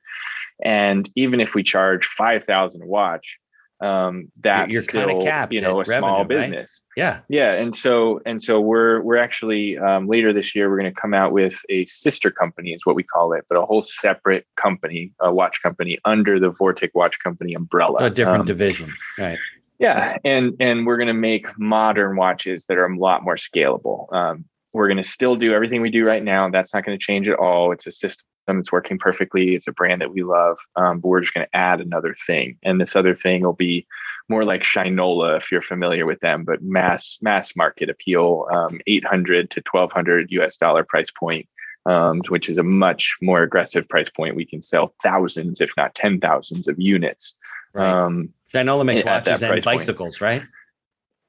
and 0.63 1.09
even 1.15 1.39
if 1.39 1.53
we 1.53 1.63
charge 1.63 2.05
5000 2.07 2.81
a 2.81 2.85
watch 2.85 3.37
um 3.81 4.31
that's 4.39 4.71
you're 4.71 4.81
still 4.81 5.21
capped 5.21 5.51
you 5.51 5.59
know 5.59 5.77
a 5.77 5.81
at 5.81 5.87
small 5.87 5.99
revenue, 5.99 6.17
right? 6.19 6.27
business 6.49 6.81
Yeah. 6.95 7.19
yeah, 7.27 7.51
and 7.51 7.75
so 7.75 8.21
and 8.25 8.41
so 8.41 8.61
we're 8.61 9.01
we're 9.01 9.17
actually 9.17 9.77
um, 9.77 10.07
later 10.07 10.31
this 10.31 10.55
year 10.55 10.69
we're 10.69 10.79
going 10.79 10.93
to 10.93 11.01
come 11.01 11.13
out 11.13 11.33
with 11.33 11.61
a 11.69 11.85
sister 11.85 12.31
company 12.31 12.71
is 12.71 12.85
what 12.85 12.95
we 12.95 13.03
call 13.03 13.33
it, 13.33 13.43
but 13.49 13.57
a 13.57 13.65
whole 13.65 13.81
separate 13.81 14.45
company, 14.55 15.11
a 15.19 15.33
watch 15.33 15.61
company 15.61 15.99
under 16.05 16.39
the 16.39 16.51
Vortic 16.53 16.91
Watch 16.93 17.19
Company 17.19 17.53
umbrella. 17.53 18.05
A 18.05 18.09
different 18.09 18.41
Um, 18.41 18.45
division. 18.45 18.93
Right. 19.19 19.37
Yeah, 19.79 20.17
and 20.23 20.55
and 20.59 20.85
we're 20.85 20.97
going 20.97 21.07
to 21.07 21.13
make 21.13 21.47
modern 21.59 22.15
watches 22.15 22.65
that 22.65 22.77
are 22.77 22.85
a 22.85 22.97
lot 22.97 23.23
more 23.23 23.35
scalable. 23.35 24.11
Um, 24.13 24.45
we're 24.73 24.87
going 24.87 24.97
to 24.97 25.03
still 25.03 25.35
do 25.35 25.53
everything 25.53 25.81
we 25.81 25.89
do 25.89 26.05
right 26.05 26.23
now. 26.23 26.49
That's 26.49 26.73
not 26.73 26.85
going 26.85 26.97
to 26.97 27.03
change 27.03 27.27
at 27.27 27.39
all. 27.39 27.71
It's 27.71 27.87
a 27.87 27.91
system 27.91 28.27
that's 28.47 28.71
working 28.71 28.97
perfectly. 28.97 29.55
It's 29.55 29.67
a 29.67 29.71
brand 29.71 30.01
that 30.01 30.13
we 30.13 30.23
love, 30.23 30.57
um, 30.75 30.99
but 30.99 31.07
we're 31.07 31.21
just 31.21 31.33
going 31.33 31.45
to 31.45 31.55
add 31.55 31.81
another 31.81 32.15
thing, 32.25 32.57
and 32.63 32.79
this 32.79 32.95
other 32.95 33.15
thing 33.15 33.43
will 33.43 33.53
be 33.53 33.85
more 34.29 34.43
like 34.43 34.63
Shinola, 34.63 35.37
if 35.37 35.51
you're 35.51 35.61
familiar 35.61 36.05
with 36.05 36.19
them, 36.21 36.45
but 36.45 36.61
mass 36.61 37.19
mass 37.21 37.55
market 37.55 37.89
appeal, 37.89 38.47
um, 38.51 38.79
800 38.87 39.51
to 39.51 39.61
1200 39.69 40.31
US 40.31 40.57
dollar 40.57 40.83
price 40.83 41.11
point. 41.11 41.47
Um, 41.87 42.21
which 42.29 42.49
is 42.49 42.57
a 42.57 42.63
much 42.63 43.15
more 43.21 43.43
aggressive 43.43 43.87
price 43.87 44.09
point. 44.09 44.35
We 44.35 44.43
can 44.43 44.63
sell 44.63 44.95
thousands, 45.03 45.61
if 45.61 45.69
not 45.77 45.93
ten 45.93 46.19
thousands, 46.19 46.67
of 46.67 46.79
units. 46.79 47.35
Right. 47.75 47.87
Um, 47.87 48.33
Shinola 48.55 48.85
makes 48.85 49.03
that 49.03 49.25
watches 49.27 49.41
and 49.41 49.49
price 49.49 49.63
point. 49.63 49.77
bicycles, 49.79 50.21
right? 50.21 50.43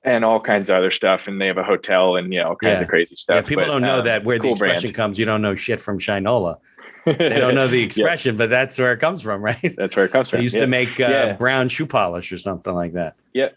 and 0.05 0.25
all 0.25 0.39
kinds 0.39 0.71
of 0.71 0.77
other 0.77 0.93
stuff. 0.93 1.27
And 1.27 1.41
they 1.41 1.49
have 1.49 1.59
a 1.59 1.65
hotel 1.65 2.15
and 2.17 2.33
you 2.33 2.39
know 2.41 2.51
all 2.51 2.57
kinds 2.57 2.77
Yeah. 2.79 2.83
of 2.83 2.89
crazy 2.89 3.17
stuff. 3.17 3.35
Yeah, 3.37 3.41
people 3.43 3.65
but, 3.65 3.73
don't 3.73 3.83
know 3.83 3.99
um, 3.99 4.05
that 4.05 4.25
where 4.25 4.39
the 4.39 4.43
cool 4.43 4.53
expression 4.53 4.89
brand. 4.91 4.95
comes. 4.95 5.19
You 5.19 5.25
don't 5.25 5.43
know 5.43 5.57
shit 5.57 5.81
from 5.81 5.99
Shinola. 5.99 6.59
They 7.07 7.39
don't 7.39 7.55
know 7.55 7.69
the 7.69 7.83
expression, 7.85 8.37
but 8.37 8.51
that's 8.51 8.77
where 8.81 8.93
it 8.93 8.99
comes 8.99 9.23
from, 9.23 9.41
right? 9.41 9.75
That's 9.77 9.95
where 9.97 10.07
it 10.07 10.11
comes 10.13 10.29
from. 10.31 10.39
They 10.39 10.43
used 10.43 10.57
yeah. 10.57 10.63
to 10.63 10.67
make 10.67 10.99
uh, 11.01 11.09
Yeah. 11.09 11.33
brown 11.35 11.69
shoe 11.69 11.87
polish 11.87 12.33
or 12.33 12.39
something 12.39 12.75
like 12.75 12.95
that. 12.95 13.15
yeah, 13.33 13.51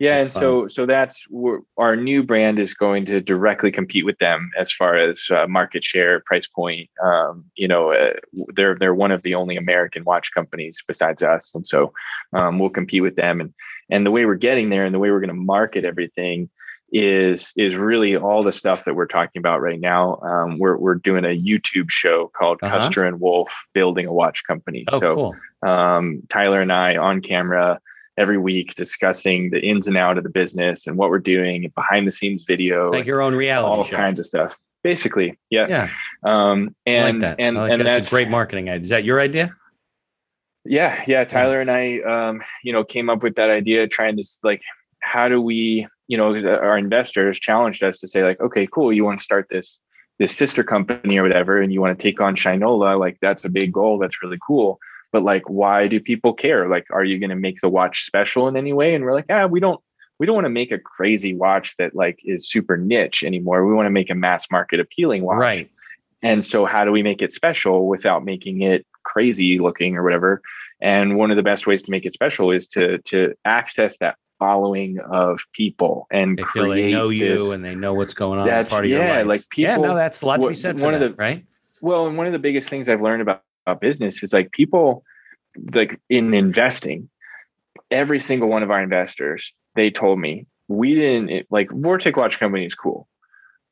That's 0.00 0.26
and 0.26 0.32
so 0.32 0.68
so 0.68 0.86
that's 0.86 1.26
where 1.28 1.60
our 1.76 1.96
new 1.96 2.22
brand 2.22 2.58
is 2.60 2.72
going 2.72 3.04
to 3.06 3.20
directly 3.20 3.72
compete 3.72 4.04
with 4.04 4.18
them 4.18 4.50
as 4.56 4.72
far 4.72 4.96
as 4.96 5.26
uh, 5.30 5.46
market 5.48 5.82
share, 5.82 6.20
price 6.20 6.46
point. 6.46 6.88
Um, 7.04 7.44
you 7.56 7.66
know, 7.66 7.92
uh, 7.92 8.12
they're 8.54 8.76
they're 8.78 8.94
one 8.94 9.10
of 9.10 9.22
the 9.22 9.34
only 9.34 9.56
American 9.56 10.04
watch 10.04 10.32
companies 10.32 10.82
besides 10.86 11.22
us, 11.22 11.52
and 11.54 11.66
so 11.66 11.92
um, 12.32 12.58
we'll 12.60 12.70
compete 12.70 13.02
with 13.02 13.16
them. 13.16 13.40
And 13.40 13.52
and 13.90 14.06
the 14.06 14.12
way 14.12 14.24
we're 14.24 14.36
getting 14.36 14.70
there, 14.70 14.84
and 14.84 14.94
the 14.94 15.00
way 15.00 15.10
we're 15.10 15.20
going 15.20 15.28
to 15.28 15.34
market 15.34 15.84
everything 15.84 16.48
is 16.92 17.52
is 17.56 17.76
really 17.76 18.16
all 18.16 18.42
the 18.42 18.52
stuff 18.52 18.84
that 18.84 18.94
we're 18.94 19.06
talking 19.06 19.40
about 19.40 19.60
right 19.60 19.80
now. 19.80 20.16
Um, 20.22 20.58
we're 20.58 20.76
we're 20.76 20.94
doing 20.94 21.24
a 21.24 21.36
YouTube 21.36 21.90
show 21.90 22.30
called 22.34 22.58
Uh-huh. 22.62 22.78
Custer 22.78 23.04
and 23.04 23.20
Wolf 23.20 23.52
Building 23.74 24.06
a 24.06 24.12
Watch 24.12 24.44
Company. 24.46 24.84
Oh, 24.92 25.00
so 25.00 25.14
cool. 25.14 25.36
um, 25.70 26.22
Tyler 26.28 26.60
and 26.60 26.72
I 26.72 26.96
on 26.96 27.20
camera 27.20 27.80
every 28.18 28.36
week 28.38 28.74
discussing 28.74 29.50
the 29.50 29.60
ins 29.60 29.88
and 29.88 29.96
out 29.96 30.18
of 30.18 30.24
the 30.24 30.30
business 30.30 30.86
and 30.86 30.96
what 30.98 31.08
we're 31.10 31.18
doing, 31.18 31.70
behind 31.74 32.06
the 32.06 32.12
scenes 32.12 32.44
video, 32.46 32.90
Like 32.90 33.06
your 33.06 33.22
own 33.22 33.34
reality 33.34 33.70
all 33.74 33.84
show. 33.84 33.96
kinds 33.96 34.18
of 34.20 34.26
stuff. 34.26 34.56
Basically, 34.84 35.38
yeah. 35.50 35.66
Yeah, 35.68 35.88
Um, 36.24 36.74
and 36.86 37.18
like 37.18 37.20
that. 37.20 37.36
and 37.40 37.56
like 37.56 37.70
and 37.72 37.80
that. 37.80 37.84
that's 37.84 38.08
a 38.08 38.10
great 38.10 38.28
marketing 38.28 38.68
idea. 38.68 38.82
Is 38.82 38.88
that 38.90 39.04
your 39.04 39.20
idea? 39.20 39.50
yeah, 40.64 41.02
yeah. 41.06 41.24
Tyler 41.24 41.60
and 41.60 41.70
I, 41.70 42.00
um, 42.00 42.42
you 42.62 42.72
know, 42.72 42.84
came 42.84 43.08
up 43.08 43.22
with 43.22 43.36
that 43.36 43.50
idea, 43.50 43.86
trying 43.88 44.16
to 44.16 44.24
like, 44.42 44.62
how 45.00 45.28
do 45.28 45.40
we, 45.40 45.86
you 46.08 46.16
know 46.16 46.34
our 46.34 46.76
investors 46.78 47.38
challenged 47.38 47.82
us 47.84 48.00
to 48.00 48.08
say 48.08 48.22
like, 48.24 48.40
okay, 48.40 48.66
cool, 48.66 48.92
you 48.92 49.04
want 49.04 49.18
to 49.18 49.24
start 49.24 49.46
this 49.50 49.80
this 50.18 50.36
sister 50.36 50.64
company 50.64 51.16
or 51.18 51.22
whatever, 51.22 51.60
and 51.62 51.72
you 51.72 51.80
want 51.80 51.96
to 51.98 52.02
take 52.02 52.20
on 52.20 52.34
Shinola, 52.34 52.98
like 52.98 53.18
that's 53.20 53.44
a 53.44 53.48
big 53.48 53.72
goal. 53.72 53.98
That's 53.98 54.22
really 54.22 54.38
cool. 54.46 54.78
But 55.12 55.22
like, 55.22 55.48
why 55.48 55.88
do 55.88 56.00
people 56.00 56.34
care? 56.34 56.68
Like, 56.68 56.86
are 56.92 57.04
you 57.04 57.18
going 57.18 57.30
to 57.30 57.36
make 57.36 57.60
the 57.60 57.68
watch 57.68 58.04
special 58.04 58.46
in 58.48 58.56
any 58.56 58.72
way? 58.72 58.94
And 58.94 59.04
we're 59.04 59.14
like, 59.14 59.26
ah, 59.30 59.46
we 59.46 59.60
don't. 59.60 59.80
We 60.18 60.26
don't 60.26 60.34
want 60.34 60.46
to 60.46 60.50
make 60.50 60.72
a 60.72 60.78
crazy 60.80 61.32
watch 61.32 61.76
that 61.76 61.94
like 61.94 62.18
is 62.24 62.48
super 62.48 62.76
niche 62.76 63.22
anymore. 63.22 63.64
We 63.64 63.72
want 63.72 63.86
to 63.86 63.90
make 63.90 64.10
a 64.10 64.16
mass 64.16 64.50
market 64.50 64.80
appealing 64.80 65.22
watch. 65.22 65.38
Right. 65.38 65.70
And 66.22 66.44
so, 66.44 66.66
how 66.66 66.84
do 66.84 66.90
we 66.90 67.04
make 67.04 67.22
it 67.22 67.32
special 67.32 67.86
without 67.86 68.24
making 68.24 68.62
it 68.62 68.84
crazy 69.04 69.60
looking 69.60 69.96
or 69.96 70.02
whatever? 70.02 70.42
And 70.80 71.16
one 71.16 71.30
of 71.30 71.36
the 71.36 71.42
best 71.44 71.66
ways 71.68 71.82
to 71.82 71.92
make 71.92 72.04
it 72.04 72.14
special 72.14 72.50
is 72.50 72.66
to 72.68 72.98
to 72.98 73.34
access 73.44 73.96
that 73.98 74.16
following 74.40 74.98
of 75.00 75.40
people 75.52 76.06
and 76.10 76.38
They 76.38 76.44
feel 76.44 76.64
create 76.64 76.82
they 76.82 76.92
know 76.92 77.08
you 77.08 77.38
this- 77.38 77.52
and 77.52 77.64
they 77.64 77.74
know 77.74 77.94
what's 77.94 78.14
going 78.14 78.38
on. 78.40 78.46
That's- 78.46 78.72
part 78.72 78.84
of 78.84 78.90
your 78.90 79.02
yeah, 79.02 79.18
life. 79.18 79.26
like 79.26 79.42
yeah, 79.56 79.76
no, 79.76 79.94
that's 79.94 80.22
a 80.22 80.26
lot 80.26 80.42
to 80.42 80.48
be 80.48 80.54
said 80.54 80.78
for 80.78 80.84
one 80.86 80.94
of 80.94 81.00
the- 81.00 81.12
right? 81.14 81.44
Well, 81.80 82.08
and 82.08 82.16
one 82.16 82.26
of 82.26 82.32
the 82.32 82.38
biggest 82.40 82.68
things 82.68 82.88
I've 82.88 83.00
learned 83.02 83.22
about 83.22 83.42
business 83.74 84.22
is 84.22 84.32
like 84.32 84.52
people 84.52 85.04
like 85.72 86.00
in 86.08 86.34
investing, 86.34 87.08
every 87.90 88.20
single 88.20 88.48
one 88.48 88.62
of 88.62 88.70
our 88.70 88.82
investors, 88.82 89.52
they 89.74 89.90
told 89.90 90.18
me 90.18 90.46
we 90.68 90.94
didn't 90.94 91.46
like 91.50 91.68
Vortic 91.70 92.16
Watch 92.16 92.38
Company 92.38 92.64
is 92.66 92.74
cool, 92.74 93.08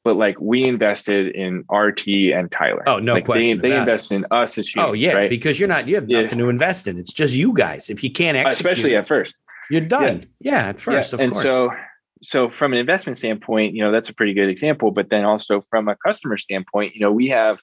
but 0.05 0.17
like 0.17 0.41
we 0.41 0.65
invested 0.65 1.35
in 1.35 1.65
RT 1.71 2.09
and 2.35 2.51
Tyler. 2.51 2.83
Oh, 2.89 2.99
no 2.99 3.15
like 3.15 3.27
question 3.27 3.61
They, 3.61 3.71
they 3.71 3.77
invest 3.77 4.13
in 4.13 4.25
us 4.31 4.57
as 4.59 4.69
oh, 4.69 4.71
humans. 4.73 4.91
Oh 4.91 4.93
yeah, 4.95 5.13
right? 5.13 5.31
because 5.31 5.61
you're 5.61 5.69
not 5.69 5.89
you 5.89 5.97
have 5.97 6.09
Yeah. 6.09 6.23
nothing 6.23 6.39
to 6.39 6.49
invest 6.49 6.87
in. 6.87 6.99
It's 6.99 7.13
just 7.13 7.35
you 7.35 7.53
guys. 7.53 7.91
If 7.91 8.03
you 8.03 8.11
can't 8.11 8.37
uh, 8.37 8.41
execute, 8.41 8.73
especially 8.73 8.97
at 8.97 9.07
first. 9.07 9.37
you're 9.71 9.81
done. 9.83 10.25
Yeah, 10.41 10.69
at 10.69 10.81
first, 10.81 11.13
Yeah, 11.13 11.17
of 11.17 11.21
and 11.21 11.33
course. 11.33 11.45
so 11.45 11.71
so 12.23 12.49
from 12.51 12.73
an 12.73 12.79
investment 12.79 13.17
standpoint 13.17 13.75
you 13.75 13.83
know 13.83 13.93
that's 13.93 14.09
a 14.09 14.15
pretty 14.15 14.33
good 14.33 14.49
example 14.49 14.91
but 14.91 15.11
then 15.11 15.25
also 15.25 15.63
from 15.69 15.87
a 15.87 15.95
customer 15.97 16.39
standpoint 16.39 16.95
you 16.95 17.01
know 17.01 17.13
we 17.13 17.29
have 17.29 17.61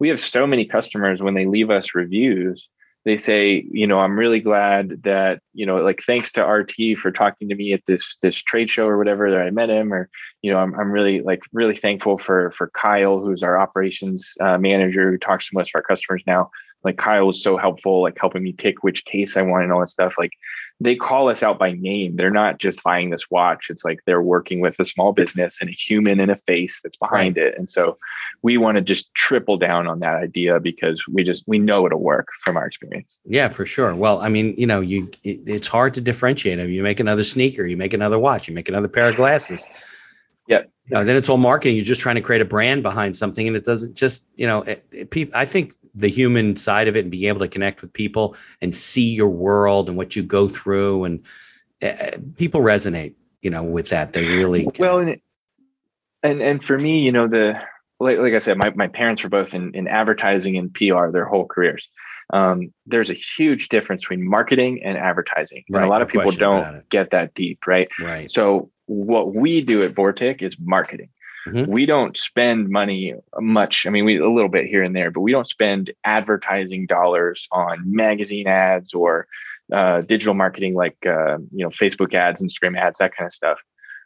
we 0.00 0.08
have 0.08 0.18
so 0.18 0.46
many 0.46 0.64
customers 0.64 1.22
when 1.22 1.34
they 1.34 1.46
leave 1.46 1.70
us 1.70 1.94
reviews 1.94 2.68
they 3.04 3.16
say 3.16 3.64
you 3.70 3.86
know 3.86 4.00
i'm 4.00 4.18
really 4.18 4.40
glad 4.40 5.02
that 5.04 5.40
you 5.54 5.64
know 5.64 5.76
like 5.76 6.00
thanks 6.06 6.32
to 6.32 6.42
rt 6.42 6.98
for 6.98 7.10
talking 7.10 7.48
to 7.48 7.54
me 7.54 7.72
at 7.72 7.84
this 7.86 8.16
this 8.16 8.42
trade 8.42 8.68
show 8.68 8.86
or 8.86 8.98
whatever 8.98 9.30
that 9.30 9.40
i 9.40 9.50
met 9.50 9.70
him 9.70 9.92
or 9.92 10.08
you 10.42 10.52
know 10.52 10.58
i'm, 10.58 10.74
I'm 10.74 10.90
really 10.90 11.20
like 11.20 11.40
really 11.52 11.76
thankful 11.76 12.18
for 12.18 12.50
for 12.52 12.70
kyle 12.74 13.20
who's 13.20 13.42
our 13.42 13.58
operations 13.58 14.34
uh, 14.40 14.58
manager 14.58 15.10
who 15.10 15.18
talks 15.18 15.48
to 15.48 15.56
most 15.56 15.70
of 15.70 15.78
our 15.78 15.82
customers 15.82 16.22
now 16.26 16.50
like 16.84 16.96
kyle 16.96 17.26
was 17.26 17.42
so 17.42 17.56
helpful 17.56 18.02
like 18.02 18.16
helping 18.18 18.42
me 18.42 18.52
pick 18.52 18.82
which 18.82 19.04
case 19.04 19.36
i 19.36 19.42
want 19.42 19.64
and 19.64 19.72
all 19.72 19.80
that 19.80 19.88
stuff 19.88 20.14
like 20.18 20.32
they 20.80 20.96
call 20.96 21.28
us 21.28 21.42
out 21.42 21.58
by 21.58 21.72
name. 21.72 22.16
They're 22.16 22.30
not 22.30 22.58
just 22.58 22.82
buying 22.82 23.10
this 23.10 23.30
watch. 23.30 23.68
It's 23.68 23.84
like 23.84 24.00
they're 24.06 24.22
working 24.22 24.60
with 24.60 24.80
a 24.80 24.84
small 24.84 25.12
business 25.12 25.60
and 25.60 25.68
a 25.68 25.72
human 25.74 26.18
and 26.20 26.30
a 26.30 26.36
face 26.36 26.80
that's 26.82 26.96
behind 26.96 27.36
it. 27.36 27.54
And 27.58 27.68
so 27.68 27.98
we 28.42 28.56
want 28.56 28.76
to 28.76 28.80
just 28.80 29.14
triple 29.14 29.58
down 29.58 29.86
on 29.86 30.00
that 30.00 30.16
idea 30.16 30.58
because 30.58 31.04
we 31.06 31.22
just 31.22 31.44
we 31.46 31.58
know 31.58 31.84
it'll 31.84 32.00
work 32.00 32.28
from 32.42 32.56
our 32.56 32.66
experience. 32.66 33.14
Yeah, 33.26 33.50
for 33.50 33.66
sure. 33.66 33.94
Well, 33.94 34.20
I 34.22 34.30
mean, 34.30 34.54
you 34.56 34.66
know, 34.66 34.80
you 34.80 35.10
it, 35.22 35.40
it's 35.46 35.68
hard 35.68 35.92
to 35.94 36.00
differentiate. 36.00 36.58
I 36.58 36.64
mean, 36.64 36.72
you 36.72 36.82
make 36.82 36.98
another 37.00 37.24
sneaker, 37.24 37.66
you 37.66 37.76
make 37.76 37.92
another 37.92 38.18
watch, 38.18 38.48
you 38.48 38.54
make 38.54 38.70
another 38.70 38.88
pair 38.88 39.10
of 39.10 39.16
glasses. 39.16 39.66
Yeah. 40.48 40.62
You 40.86 40.96
know, 40.96 41.04
then 41.04 41.14
it's 41.14 41.28
all 41.28 41.36
marketing. 41.36 41.76
You're 41.76 41.84
just 41.84 42.00
trying 42.00 42.16
to 42.16 42.22
create 42.22 42.40
a 42.40 42.46
brand 42.46 42.82
behind 42.82 43.14
something, 43.14 43.46
and 43.46 43.56
it 43.56 43.64
doesn't 43.64 43.96
just, 43.96 44.28
you 44.34 44.46
know, 44.46 44.62
it, 44.62 44.84
it, 44.90 45.30
I 45.34 45.44
think 45.44 45.74
the 45.94 46.08
human 46.08 46.56
side 46.56 46.88
of 46.88 46.96
it 46.96 47.00
and 47.00 47.10
being 47.10 47.28
able 47.28 47.40
to 47.40 47.48
connect 47.48 47.82
with 47.82 47.92
people 47.92 48.36
and 48.60 48.74
see 48.74 49.08
your 49.08 49.28
world 49.28 49.88
and 49.88 49.96
what 49.96 50.16
you 50.16 50.22
go 50.22 50.48
through, 50.48 51.04
and 51.04 51.24
uh, 51.82 52.18
people 52.36 52.60
resonate, 52.60 53.14
you 53.42 53.50
know, 53.50 53.62
with 53.62 53.88
that. 53.88 54.12
They 54.12 54.26
really 54.38 54.68
Well, 54.78 54.98
and 54.98 55.20
and 56.22 56.42
and 56.42 56.62
for 56.62 56.78
me, 56.78 57.00
you 57.00 57.12
know, 57.12 57.28
the 57.28 57.60
like, 58.00 58.18
like 58.18 58.32
I 58.32 58.38
said, 58.38 58.56
my, 58.56 58.70
my 58.70 58.88
parents 58.88 59.22
were 59.22 59.28
both 59.28 59.54
in, 59.54 59.74
in 59.74 59.86
advertising 59.86 60.56
and 60.56 60.72
PR 60.72 61.10
their 61.10 61.26
whole 61.26 61.46
careers. 61.46 61.88
Um, 62.32 62.72
there's 62.86 63.10
a 63.10 63.14
huge 63.14 63.68
difference 63.68 64.02
between 64.02 64.26
marketing 64.26 64.82
and 64.82 64.96
advertising. 64.96 65.64
And 65.68 65.84
a 65.84 65.86
lot 65.86 65.98
no 65.98 66.04
of 66.04 66.08
people 66.08 66.30
don't 66.30 66.88
get 66.88 67.10
that 67.10 67.34
deep, 67.34 67.66
right? 67.66 67.88
right. 68.00 68.30
So 68.30 68.70
what 68.86 69.34
we 69.34 69.60
do 69.60 69.82
at 69.82 69.94
Vortic 69.94 70.40
is 70.40 70.56
marketing. 70.58 71.10
Mhm. 71.46 71.66
We 71.66 71.86
don't 71.86 72.16
spend 72.16 72.68
money 72.68 73.14
much. 73.38 73.86
I 73.86 73.90
mean, 73.90 74.04
we 74.04 74.18
a 74.18 74.28
little 74.28 74.50
bit 74.50 74.66
here 74.66 74.82
and 74.82 74.94
there, 74.94 75.10
but 75.10 75.20
we 75.20 75.32
don't 75.32 75.46
spend 75.46 75.90
advertising 76.04 76.86
dollars 76.86 77.48
on 77.50 77.82
magazine 77.84 78.46
ads 78.46 78.92
or 78.92 79.26
uh, 79.72 80.02
digital 80.02 80.34
marketing 80.34 80.74
like 80.74 80.96
uh, 81.06 81.38
you 81.52 81.64
know 81.64 81.70
Facebook 81.70 82.14
ads, 82.14 82.42
Instagram 82.42 82.78
ads, 82.78 82.98
that 82.98 83.14
kind 83.14 83.26
of 83.26 83.32
stuff. 83.32 83.58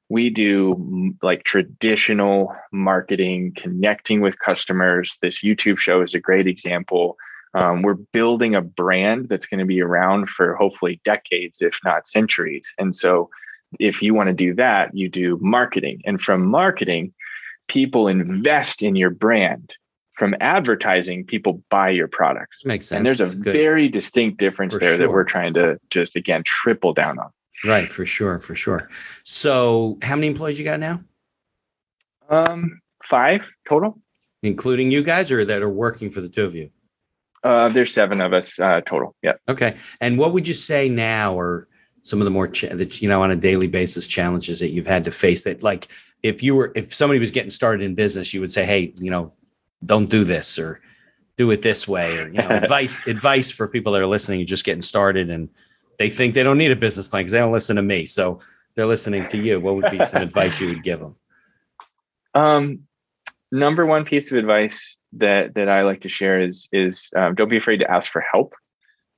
We 0.08 0.30
do 0.30 0.74
mm, 0.74 1.16
like 1.22 1.44
traditional 1.44 2.54
marketing, 2.72 3.54
connecting 3.56 4.20
with 4.20 4.38
customers. 4.38 5.18
This 5.22 5.42
YouTube 5.42 5.78
show 5.78 6.02
is 6.02 6.14
a 6.14 6.20
great 6.20 6.46
example. 6.46 7.16
Um, 7.54 7.82
we're 7.82 7.94
building 7.94 8.54
a 8.54 8.60
brand 8.60 9.28
that's 9.28 9.46
going 9.46 9.60
to 9.60 9.64
be 9.64 9.80
around 9.80 10.28
for 10.28 10.54
hopefully 10.56 11.00
decades, 11.04 11.62
if 11.62 11.78
not 11.84 12.06
centuries. 12.06 12.74
And 12.78 12.94
so, 12.94 13.30
if 13.80 14.02
you 14.02 14.14
want 14.14 14.28
to 14.28 14.34
do 14.34 14.54
that, 14.54 14.94
you 14.94 15.08
do 15.08 15.38
marketing. 15.40 16.02
And 16.04 16.20
from 16.20 16.44
marketing, 16.46 17.12
people 17.68 18.08
invest 18.08 18.82
in 18.82 18.96
your 18.96 19.10
brand. 19.10 19.76
From 20.16 20.36
advertising, 20.40 21.24
people 21.24 21.60
buy 21.70 21.90
your 21.90 22.06
products. 22.06 22.64
Makes 22.64 22.86
sense. 22.86 22.98
And 22.98 23.06
there's 23.06 23.32
a 23.32 23.36
good. 23.36 23.52
very 23.52 23.88
distinct 23.88 24.38
difference 24.38 24.74
For 24.74 24.78
there 24.80 24.96
that 24.96 25.10
we're 25.10 25.24
trying 25.24 25.54
to 25.54 25.76
just 25.90 26.14
again 26.14 26.44
triple 26.44 26.92
down 26.92 27.18
on. 27.18 27.30
right 27.64 27.90
for 27.92 28.06
sure, 28.06 28.38
for 28.38 28.54
sure. 28.54 28.88
So, 29.24 29.98
how 30.02 30.14
many 30.14 30.28
employees 30.28 30.56
you 30.56 30.64
got 30.64 30.78
now, 30.78 31.00
Um, 32.28 32.80
five 33.02 33.42
total. 33.68 33.98
including 34.42 34.90
you 34.92 35.02
guys, 35.02 35.32
or 35.32 35.44
that 35.44 35.62
are 35.62 35.68
working 35.68 36.10
for 36.10 36.20
the 36.20 36.28
two 36.28 36.44
of 36.44 36.54
you? 36.54 36.70
Uh, 37.42 37.68
there's 37.70 37.92
seven 37.92 38.20
of 38.20 38.32
us 38.32 38.58
uh, 38.60 38.80
total. 38.86 39.14
Yeah. 39.22 39.32
Okay. 39.48 39.76
And 40.00 40.16
what 40.16 40.32
would 40.32 40.46
you 40.48 40.54
say 40.54 40.88
now 40.88 41.38
are 41.38 41.68
some 42.02 42.20
of 42.20 42.24
the 42.24 42.30
more 42.30 42.46
cha- 42.48 42.74
that 42.74 43.02
you 43.02 43.08
know 43.08 43.20
on 43.22 43.30
a 43.32 43.36
daily 43.36 43.66
basis 43.66 44.06
challenges 44.06 44.60
that 44.60 44.70
you've 44.70 44.86
had 44.86 45.04
to 45.06 45.10
face 45.10 45.42
that 45.42 45.62
like 45.62 45.88
if 46.24 46.42
you 46.42 46.56
were 46.56 46.72
if 46.74 46.92
somebody 46.92 47.20
was 47.20 47.30
getting 47.30 47.50
started 47.50 47.84
in 47.84 47.94
business 47.94 48.34
you 48.34 48.40
would 48.40 48.50
say 48.50 48.64
hey 48.64 48.92
you 48.98 49.10
know 49.10 49.32
don't 49.86 50.10
do 50.10 50.24
this 50.24 50.58
or 50.58 50.80
do 51.36 51.50
it 51.50 51.62
this 51.62 51.86
way 51.86 52.18
or 52.18 52.28
you 52.28 52.38
know 52.38 52.48
advice 52.62 53.06
advice 53.06 53.50
for 53.50 53.68
people 53.68 53.92
that 53.92 54.02
are 54.02 54.06
listening 54.06 54.40
and 54.40 54.48
just 54.48 54.64
getting 54.64 54.82
started 54.82 55.30
and 55.30 55.48
they 55.98 56.10
think 56.10 56.34
they 56.34 56.42
don't 56.42 56.58
need 56.58 56.72
a 56.72 56.76
business 56.76 57.06
plan 57.06 57.20
because 57.20 57.32
they 57.32 57.38
don't 57.38 57.52
listen 57.52 57.76
to 57.76 57.82
me 57.82 58.06
so 58.06 58.40
they're 58.74 58.86
listening 58.86 59.28
to 59.28 59.38
you 59.38 59.60
what 59.60 59.76
would 59.76 59.90
be 59.92 60.02
some 60.02 60.22
advice 60.22 60.60
you 60.60 60.66
would 60.68 60.82
give 60.82 60.98
them 60.98 61.14
Um, 62.34 62.80
number 63.52 63.86
one 63.86 64.04
piece 64.04 64.32
of 64.32 64.38
advice 64.38 64.96
that 65.12 65.54
that 65.54 65.68
I 65.68 65.82
like 65.82 66.00
to 66.02 66.08
share 66.08 66.40
is 66.40 66.68
is 66.72 67.10
um, 67.16 67.34
don't 67.34 67.48
be 67.48 67.56
afraid 67.56 67.78
to 67.78 67.90
ask 67.90 68.10
for 68.10 68.20
help. 68.20 68.54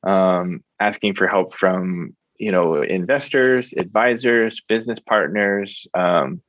Um, 0.02 0.62
asking 0.78 1.14
for 1.14 1.26
help 1.26 1.54
from 1.54 2.14
you 2.38 2.52
know 2.52 2.82
investors, 2.82 3.72
advisors, 3.76 4.60
business 4.68 4.98
partners, 4.98 5.86
um, 5.94 6.42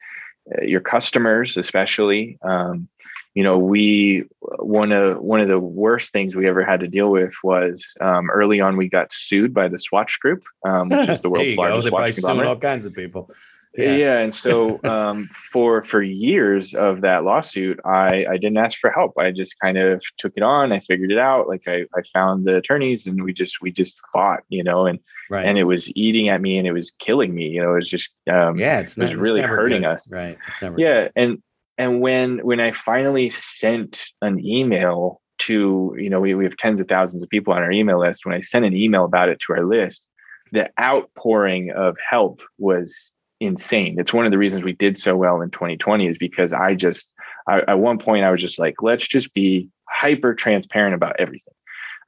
your 0.62 0.82
customers, 0.82 1.58
especially. 1.58 2.38
Um, 2.42 2.88
you 3.34 3.44
know, 3.44 3.58
we 3.60 4.26
one 4.40 4.92
of 4.92 5.22
one 5.22 5.42
of 5.42 5.48
the 5.48 5.60
worst 5.60 6.12
things 6.12 6.36
we 6.36 6.48
ever 6.48 6.66
had 6.66 6.80
to 6.80 6.88
deal 6.88 7.12
with 7.12 7.36
was 7.44 7.96
um, 8.02 8.32
early 8.32 8.60
on 8.60 8.78
we 8.78 8.90
got 8.90 9.12
sued 9.12 9.54
by 9.54 9.68
the 9.68 9.78
Swatch 9.78 10.20
Group, 10.20 10.44
um, 10.66 10.90
which 10.90 11.08
is 11.08 11.22
the 11.22 11.30
world's 11.32 11.56
go. 11.56 11.62
largest 11.62 11.86
They 11.86 11.90
probably 11.92 12.08
watch 12.10 12.16
conglomerate. 12.16 12.48
all 12.48 12.58
kinds 12.58 12.86
of 12.88 12.94
people 12.94 13.30
Yeah. 13.78 13.96
Yeah. 13.96 14.18
and 14.20 14.34
so 14.34 14.80
um, 14.90 15.28
for 15.52 15.84
for 15.84 16.02
years 16.02 16.74
of 16.74 17.02
that 17.02 17.24
lawsuit, 17.24 17.80
I 17.86 18.26
I 18.26 18.38
didn't 18.38 18.58
ask 18.58 18.80
for 18.80 18.92
help. 18.92 19.14
I 19.18 19.32
just 19.32 19.60
kind 19.60 19.78
of 19.78 20.04
took 20.18 20.34
it 20.36 20.44
on. 20.44 20.72
I 20.72 20.80
figured 20.80 21.12
it 21.12 21.20
out. 21.20 21.48
Like 21.48 21.68
I 21.68 21.86
I 21.96 22.02
found 22.14 22.46
the 22.46 22.58
attorneys, 22.58 23.06
and 23.06 23.24
we 23.24 23.34
just 23.34 23.62
we 23.62 23.72
just 23.72 23.98
fought, 24.12 24.42
you 24.50 24.64
know, 24.64 24.86
and 24.86 25.00
right 25.30 25.46
and 25.46 25.58
it 25.58 25.66
was 25.66 25.92
eating 25.96 26.30
at 26.30 26.42
me, 26.42 26.58
and 26.58 26.68
it 26.68 26.74
was 26.74 26.92
killing 26.92 27.34
me. 27.36 27.48
You 27.48 27.62
know, 27.62 27.72
it 27.72 27.76
was 27.76 27.90
just 27.90 28.14
um, 28.32 28.58
yeah 28.58 28.80
it's, 28.80 28.98
it 28.98 29.04
was 29.04 29.12
not, 29.12 29.20
really 29.20 29.42
hurting 29.42 29.84
good. 29.84 29.92
us. 29.92 30.10
right 30.12 30.38
it's 30.48 30.62
never 30.62 30.80
yeah, 30.80 31.10
and 31.16 31.42
and 31.78 32.02
when 32.02 32.40
when 32.40 32.60
I 32.60 32.72
finally 32.72 33.30
sent 33.30 34.08
an 34.22 34.44
email 34.44 35.22
to 35.40 35.96
you 35.98 36.10
know 36.10 36.20
we 36.20 36.34
we 36.34 36.44
have 36.44 36.58
tens 36.58 36.80
of 36.80 36.88
thousands 36.88 37.24
of 37.24 37.30
people 37.30 37.54
on 37.54 37.62
our 37.62 37.72
email 37.72 38.00
list. 38.00 38.26
When 38.26 38.36
I 38.36 38.42
sent 38.42 38.66
an 38.66 38.76
email 38.76 39.06
about 39.06 39.30
it 39.30 39.40
to 39.42 39.54
our 39.54 39.66
list, 39.66 40.08
the 40.52 40.70
outpouring 40.82 41.72
of 41.72 41.98
help 42.10 42.42
was 42.58 43.14
insane. 43.40 44.00
It's 44.00 44.14
one 44.14 44.26
of 44.26 44.32
the 44.32 44.38
reasons 44.38 44.64
we 44.64 44.74
did 44.74 44.98
so 44.98 45.16
well 45.16 45.42
in 45.42 45.50
2020 45.52 46.08
is 46.08 46.18
because 46.18 46.54
I 46.54 46.76
just 46.76 47.14
I, 47.48 47.62
at 47.68 47.80
one 47.80 47.98
point 47.98 48.26
I 48.26 48.32
was 48.32 48.42
just 48.42 48.60
like, 48.60 48.82
let's 48.82 49.08
just 49.08 49.34
be 49.34 49.70
hyper 49.90 50.34
transparent 50.34 50.96
about 50.96 51.16
everything. 51.20 51.54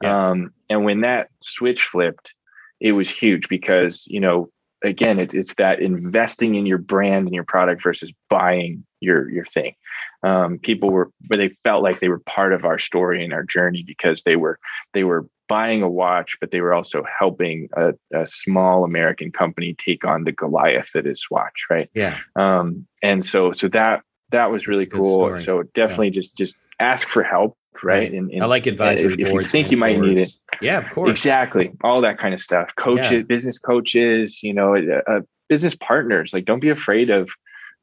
Yeah. 0.02 0.30
Um, 0.30 0.54
and 0.70 0.86
when 0.86 1.02
that 1.02 1.30
switch 1.42 1.84
flipped, 1.84 2.34
it 2.80 2.94
was 2.94 3.10
huge 3.10 3.50
because 3.50 4.06
you 4.08 4.20
know 4.20 4.50
again 4.84 5.20
it's 5.20 5.36
it's 5.36 5.54
that 5.56 5.82
investing 5.82 6.56
in 6.56 6.66
your 6.66 6.78
brand 6.78 7.28
and 7.28 7.36
your 7.36 7.44
product 7.44 7.84
versus 7.84 8.12
buying 8.30 8.86
your 9.02 9.30
your 9.30 9.46
thing. 9.46 9.76
Um, 10.24 10.60
people 10.60 10.90
were 10.90 11.12
but 11.28 11.38
they 11.38 11.50
felt 11.64 11.84
like 11.84 12.00
they 12.00 12.10
were 12.10 12.20
part 12.20 12.54
of 12.54 12.66
our 12.66 12.80
story 12.80 13.24
and 13.24 13.34
our 13.34 13.44
journey 13.44 13.84
because 13.86 14.24
they 14.24 14.36
were 14.36 14.60
they 14.94 15.04
were 15.04 15.28
buying 15.50 15.82
a 15.84 15.90
watch, 15.90 16.38
but 16.40 16.52
they 16.52 16.62
were 16.62 16.74
also 16.74 17.04
helping 17.20 17.68
a, 17.76 17.92
a 18.14 18.26
small 18.26 18.86
American 18.86 19.32
company 19.32 19.74
take 19.74 20.06
on 20.06 20.24
the 20.24 20.32
Goliath 20.32 20.92
that 20.94 21.06
is 21.06 21.20
Swatch, 21.20 21.66
right? 21.70 21.90
yeah 21.94 22.18
Um, 22.38 22.88
and 23.04 23.26
so 23.26 23.52
so 23.52 23.68
that 23.70 24.04
that 24.32 24.52
was 24.52 24.68
really 24.68 24.86
That's 24.86 24.94
a 24.94 24.98
good 24.98 25.02
cool. 25.02 25.20
story. 25.20 25.40
So 25.40 25.64
definitely 25.74 26.12
just 26.12 26.38
just 26.38 26.56
ask 26.80 27.08
for 27.08 27.24
help, 27.24 27.58
right? 27.84 28.00
Right. 28.04 28.14
And, 28.14 28.32
and 28.32 28.44
I 28.44 28.46
like 28.46 28.68
advisory 28.68 29.14
if- 29.14 29.20
if 29.20 29.34
you 29.34 29.42
think 29.42 29.72
you 29.72 29.78
might 29.78 30.00
need 30.00 30.20
it. 30.20 30.30
Yeah, 30.62 30.78
of 30.78 30.90
course. 30.92 31.10
exactly 31.10 31.72
all 31.84 32.00
that 32.02 32.18
kind 32.20 32.34
of 32.34 32.40
stuff. 32.40 32.70
Coaches, 32.76 33.12
Yeah. 33.12 33.22
business 33.24 33.58
coaches, 33.58 34.42
you 34.44 34.54
know, 34.54 34.76
uh, 34.76 35.02
uh, 35.12 35.22
business 35.50 35.76
partners. 35.76 36.32
Like, 36.34 36.46
don't 36.46 36.60
be 36.60 36.70
afraid 36.70 37.10
of 37.10 37.30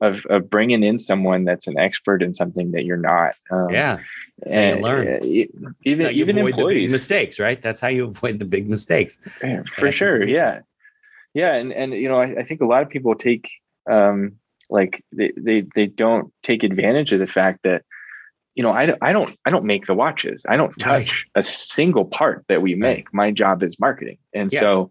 of 0.01 0.27
of 0.27 0.51
bringing 0.51 0.83
in 0.83 0.99
someone 0.99 1.45
that's 1.45 1.67
an 1.67 1.79
expert 1.79 2.23
in 2.23 2.35
something 2.35 2.73
that 2.73 2.85
you're 2.85 2.97
not. 2.97 3.35
Um, 3.51 3.71
Yeah, 3.71 3.99
and 4.45 4.83
learn. 4.83 5.09
uh, 5.09 5.19
even 5.23 6.13
even 6.13 6.39
avoid 6.39 6.57
the 6.57 6.67
big 6.67 6.91
mistakes, 6.91 7.39
right? 7.39 7.61
That's 7.61 7.81
how 7.81 7.89
you 7.89 8.07
avoid 8.07 8.39
the 8.39 8.45
big 8.45 8.69
mistakes. 8.69 9.19
Yeah, 9.43 9.63
for 9.77 9.91
sure 9.93 10.27
yeah 10.27 10.61
yeah 11.35 11.55
and 11.55 11.73
and 11.73 11.93
you 11.93 12.09
know 12.09 12.21
I, 12.21 12.41
I 12.41 12.45
think 12.45 12.61
a 12.61 12.67
lot 12.67 12.83
of 12.83 12.89
people 12.89 13.15
take 13.15 13.51
um 13.91 14.33
like 14.69 15.05
they, 15.13 15.33
they 15.37 15.67
they 15.75 15.87
don't 15.87 16.33
take 16.43 16.65
advantage 16.65 17.13
of 17.13 17.21
the 17.21 17.27
fact 17.27 17.63
that 17.63 17.83
you 18.57 18.63
know, 18.63 18.73
I, 18.73 18.95
I 19.03 19.13
don't 19.13 19.37
I 19.45 19.51
don't 19.51 19.67
make 19.67 19.87
the 19.87 19.95
watches. 19.95 20.47
I 20.49 20.57
don't 20.57 20.73
touch 20.79 21.27
right. 21.35 21.41
a 21.41 21.43
single 21.43 22.07
part 22.07 22.45
that 22.49 22.63
we 22.63 22.75
make. 22.75 23.09
Right. 23.09 23.15
My 23.15 23.31
job 23.31 23.63
is 23.63 23.79
marketing. 23.79 24.17
And 24.33 24.51
yeah. 24.51 24.61
so 24.61 24.91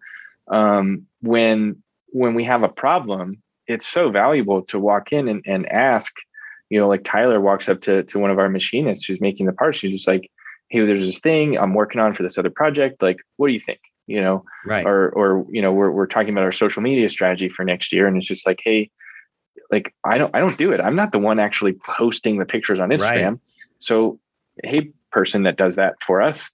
um, 0.49 1.07
when 1.21 1.81
when 2.09 2.35
we 2.35 2.43
have 2.43 2.61
a 2.61 2.69
problem, 2.69 3.41
it's 3.67 3.87
so 3.87 4.09
valuable 4.09 4.61
to 4.63 4.79
walk 4.79 5.11
in 5.11 5.27
and, 5.27 5.43
and 5.45 5.71
ask, 5.71 6.13
you 6.69 6.79
know, 6.79 6.87
like 6.87 7.03
Tyler 7.03 7.39
walks 7.39 7.69
up 7.69 7.81
to 7.81 8.03
to 8.03 8.19
one 8.19 8.31
of 8.31 8.39
our 8.39 8.49
machinists 8.49 9.05
who's 9.05 9.21
making 9.21 9.45
the 9.45 9.53
parts. 9.53 9.79
She's 9.79 9.91
just 9.91 10.07
like, 10.07 10.29
hey, 10.69 10.85
there's 10.85 11.01
this 11.01 11.19
thing 11.19 11.57
I'm 11.57 11.73
working 11.73 12.01
on 12.01 12.13
for 12.13 12.23
this 12.23 12.37
other 12.37 12.49
project. 12.49 13.01
Like, 13.01 13.17
what 13.37 13.47
do 13.47 13.53
you 13.53 13.59
think? 13.59 13.79
You 14.07 14.21
know, 14.21 14.45
right. 14.65 14.85
Or 14.85 15.09
or 15.09 15.45
you 15.51 15.61
know, 15.61 15.73
we're 15.73 15.91
we're 15.91 16.07
talking 16.07 16.29
about 16.29 16.43
our 16.43 16.51
social 16.51 16.81
media 16.81 17.09
strategy 17.09 17.49
for 17.49 17.63
next 17.63 17.91
year. 17.91 18.07
And 18.07 18.17
it's 18.17 18.27
just 18.27 18.45
like, 18.45 18.61
hey, 18.63 18.89
like 19.71 19.93
I 20.03 20.17
don't 20.17 20.35
I 20.35 20.39
don't 20.39 20.57
do 20.57 20.71
it. 20.71 20.79
I'm 20.79 20.95
not 20.95 21.11
the 21.11 21.19
one 21.19 21.39
actually 21.39 21.73
posting 21.73 22.37
the 22.37 22.45
pictures 22.45 22.79
on 22.79 22.89
Instagram. 22.89 23.29
Right. 23.31 23.39
So 23.79 24.19
hey, 24.63 24.91
person 25.11 25.43
that 25.43 25.57
does 25.57 25.75
that 25.75 25.95
for 26.05 26.21
us, 26.21 26.51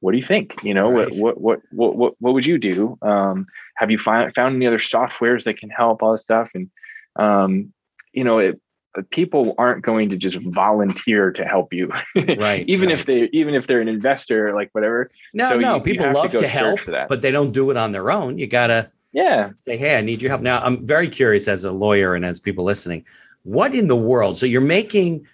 what 0.00 0.12
do 0.12 0.18
you 0.18 0.24
think? 0.24 0.62
You 0.64 0.74
know, 0.74 0.90
right. 0.90 1.08
what, 1.14 1.40
what, 1.40 1.60
what, 1.70 1.96
what, 1.96 2.14
what 2.18 2.34
would 2.34 2.46
you 2.46 2.58
do? 2.58 2.98
Um, 3.02 3.46
have 3.76 3.90
you 3.90 3.98
find, 3.98 4.34
found 4.34 4.56
any 4.56 4.66
other 4.66 4.78
softwares 4.78 5.44
that 5.44 5.58
can 5.58 5.70
help 5.70 6.02
all 6.02 6.12
this 6.12 6.22
stuff? 6.22 6.50
And, 6.54 6.70
um, 7.16 7.72
you 8.12 8.24
know, 8.24 8.38
it, 8.38 8.60
people 9.10 9.54
aren't 9.56 9.82
going 9.82 10.08
to 10.08 10.16
just 10.16 10.38
volunteer 10.38 11.30
to 11.30 11.44
help 11.44 11.72
you 11.72 11.88
right 12.38 12.64
even 12.66 12.88
right. 12.88 12.98
if 12.98 13.06
they 13.06 13.28
even 13.32 13.54
if 13.54 13.68
they're 13.68 13.80
an 13.80 13.88
investor 13.88 14.52
like 14.52 14.68
whatever 14.72 15.08
no 15.32 15.48
so 15.48 15.58
no 15.58 15.76
you, 15.76 15.82
people 15.82 16.06
you 16.06 16.12
love 16.12 16.30
to, 16.30 16.38
to 16.38 16.48
help 16.48 16.80
but 17.08 17.20
they 17.20 17.30
don't 17.30 17.52
do 17.52 17.70
it 17.70 17.76
on 17.76 17.92
their 17.92 18.10
own 18.10 18.36
you 18.36 18.48
gotta 18.48 18.90
yeah 19.12 19.50
say 19.58 19.76
hey 19.76 19.96
i 19.96 20.00
need 20.00 20.20
your 20.20 20.28
help 20.28 20.42
now 20.42 20.60
i'm 20.62 20.84
very 20.86 21.08
curious 21.08 21.46
as 21.46 21.62
a 21.62 21.70
lawyer 21.70 22.16
and 22.16 22.24
as 22.24 22.40
people 22.40 22.64
listening 22.64 23.04
what 23.44 23.74
in 23.76 23.86
the 23.86 23.94
world 23.94 24.36
so 24.36 24.44
you're 24.44 24.60
making 24.60 25.24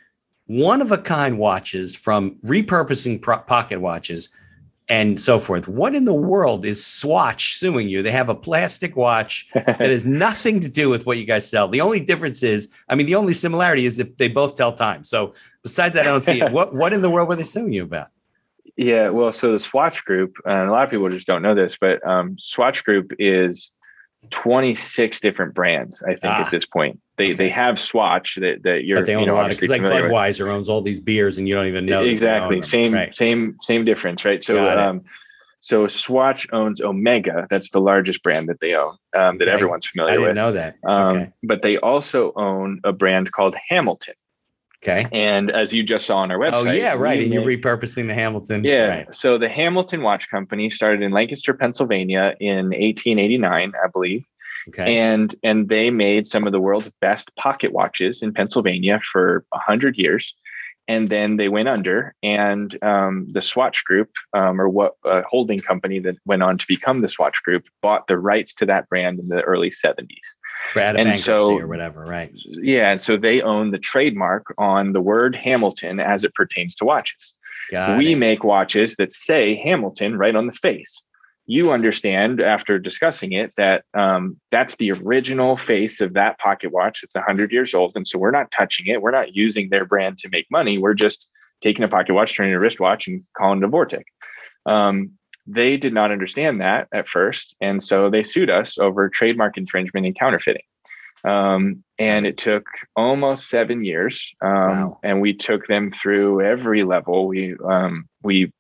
one 0.49 0.83
of 0.83 0.93
a 0.93 0.99
kind 0.99 1.39
watches 1.39 1.97
from 1.97 2.37
repurposing 2.45 3.21
pro- 3.21 3.39
pocket 3.39 3.81
watches 3.81 4.29
and 4.89 5.19
so 5.19 5.39
forth. 5.39 5.67
What 5.67 5.95
in 5.95 6.05
the 6.05 6.15
world 6.15 6.65
is 6.65 6.85
Swatch 6.85 7.57
suing 7.57 7.89
you? 7.89 8.03
They 8.03 8.13
have 8.13 8.29
a 8.29 8.35
plastic 8.35 8.97
watch 8.97 9.49
that 9.55 9.81
has 9.81 10.05
nothing 10.07 10.61
to 10.61 10.71
do 10.71 10.89
with 10.89 11.07
what 11.07 11.19
you 11.19 11.25
guys 11.25 11.49
sell. 11.49 11.69
The 11.69 11.81
only 11.81 12.01
difference 12.01 12.43
is, 12.43 12.73
I 12.89 12.95
mean, 12.95 13.07
the 13.07 13.17
only 13.17 13.33
similarity 13.33 13.87
is 13.87 13.99
if 13.99 14.17
they 14.17 14.29
both 14.29 14.57
tell 14.57 14.73
time. 14.73 15.03
So 15.03 15.35
besides 15.63 15.95
that, 15.95 16.07
I 16.07 16.11
don't 16.11 16.25
see 16.25 16.41
it. 16.41 16.53
What 16.53 16.75
what 16.75 16.93
in 16.93 17.03
the 17.03 17.11
world 17.11 17.29
were 17.29 17.37
they 17.37 17.43
suing 17.43 17.73
you 17.73 17.83
about? 17.83 18.09
Yeah, 18.77 19.09
well, 19.09 19.33
so 19.33 19.53
the 19.53 19.59
Swatch 19.59 20.05
Group, 20.05 20.37
and 20.45 20.69
a 20.69 20.71
lot 20.71 20.85
of 20.85 20.91
people 20.91 21.09
just 21.09 21.27
don't 21.27 21.41
know 21.41 21.55
this, 21.55 21.79
but 21.81 22.07
um, 22.07 22.37
Swatch 22.39 22.85
Group 22.85 23.13
is 23.19 23.73
26 24.31 25.21
different 25.21 25.55
brands, 25.55 26.03
I 26.03 26.11
think, 26.11 26.35
ah, 26.35 26.45
at 26.45 26.51
this 26.51 26.67
point. 26.67 27.01
They 27.17 27.29
okay. 27.29 27.35
they 27.35 27.49
have 27.49 27.79
Swatch 27.79 28.37
that, 28.37 28.63
that 28.63 28.85
you're 28.85 28.99
but 28.99 29.07
they 29.07 29.15
own 29.15 29.23
you 29.23 29.27
know, 29.27 29.35
a 29.35 29.43
lot 29.43 29.51
of 29.51 29.69
like 29.69 29.83
Budweiser 29.83 30.45
with. 30.45 30.55
owns 30.55 30.69
all 30.69 30.83
these 30.83 31.01
beers 31.01 31.39
and 31.39 31.49
you 31.49 31.55
don't 31.55 31.67
even 31.67 31.87
know 31.87 32.05
exactly 32.05 32.61
same 32.61 32.93
right. 32.93 33.15
same 33.17 33.57
same 33.63 33.85
difference, 33.85 34.25
right? 34.25 34.43
So 34.43 34.63
um 34.67 35.03
so 35.61 35.87
Swatch 35.87 36.47
owns 36.53 36.81
Omega, 36.81 37.47
that's 37.51 37.71
the 37.71 37.81
largest 37.81 38.23
brand 38.23 38.49
that 38.49 38.61
they 38.61 38.75
own, 38.75 38.97
um, 39.17 39.39
that 39.39 39.49
okay. 39.49 39.51
everyone's 39.51 39.87
familiar 39.87 40.21
with. 40.21 40.31
I 40.31 40.33
didn't 40.33 40.37
with. 40.37 40.37
know 40.37 40.53
that. 40.53 40.77
Um, 40.87 41.17
okay. 41.17 41.33
but 41.43 41.63
they 41.63 41.79
also 41.79 42.33
own 42.37 42.81
a 42.85 42.93
brand 42.93 43.33
called 43.33 43.57
Hamilton. 43.69 44.15
Okay. 44.87 45.07
And 45.13 45.51
as 45.51 45.73
you 45.73 45.83
just 45.83 46.07
saw 46.07 46.19
on 46.19 46.31
our 46.31 46.39
website. 46.39 46.67
Oh, 46.67 46.73
yeah, 46.73 46.93
right. 46.93 47.23
And 47.23 47.33
you're 47.33 47.43
repurposing 47.43 48.07
the 48.07 48.15
Hamilton. 48.15 48.63
Yeah. 48.63 48.87
Right. 48.87 49.15
So 49.15 49.39
the 49.39 49.49
Hamilton 49.49 50.03
Watch 50.03 50.31
Company 50.31 50.71
started 50.71 51.03
in 51.03 51.13
Lancaster, 51.13 51.55
Pennsylvania 51.55 52.35
in 52.41 52.67
1889, 52.67 53.73
I 53.83 53.89
believe. 53.89 54.27
Okay. 54.69 54.99
And 54.99 55.35
and 55.43 55.69
they 55.69 55.91
made 55.91 56.27
some 56.27 56.47
of 56.47 56.53
the 56.53 56.61
world's 56.61 56.91
best 57.01 57.35
pocket 57.37 57.73
watches 57.73 58.23
in 58.23 58.33
Pennsylvania 58.33 58.99
for 59.01 59.45
a 59.53 59.59
hundred 59.59 59.97
years, 59.97 60.35
and 60.89 61.09
then 61.09 61.37
they 61.37 61.49
went 61.49 61.69
under. 61.69 62.15
And 62.23 62.77
um, 62.83 63.29
the 63.31 63.43
Swatch 63.43 63.85
Group, 63.85 64.11
um, 64.33 64.61
or 64.61 64.69
what 64.69 64.95
a 65.05 65.23
holding 65.23 65.61
company 65.61 66.01
that 66.01 66.17
went 66.25 66.43
on 66.43 66.59
to 66.59 66.67
become 66.67 67.01
the 67.01 67.09
Swatch 67.09 67.41
Group, 67.45 67.69
bought 67.81 68.09
the 68.09 68.19
rights 68.19 68.55
to 68.55 68.67
that 68.67 68.89
brand 68.89 69.21
in 69.21 69.29
the 69.29 69.43
early 69.43 69.71
seventies. 70.73 71.07
And 71.07 71.17
so, 71.17 71.59
or 71.59 71.67
whatever, 71.67 72.05
right? 72.05 72.31
Yeah, 72.35 72.91
and 72.91 73.01
so 73.01 73.17
they 73.17 73.41
own 73.41 73.71
the 73.71 73.79
trademark 73.79 74.55
on 74.59 74.93
the 74.93 75.01
word 75.01 75.35
Hamilton 75.35 76.01
as 76.01 76.25
it 76.25 76.35
pertains 76.35 76.75
to 76.77 76.85
watches. 76.85 77.35
Got 77.71 77.99
we 77.99 78.13
it. 78.13 78.17
make 78.17 78.45
watches 78.45 78.97
that 78.97 79.13
say 79.13 79.57
Hamilton 79.57 80.17
right 80.17 80.37
on 80.37 80.47
the 80.47 80.53
face 80.53 81.03
you 81.47 81.71
understand 81.71 82.41
after 82.41 82.79
discussing 82.79 83.33
it 83.33 83.53
that 83.57 83.85
um, 83.95 84.39
that's 84.51 84.77
the 84.77 84.91
original 84.91 85.57
face 85.57 86.01
of 86.01 86.13
that 86.15 86.39
pocket 86.39 86.73
watch. 86.73 87.05
It's 87.05 87.15
100 87.15 87.53
years 87.53 87.73
old. 87.73 87.93
And 87.95 88.07
so 88.07 88.19
we're 88.19 88.33
not 88.33 88.51
touching 88.51 88.87
it. 88.89 89.01
We're 89.01 89.13
not 89.13 89.35
using 89.35 89.71
their 89.71 89.85
brand 89.85 90.19
to 90.19 90.29
make 90.29 90.47
money. 90.51 90.77
We're 90.77 90.95
just 90.95 91.29
taking 91.61 91.85
a 91.85 91.89
pocket 91.89 92.15
watch, 92.15 92.37
turning 92.37 92.53
a 92.53 92.59
wristwatch, 92.59 93.07
and 93.07 93.23
calling 93.37 93.63
it 93.63 93.65
a 93.65 93.69
Vortic. 93.69 94.03
Um, 94.67 95.13
they 95.47 95.77
did 95.77 95.93
not 95.93 96.11
understand 96.11 96.61
that 96.61 96.89
at 96.93 97.09
first. 97.09 97.57
And 97.61 97.83
so 97.83 98.11
they 98.11 98.23
sued 98.23 98.51
us 98.51 98.79
over 98.79 99.09
trademark 99.09 99.57
infringement 99.57 100.07
and 100.07 100.19
counterfeiting. 100.19 100.63
Um, 101.25 101.83
and 101.99 102.27
it 102.27 102.37
took 102.37 102.67
almost 102.95 103.49
seven 103.49 103.85
years. 103.85 104.33
Um, 104.41 104.51
wow. 104.51 105.01
And 105.03 105.21
we 105.21 105.35
took 105.35 105.67
them 105.67 105.91
through 105.91 106.43
every 106.43 106.85
level. 106.85 107.27
We 107.27 107.57
um, 107.65 108.09
we 108.23 108.53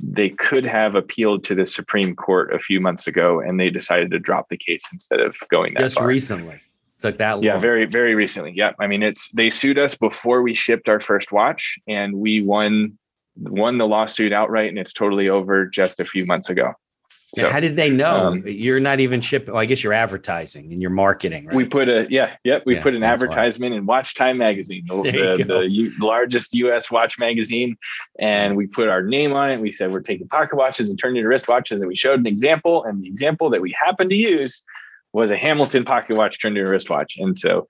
they 0.00 0.30
could 0.30 0.64
have 0.64 0.94
appealed 0.94 1.42
to 1.44 1.54
the 1.54 1.66
Supreme 1.66 2.14
Court 2.14 2.54
a 2.54 2.58
few 2.58 2.80
months 2.80 3.06
ago, 3.06 3.40
and 3.40 3.58
they 3.58 3.68
decided 3.68 4.10
to 4.12 4.18
drop 4.18 4.48
the 4.48 4.56
case 4.56 4.84
instead 4.92 5.20
of 5.20 5.36
going 5.50 5.74
that 5.74 5.80
way. 5.80 5.86
just 5.86 5.98
far. 5.98 6.06
recently. 6.06 6.60
It's 6.94 7.04
like 7.04 7.18
that. 7.18 7.34
Long. 7.34 7.42
Yeah, 7.42 7.58
very 7.58 7.84
very 7.84 8.14
recently. 8.14 8.52
Yeah, 8.54 8.72
I 8.78 8.86
mean, 8.86 9.02
it's 9.02 9.30
they 9.30 9.50
sued 9.50 9.78
us 9.78 9.94
before 9.96 10.42
we 10.42 10.54
shipped 10.54 10.88
our 10.88 11.00
first 11.00 11.32
watch, 11.32 11.78
and 11.86 12.14
we 12.14 12.42
won 12.42 12.98
won 13.40 13.78
the 13.78 13.86
lawsuit 13.86 14.32
outright, 14.32 14.68
and 14.68 14.78
it's 14.78 14.92
totally 14.92 15.28
over 15.28 15.66
just 15.66 16.00
a 16.00 16.04
few 16.04 16.26
months 16.26 16.50
ago. 16.50 16.72
So, 17.34 17.50
how 17.50 17.60
did 17.60 17.76
they 17.76 17.90
know 17.90 18.28
um, 18.28 18.42
you're 18.46 18.80
not 18.80 19.00
even 19.00 19.20
shipping? 19.20 19.52
Well, 19.52 19.60
I 19.60 19.66
guess 19.66 19.84
you're 19.84 19.92
advertising 19.92 20.72
and 20.72 20.80
you're 20.80 20.90
marketing. 20.90 21.46
Right? 21.46 21.56
We 21.56 21.66
put 21.66 21.90
a 21.90 22.06
yeah, 22.08 22.36
yep. 22.42 22.62
We 22.64 22.76
yeah, 22.76 22.82
put 22.82 22.94
an 22.94 23.02
advertisement 23.02 23.72
why. 23.72 23.78
in 23.78 23.86
Watch 23.86 24.14
Time 24.14 24.38
magazine, 24.38 24.84
the, 24.86 25.02
the, 25.36 25.44
the 25.44 25.70
U, 25.70 25.92
largest 26.00 26.54
U.S. 26.54 26.90
watch 26.90 27.18
magazine, 27.18 27.76
and 28.18 28.56
we 28.56 28.66
put 28.66 28.88
our 28.88 29.02
name 29.02 29.34
on 29.34 29.50
it. 29.50 29.60
We 29.60 29.70
said 29.70 29.92
we're 29.92 30.00
taking 30.00 30.26
pocket 30.26 30.56
watches 30.56 30.88
and 30.88 30.98
turning 30.98 31.18
into 31.18 31.28
wristwatches, 31.28 31.80
and 31.80 31.88
we 31.88 31.96
showed 31.96 32.18
an 32.18 32.26
example. 32.26 32.82
And 32.84 33.02
the 33.02 33.08
example 33.08 33.50
that 33.50 33.60
we 33.60 33.76
happened 33.78 34.08
to 34.08 34.16
use 34.16 34.64
was 35.12 35.30
a 35.30 35.36
Hamilton 35.36 35.84
pocket 35.84 36.16
watch 36.16 36.40
turned 36.40 36.56
into 36.56 36.66
a 36.66 36.70
wristwatch, 36.70 37.18
and 37.18 37.36
so 37.36 37.66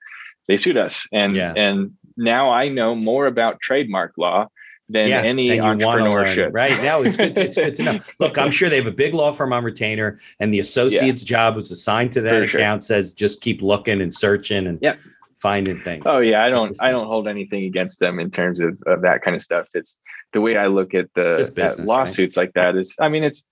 they 0.47 0.55
sued 0.55 0.77
us. 0.77 1.05
And 1.11 1.35
yeah. 1.35 1.51
and 1.57 1.91
now 2.15 2.49
I 2.49 2.69
know 2.69 2.95
more 2.95 3.27
about 3.27 3.59
trademark 3.59 4.13
law 4.17 4.47
than 4.89 5.07
yeah, 5.07 5.21
any 5.21 5.49
entrepreneurship. 5.49 6.49
Right 6.51 6.81
now, 6.81 7.01
it's 7.01 7.15
good. 7.15 7.35
To, 7.35 7.43
it's 7.45 7.57
good 7.57 7.75
to 7.77 7.83
know. 7.83 7.99
Look, 8.19 8.37
I'm 8.37 8.51
sure 8.51 8.69
they 8.69 8.77
have 8.77 8.87
a 8.87 8.91
big 8.91 9.13
law 9.13 9.31
firm 9.31 9.53
on 9.53 9.63
retainer, 9.63 10.19
and 10.39 10.53
the 10.53 10.59
associate's 10.59 11.23
yeah. 11.23 11.37
job 11.37 11.55
was 11.55 11.71
assigned 11.71 12.11
to 12.13 12.21
that 12.21 12.49
For 12.49 12.57
account 12.57 12.81
sure. 12.81 12.87
says 12.87 13.13
just 13.13 13.41
keep 13.41 13.61
looking 13.61 14.01
and 14.01 14.13
searching 14.13 14.67
and 14.67 14.79
yeah. 14.81 14.95
finding 15.35 15.79
things. 15.81 16.03
Oh 16.05 16.19
yeah, 16.19 16.43
I 16.43 16.49
don't 16.49 16.75
I 16.81 16.91
don't 16.91 17.07
hold 17.07 17.27
anything 17.27 17.65
against 17.65 17.99
them 17.99 18.19
in 18.19 18.31
terms 18.31 18.59
of, 18.59 18.77
of 18.87 19.01
that 19.03 19.21
kind 19.21 19.35
of 19.35 19.43
stuff. 19.43 19.69
It's 19.73 19.97
the 20.33 20.41
way 20.41 20.57
I 20.57 20.67
look 20.67 20.93
at 20.93 21.13
the 21.13 21.51
business, 21.55 21.79
lawsuits 21.79 22.35
right? 22.35 22.43
like 22.43 22.53
that 22.53 22.75
is 22.75 22.95
I 22.99 23.09
mean 23.09 23.23
it's 23.23 23.45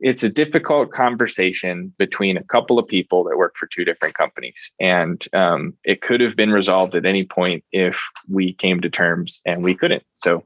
it's 0.00 0.22
a 0.22 0.28
difficult 0.28 0.92
conversation 0.92 1.92
between 1.98 2.36
a 2.36 2.44
couple 2.44 2.78
of 2.78 2.86
people 2.86 3.24
that 3.24 3.36
work 3.36 3.56
for 3.56 3.66
two 3.66 3.84
different 3.84 4.14
companies 4.14 4.72
and 4.78 5.26
um, 5.32 5.74
it 5.82 6.02
could 6.02 6.20
have 6.20 6.36
been 6.36 6.52
resolved 6.52 6.94
at 6.94 7.04
any 7.04 7.24
point 7.24 7.64
if 7.72 8.00
we 8.28 8.52
came 8.52 8.80
to 8.80 8.88
terms 8.88 9.42
and 9.44 9.64
we 9.64 9.74
couldn't 9.74 10.04
so 10.16 10.44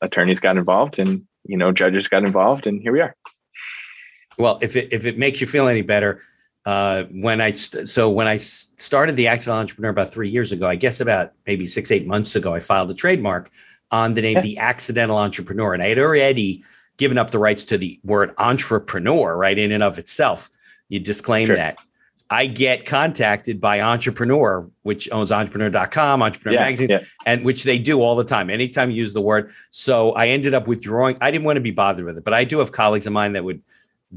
attorneys 0.00 0.40
got 0.40 0.56
involved 0.56 0.98
and 0.98 1.24
you 1.44 1.56
know 1.56 1.72
judges 1.72 2.08
got 2.08 2.24
involved 2.24 2.66
and 2.66 2.80
here 2.80 2.92
we 2.92 3.00
are 3.00 3.14
well 4.38 4.58
if 4.62 4.76
it 4.76 4.92
if 4.92 5.04
it 5.04 5.18
makes 5.18 5.40
you 5.40 5.46
feel 5.46 5.68
any 5.68 5.82
better 5.82 6.20
uh, 6.68 7.04
when 7.12 7.40
I 7.40 7.52
st- 7.52 7.88
so 7.88 8.10
when 8.10 8.28
I 8.28 8.36
started 8.36 9.16
the 9.16 9.26
accidental 9.26 9.60
entrepreneur 9.60 9.88
about 9.88 10.12
three 10.12 10.28
years 10.28 10.52
ago, 10.52 10.68
I 10.68 10.76
guess 10.76 11.00
about 11.00 11.32
maybe 11.46 11.66
six 11.66 11.90
eight 11.90 12.06
months 12.06 12.36
ago, 12.36 12.52
I 12.52 12.60
filed 12.60 12.90
a 12.90 12.94
trademark 12.94 13.50
on 13.90 14.12
the 14.12 14.20
name 14.20 14.36
yeah. 14.36 14.42
the 14.42 14.58
accidental 14.58 15.16
entrepreneur, 15.16 15.72
and 15.72 15.82
I 15.82 15.88
had 15.88 15.98
already 15.98 16.62
given 16.98 17.16
up 17.16 17.30
the 17.30 17.38
rights 17.38 17.64
to 17.64 17.78
the 17.78 17.98
word 18.04 18.34
entrepreneur, 18.36 19.34
right 19.34 19.58
in 19.58 19.72
and 19.72 19.82
of 19.82 19.98
itself. 19.98 20.50
You 20.90 21.00
disclaim 21.00 21.46
sure. 21.46 21.56
that. 21.56 21.78
I 22.30 22.46
get 22.46 22.84
contacted 22.84 23.60
by 23.60 23.80
Entrepreneur, 23.80 24.68
which 24.82 25.10
owns 25.10 25.32
entrepreneur.com, 25.32 26.22
Entrepreneur 26.22 26.58
yeah, 26.58 26.64
Magazine, 26.64 26.90
yeah. 26.90 27.00
and 27.24 27.44
which 27.44 27.64
they 27.64 27.78
do 27.78 28.02
all 28.02 28.16
the 28.16 28.24
time. 28.24 28.50
Anytime 28.50 28.90
you 28.90 28.98
use 28.98 29.14
the 29.14 29.20
word. 29.20 29.50
So 29.70 30.12
I 30.12 30.28
ended 30.28 30.52
up 30.52 30.66
withdrawing. 30.66 31.16
I 31.20 31.30
didn't 31.30 31.44
want 31.44 31.56
to 31.56 31.62
be 31.62 31.70
bothered 31.70 32.04
with 32.04 32.18
it, 32.18 32.24
but 32.24 32.34
I 32.34 32.44
do 32.44 32.58
have 32.58 32.72
colleagues 32.72 33.06
of 33.06 33.14
mine 33.14 33.32
that 33.32 33.44
would 33.44 33.62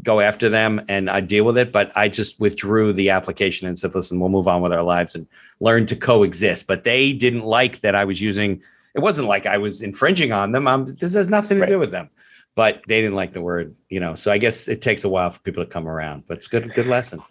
go 0.04 0.20
after 0.20 0.50
them 0.50 0.82
and 0.88 1.10
I 1.10 1.22
deal 1.22 1.46
with 1.46 1.58
it. 1.58 1.72
But 1.72 1.96
I 1.96 2.10
just 2.10 2.40
withdrew 2.40 2.92
the 2.94 3.10
application 3.10 3.68
and 3.68 3.80
said, 3.80 3.96
listen, 3.96 4.20
we'll 4.20 4.30
move 4.30 4.48
on 4.48 4.62
with 4.62 4.74
our 4.74 4.84
lives 4.84 5.16
and 5.16 5.26
learn 5.62 5.86
to 5.86 5.96
coexist. 5.96 6.68
But 6.68 6.84
they 6.84 7.14
didn't 7.14 7.44
like 7.44 7.80
that 7.80 7.96
I 7.96 8.04
was 8.04 8.22
using 8.22 8.62
it 8.94 9.00
wasn't 9.00 9.28
like 9.28 9.46
I 9.46 9.58
was 9.58 9.82
infringing 9.82 10.32
on 10.32 10.52
them. 10.52 10.68
I'm, 10.68 10.86
this 10.86 11.14
has 11.14 11.30
nothing 11.30 11.58
to 11.58 11.62
right. 11.62 11.70
do 11.70 11.80
with 11.80 11.92
them. 11.92 12.10
But 12.56 12.82
they 12.88 13.00
didn't 13.00 13.16
like 13.16 13.32
the 13.32 13.42
word, 13.42 13.76
you 13.88 14.02
know. 14.02 14.16
So 14.16 14.32
I 14.32 14.38
guess 14.38 14.68
it 14.68 14.82
takes 14.82 15.06
a 15.06 15.10
while 15.10 15.30
for 15.30 15.40
people 15.40 15.64
to 15.64 15.70
come 15.70 15.88
around. 15.88 16.28
But 16.28 16.38
it's 16.38 16.48
good, 16.48 16.74
good 16.74 16.88
lesson. 16.88 17.24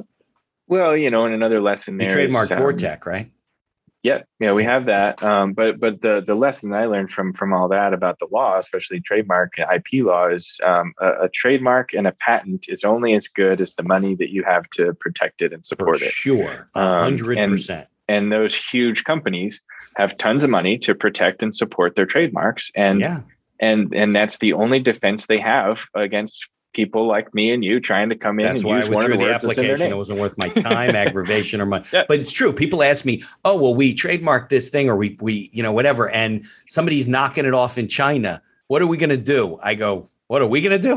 Well, 0.71 0.97
you 0.97 1.11
know, 1.11 1.25
and 1.25 1.35
another 1.35 1.61
lesson 1.61 1.99
there. 1.99 2.09
You 2.09 2.15
trademark 2.15 2.51
um, 2.53 2.63
Vortec, 2.63 3.05
right? 3.05 3.29
yeah, 4.05 4.23
yeah, 4.39 4.53
we 4.53 4.63
have 4.65 4.85
that. 4.87 5.21
Um, 5.23 5.53
but 5.53 5.81
but 5.81 6.01
the 6.01 6.23
the 6.25 6.37
lesson 6.37 6.73
I 6.73 6.87
learned 6.87 7.11
from 7.11 7.33
from 7.35 7.53
all 7.53 7.69
that 7.69 7.93
about 7.93 8.21
the 8.21 8.29
law, 8.31 8.57
especially 8.59 9.01
trademark 9.01 9.55
and 9.59 9.67
IP 9.75 10.05
law, 10.07 10.29
is 10.29 10.61
um, 10.65 10.95
a, 11.01 11.25
a, 11.25 11.29
trademark 11.29 11.93
and 11.93 12.07
a 12.07 12.13
patent 12.13 12.67
is 12.69 12.85
only 12.85 13.15
as 13.15 13.27
good 13.27 13.61
as 13.61 13.75
the 13.75 13.83
money 13.83 14.15
that 14.15 14.31
you 14.31 14.45
have 14.45 14.71
to 14.71 14.95
protect 14.95 15.43
it 15.43 15.53
and 15.53 15.67
support 15.67 15.99
For 15.99 16.05
it. 16.05 16.13
Sure, 16.13 16.69
Um, 16.75 17.03
hundred 17.03 17.39
and- 17.39 17.51
percent. 17.51 17.89
And 18.09 18.33
those 18.33 18.57
huge 18.57 19.05
companies 19.05 19.63
have 19.95 20.19
tons 20.19 20.43
of 20.43 20.51
money 20.51 20.79
to 20.79 20.97
protect 20.97 21.45
and 21.45 21.55
support 21.55 21.95
their 21.95 22.07
trademarks, 22.07 22.71
and 22.75 23.01
Yeah, 23.01 23.21
and 23.61 23.93
and 23.95 24.15
that's 24.15 24.39
the 24.39 24.53
only 24.53 24.79
defense 24.81 25.27
they 25.27 25.39
have 25.41 25.87
against 25.95 26.49
people 26.73 27.07
like 27.07 27.35
me 27.35 27.51
and 27.51 27.65
you 27.65 27.81
trying 27.81 28.09
to 28.09 28.17
come 28.17 28.39
in 28.39 28.47
that's 28.47 28.61
and 28.61 28.69
why 28.69 28.77
I 28.77 28.79
use 28.81 28.89
one 28.91 29.05
of 29.05 29.11
the 29.11 29.17
the 29.17 29.23
words 29.23 29.43
that's 29.43 29.59
in 29.59 29.65
their 29.65 29.73
application. 29.75 29.93
It 29.93 29.97
wasn't 29.97 30.19
worth 30.19 30.39
my 30.39 30.49
time, 30.49 30.95
aggravation, 30.95 31.61
or 31.61 31.67
my. 31.67 31.85
Yeah. 31.93 32.05
But 32.07 32.21
it's 32.21 32.31
true. 32.33 32.53
People 32.53 32.83
ask 32.83 33.05
me, 33.05 33.23
"Oh, 33.45 33.61
well, 33.61 33.75
we 33.75 33.95
trademarked 33.95 34.49
this 34.49 34.71
thing, 34.71 34.89
or 34.89 34.97
we 34.97 35.17
we 35.21 35.51
you 35.53 35.63
know 35.63 35.73
whatever," 35.73 36.09
and 36.11 36.45
somebody's 36.67 37.09
knocking 37.09 37.45
it 37.45 37.55
off 37.55 37.79
in 37.79 37.89
China. 37.89 38.41
What 38.69 38.83
are 38.83 38.87
we 38.87 38.97
going 38.97 39.11
to 39.11 39.17
do? 39.17 39.59
I 39.63 39.75
go, 39.75 40.09
"What 40.29 40.43
are 40.43 40.47
we 40.47 40.61
going 40.61 40.81
to 40.81 40.89
do? 40.89 40.97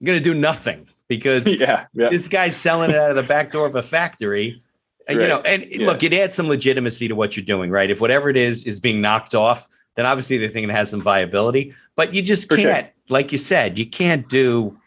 We're 0.00 0.06
going 0.06 0.18
to 0.18 0.24
do 0.24 0.34
nothing 0.34 0.86
because 1.08 1.46
yeah, 1.60 1.86
yeah, 1.94 2.08
this 2.10 2.28
guy's 2.28 2.56
selling 2.56 2.90
it 2.90 2.96
out 2.96 3.10
of 3.10 3.16
the 3.16 3.22
back 3.22 3.50
door 3.50 3.66
of 3.66 3.74
a 3.74 3.82
factory. 3.82 4.62
And, 5.08 5.20
You 5.20 5.26
know, 5.26 5.40
and 5.40 5.64
Yeah. 5.64 5.86
look, 5.86 6.02
it 6.02 6.14
adds 6.14 6.34
some 6.36 6.46
legitimacy 6.48 7.08
to 7.08 7.14
what 7.16 7.36
you're 7.36 7.44
doing, 7.44 7.70
right? 7.70 7.90
If 7.90 8.00
whatever 8.00 8.30
it 8.30 8.36
is 8.36 8.64
is 8.64 8.78
being 8.78 9.00
knocked 9.00 9.34
off, 9.34 9.66
then 9.96 10.06
obviously 10.06 10.38
they 10.38 10.48
think 10.48 10.68
it 10.68 10.72
has 10.72 10.90
some 10.90 11.00
viability. 11.00 11.74
But 11.96 12.14
you 12.14 12.22
just 12.22 12.48
For 12.48 12.56
can't, 12.56 12.88
like 13.08 13.32
you 13.32 13.38
said, 13.38 13.78
you 13.78 13.86
can't 13.86 14.28
do. 14.28 14.78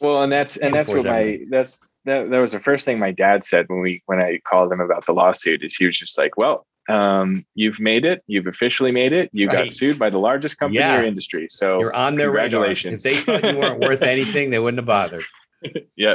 Well, 0.00 0.22
and 0.22 0.32
that's 0.32 0.56
and 0.58 0.74
that's 0.74 0.92
what 0.92 1.04
my 1.04 1.40
that's 1.50 1.80
that, 2.04 2.28
that 2.30 2.38
was 2.38 2.52
the 2.52 2.60
first 2.60 2.84
thing 2.84 2.98
my 2.98 3.12
dad 3.12 3.44
said 3.44 3.66
when 3.68 3.80
we 3.80 4.02
when 4.06 4.20
I 4.20 4.38
called 4.46 4.70
him 4.72 4.80
about 4.80 5.06
the 5.06 5.12
lawsuit 5.14 5.62
is 5.62 5.76
he 5.76 5.86
was 5.86 5.98
just 5.98 6.18
like, 6.18 6.36
well, 6.36 6.66
um, 6.90 7.46
you've 7.54 7.80
made 7.80 8.04
it, 8.04 8.22
you've 8.26 8.46
officially 8.46 8.92
made 8.92 9.12
it, 9.14 9.30
you 9.32 9.46
Right. 9.48 9.64
got 9.64 9.72
sued 9.72 9.98
by 9.98 10.10
the 10.10 10.18
largest 10.18 10.58
company 10.58 10.80
Yeah. 10.80 10.94
in 10.96 11.00
your 11.00 11.08
industry, 11.08 11.46
so 11.48 11.78
You're 11.80 11.94
on 11.96 12.16
their 12.16 12.30
radar. 12.30 12.42
congratulations. 12.64 13.06
If 13.06 13.24
they 13.26 13.32
thought 13.40 13.52
you 13.54 13.58
weren't 13.58 13.80
worth 13.80 14.02
anything, 14.02 14.50
they 14.50 14.58
wouldn't 14.58 14.78
have 14.80 14.86
bothered. 14.86 15.24
yeah 15.96 16.14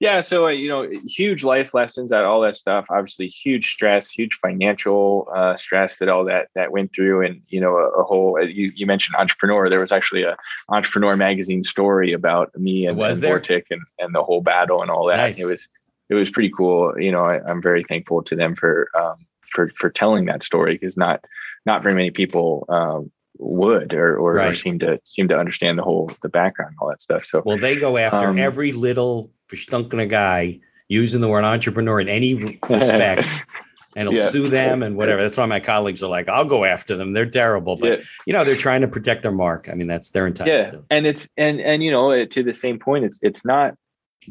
yeah 0.00 0.20
so 0.20 0.46
uh, 0.46 0.50
you 0.50 0.68
know 0.68 0.88
huge 1.06 1.44
life 1.44 1.74
lessons 1.74 2.12
out 2.12 2.24
all 2.24 2.40
that 2.40 2.56
stuff. 2.56 2.86
Obviously 2.90 3.26
huge 3.28 3.72
stress 3.72 4.10
huge 4.10 4.34
financial 4.34 5.28
uh, 5.34 5.56
stress 5.56 5.98
that 5.98 6.08
all 6.08 6.24
that 6.24 6.48
that 6.54 6.72
went 6.72 6.92
through 6.92 7.24
and 7.24 7.40
you 7.48 7.60
know 7.60 7.76
a, 7.76 7.88
a 8.00 8.04
whole 8.04 8.38
uh, 8.40 8.44
you, 8.44 8.72
you 8.74 8.86
mentioned 8.86 9.16
entrepreneur. 9.16 9.68
There 9.68 9.80
was 9.80 9.92
actually 9.92 10.22
a 10.22 10.36
entrepreneur 10.68 11.16
magazine 11.16 11.62
story 11.62 12.12
about 12.12 12.56
me 12.58 12.86
and, 12.86 12.96
Was 12.96 13.22
and? 13.22 13.32
Vortic 13.32 13.64
and, 13.70 13.82
and 13.98 14.14
the 14.14 14.22
whole 14.22 14.40
battle 14.40 14.82
and 14.82 14.90
all 14.90 15.06
that. 15.06 15.16
Nice. 15.16 15.40
it 15.40 15.46
was 15.46 15.68
it 16.08 16.14
was 16.14 16.30
pretty 16.30 16.50
cool. 16.50 16.98
You 16.98 17.12
know 17.12 17.24
I, 17.24 17.40
i'm 17.48 17.62
very 17.62 17.84
thankful 17.84 18.22
to 18.24 18.36
them 18.36 18.54
for 18.54 18.88
um 18.96 19.26
for 19.48 19.68
for 19.70 19.90
telling 19.90 20.26
that 20.26 20.42
story 20.42 20.74
because 20.74 20.96
not 20.96 21.24
not 21.64 21.82
very 21.82 21.94
many 21.94 22.10
people 22.10 22.64
um 22.68 23.10
would 23.38 23.92
or 23.94 24.16
or, 24.16 24.40
or 24.40 24.54
seem 24.54 24.78
to 24.80 24.98
seem 25.04 25.28
to 25.28 25.36
understand 25.38 25.78
the 25.78 25.82
whole 25.82 26.10
the 26.22 26.28
background 26.28 26.74
all 26.80 26.88
that 26.88 27.00
stuff 27.02 27.24
so 27.26 27.42
Well, 27.44 27.58
they 27.58 27.76
go 27.76 27.96
after 27.96 28.28
Um, 28.28 28.38
every 28.38 28.72
little 28.72 29.30
verstunkene 29.48 30.08
guy 30.08 30.60
using 30.88 31.20
the 31.20 31.28
word 31.28 31.44
entrepreneur 31.44 32.00
in 32.00 32.08
any 32.08 32.58
respect. 32.68 33.28
And 33.98 34.10
will 34.10 34.16
Yeah. 34.16 34.28
sue 34.28 34.46
them 34.48 34.82
and 34.82 34.94
whatever. 34.94 35.22
That's 35.22 35.38
why 35.38 35.46
my 35.46 35.58
colleagues 35.58 36.02
are 36.02 36.10
like, 36.10 36.28
"I'll 36.28 36.44
go 36.44 36.66
after 36.66 36.96
them. 36.96 37.14
They're 37.14 37.24
terrible." 37.24 37.76
But 37.76 38.00
yeah. 38.00 38.04
you 38.26 38.34
know, 38.34 38.44
they're 38.44 38.54
trying 38.54 38.82
to 38.82 38.88
protect 38.88 39.22
their 39.22 39.32
mark. 39.32 39.70
I 39.70 39.74
mean, 39.74 39.86
that's 39.86 40.10
their 40.10 40.26
entitled 40.26 40.54
yeah 40.54 40.70
to. 40.72 40.84
and 40.90 41.06
it's 41.06 41.30
and 41.38 41.62
and 41.62 41.82
you 41.82 41.90
know 41.90 42.26
to 42.26 42.42
the 42.42 42.52
same 42.52 42.78
point 42.78 43.06
it's 43.06 43.18
it's 43.22 43.42
not 43.42 43.74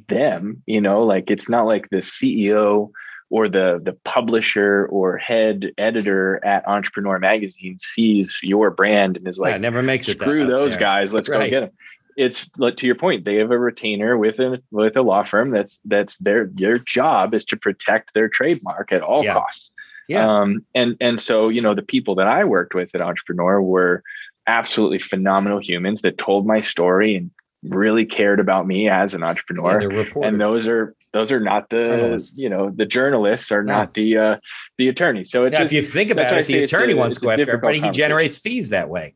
them 0.07 0.61
you 0.67 0.79
know 0.79 1.03
like 1.03 1.31
it's 1.31 1.49
not 1.49 1.65
like 1.65 1.89
the 1.89 1.97
ceo 1.97 2.91
or 3.29 3.47
the 3.49 3.81
the 3.83 3.93
publisher 4.05 4.87
or 4.91 5.17
head 5.17 5.71
editor 5.77 6.43
at 6.45 6.67
entrepreneur 6.67 7.19
magazine 7.19 7.77
sees 7.79 8.39
your 8.43 8.69
brand 8.71 9.17
and 9.17 9.27
is 9.27 9.37
Yeah, 9.37 9.49
like 9.51 9.61
never 9.61 9.81
makes 9.81 10.05
screw 10.07 10.45
those 10.47 10.71
there. 10.73 10.79
guys 10.79 11.13
let's 11.13 11.29
Right. 11.29 11.45
go 11.45 11.49
get 11.49 11.59
them 11.61 11.71
it's 12.17 12.49
like 12.57 12.77
to 12.77 12.85
your 12.85 12.95
point 12.95 13.25
they 13.25 13.35
have 13.35 13.51
a 13.51 13.59
retainer 13.59 14.17
with 14.17 14.39
a 14.39 14.61
with 14.71 14.95
a 14.95 15.01
law 15.01 15.21
firm 15.23 15.49
that's 15.49 15.81
that's 15.85 16.17
their 16.19 16.45
their 16.53 16.77
job 16.77 17.33
is 17.33 17.43
to 17.45 17.57
protect 17.57 18.13
their 18.13 18.29
trademark 18.29 18.91
at 18.93 19.01
all 19.01 19.23
Yeah. 19.25 19.33
costs 19.33 19.73
Yeah. 20.07 20.25
um, 20.25 20.65
and 20.73 20.95
and 21.01 21.19
so 21.19 21.49
you 21.49 21.61
know 21.61 21.73
the 21.73 21.81
people 21.81 22.15
that 22.15 22.27
I 22.27 22.45
worked 22.45 22.73
with 22.73 22.95
at 22.95 23.01
Entrepreneur 23.01 23.61
were 23.61 24.01
absolutely 24.47 24.99
phenomenal 24.99 25.59
humans 25.59 26.01
that 26.03 26.17
told 26.17 26.45
my 26.45 26.61
story 26.61 27.15
and 27.15 27.31
really 27.63 28.05
cared 28.05 28.39
about 28.39 28.67
me 28.67 28.87
as 28.87 29.15
an 29.15 29.23
entrepreneur. 29.23 29.79
they're 29.79 30.23
and 30.23 30.39
those 30.39 30.67
are 30.69 30.95
those 31.15 31.31
are 31.31 31.39
not 31.39 31.69
the 31.69 32.21
you 32.35 32.49
know 32.49 32.69
the 32.75 32.85
journalists 32.85 33.49
are 33.49 33.63
No. 33.63 33.71
not 33.73 33.93
the 33.93 34.17
uh, 34.17 34.37
the 34.77 34.89
attorneys. 34.89 35.31
So 35.31 35.45
it's 35.45 35.55
yeah, 35.55 35.63
just 35.63 35.73
if 35.73 35.85
you 35.85 35.91
think 35.91 36.11
about 36.11 36.25
it, 36.25 36.45
the 36.45 36.57
it's 36.57 36.73
a- 36.73 36.75
attorney 36.75 36.93
wants 36.93 37.15
to 37.15 37.21
go 37.21 37.31
after 37.31 37.43
everybody. 37.43 37.79
He 37.79 37.89
generates 37.91 38.37
fees 38.37 38.69
that 38.69 38.89
way. 38.89 39.15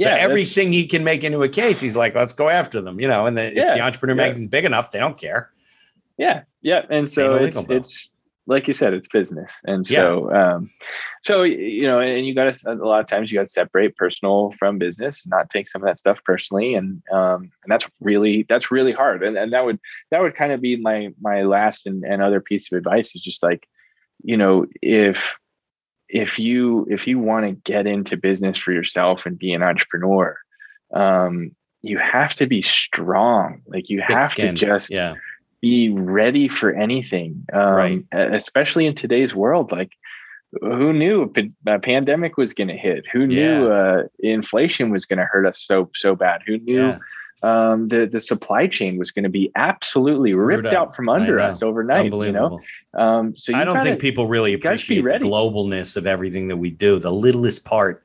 So 0.00 0.08
yeah, 0.08 0.16
everything 0.16 0.70
he 0.70 0.86
can 0.86 1.02
make 1.02 1.24
into 1.24 1.42
a 1.42 1.48
case, 1.48 1.80
he's 1.80 1.96
like, 1.96 2.14
let's 2.14 2.34
go 2.34 2.50
after 2.50 2.82
them. 2.82 3.00
You 3.00 3.08
know, 3.08 3.24
and 3.24 3.38
the, 3.38 3.46
if 3.58 3.72
the 3.74 3.80
entrepreneur 3.80 4.14
yeah. 4.16 4.22
magazine's 4.22 4.48
big 4.48 4.66
enough, 4.66 4.90
they 4.90 4.98
don't 4.98 5.16
care. 5.16 5.50
Yeah, 6.18 6.42
yeah, 6.60 6.84
and 6.90 7.08
so 7.08 7.36
it's 7.36 7.64
bill. 7.64 7.78
it's 7.78 8.10
like 8.46 8.66
you 8.68 8.74
said, 8.74 8.92
it's 8.92 9.08
business, 9.08 9.50
and 9.64 9.88
Yeah. 9.90 9.96
so 10.02 10.34
um, 10.34 10.70
so 11.22 11.42
you 11.42 11.82
know, 11.82 12.00
and 12.00 12.26
you 12.26 12.34
got 12.34 12.52
to 12.52 12.72
a 12.72 12.74
lot 12.74 13.00
of 13.00 13.06
times 13.06 13.30
you 13.30 13.38
got 13.38 13.46
to 13.46 13.52
separate 13.52 13.96
personal 13.96 14.52
from 14.58 14.78
business, 14.78 15.26
not 15.26 15.50
take 15.50 15.68
some 15.68 15.82
of 15.82 15.86
that 15.86 15.98
stuff 15.98 16.22
personally, 16.24 16.74
and 16.74 17.02
um, 17.12 17.42
and 17.62 17.68
that's 17.68 17.88
really 18.00 18.46
that's 18.48 18.70
really 18.70 18.92
hard, 18.92 19.22
and 19.22 19.36
and 19.36 19.52
that 19.52 19.64
would 19.64 19.78
that 20.10 20.22
would 20.22 20.34
kind 20.34 20.52
of 20.52 20.62
be 20.62 20.76
my 20.76 21.10
my 21.20 21.42
last 21.42 21.86
and, 21.86 22.04
and 22.04 22.22
other 22.22 22.40
piece 22.40 22.72
of 22.72 22.78
advice 22.78 23.14
is 23.14 23.20
just 23.20 23.42
like, 23.42 23.68
you 24.22 24.36
know, 24.36 24.66
if 24.80 25.38
if 26.08 26.38
you 26.38 26.86
if 26.90 27.06
you 27.06 27.18
want 27.18 27.44
to 27.44 27.70
get 27.70 27.86
into 27.86 28.16
business 28.16 28.56
for 28.56 28.72
yourself 28.72 29.26
and 29.26 29.38
be 29.38 29.52
an 29.52 29.62
entrepreneur, 29.62 30.38
um, 30.94 31.54
you 31.82 31.98
have 31.98 32.34
to 32.36 32.46
be 32.46 32.62
strong. 32.62 33.60
Like 33.66 33.90
you 33.90 34.00
have 34.00 34.34
to 34.36 34.52
just 34.54 34.90
Yeah. 34.90 35.16
be 35.60 35.90
ready 35.90 36.48
for 36.48 36.72
anything 36.72 37.44
um, 37.52 37.74
Right. 37.74 38.04
especially 38.32 38.86
in 38.86 38.94
today's 38.94 39.34
world 39.34 39.70
like 39.70 39.92
who 40.60 40.92
knew 40.92 41.32
a, 41.66 41.78
pandemic 41.78 42.36
was 42.36 42.52
going 42.52 42.68
to 42.68 42.76
hit 42.76 43.04
who 43.12 43.26
knew 43.26 43.70
uh, 43.70 44.02
inflation 44.18 44.90
was 44.90 45.06
going 45.06 45.18
to 45.18 45.24
hurt 45.24 45.46
us 45.46 45.60
so 45.60 45.88
so 45.94 46.14
bad 46.16 46.42
who 46.46 46.58
knew 46.58 46.88
Yeah. 46.88 46.98
um, 47.42 47.88
the 47.88 48.06
the 48.06 48.18
supply 48.20 48.66
chain 48.66 48.98
was 48.98 49.10
going 49.12 49.22
to 49.22 49.28
be 49.30 49.50
absolutely 49.54 50.32
Screwed 50.32 50.64
ripped 50.64 50.66
up. 50.68 50.88
out 50.88 50.96
from 50.96 51.08
under 51.08 51.38
us 51.38 51.62
overnight 51.62 52.12
you 52.12 52.32
know 52.32 52.58
um, 52.94 53.34
so 53.36 53.52
you 53.52 53.58
I 53.58 53.64
don't 53.64 53.74
gotta- 53.74 53.90
think 53.90 54.00
people 54.00 54.26
really 54.26 54.52
appreciate 54.54 55.02
the 55.02 55.10
globalness 55.20 55.96
of 55.96 56.06
everything 56.08 56.48
that 56.48 56.56
we 56.56 56.70
do. 56.70 56.98
The 56.98 57.12
littlest 57.12 57.64
part. 57.64 58.04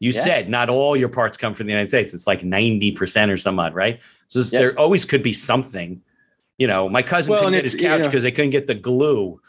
You 0.00 0.10
Yeah. 0.10 0.20
said 0.20 0.48
not 0.50 0.68
all 0.68 0.96
your 0.96 1.08
parts 1.08 1.38
come 1.38 1.54
from 1.54 1.66
the 1.66 1.72
United 1.72 1.88
States. 1.88 2.12
It's 2.12 2.26
like 2.26 2.40
90% 2.42 3.30
or 3.30 3.36
some 3.36 3.60
odd, 3.60 3.74
right? 3.76 4.02
So 4.26 4.42
there 4.42 4.76
always 4.78 5.04
could 5.04 5.22
be 5.22 5.32
something. 5.32 6.00
You 6.58 6.66
know, 6.66 6.88
my 6.88 7.00
cousin 7.02 7.30
Well, 7.30 7.40
couldn't 7.42 7.54
get 7.54 7.64
his 7.64 7.74
it's, 7.74 7.82
you 7.84 7.88
couch 7.88 8.02
know- 8.02 8.08
because 8.08 8.24
they 8.24 8.32
couldn't 8.32 8.50
get 8.50 8.66
the 8.66 8.74
glue. 8.74 9.40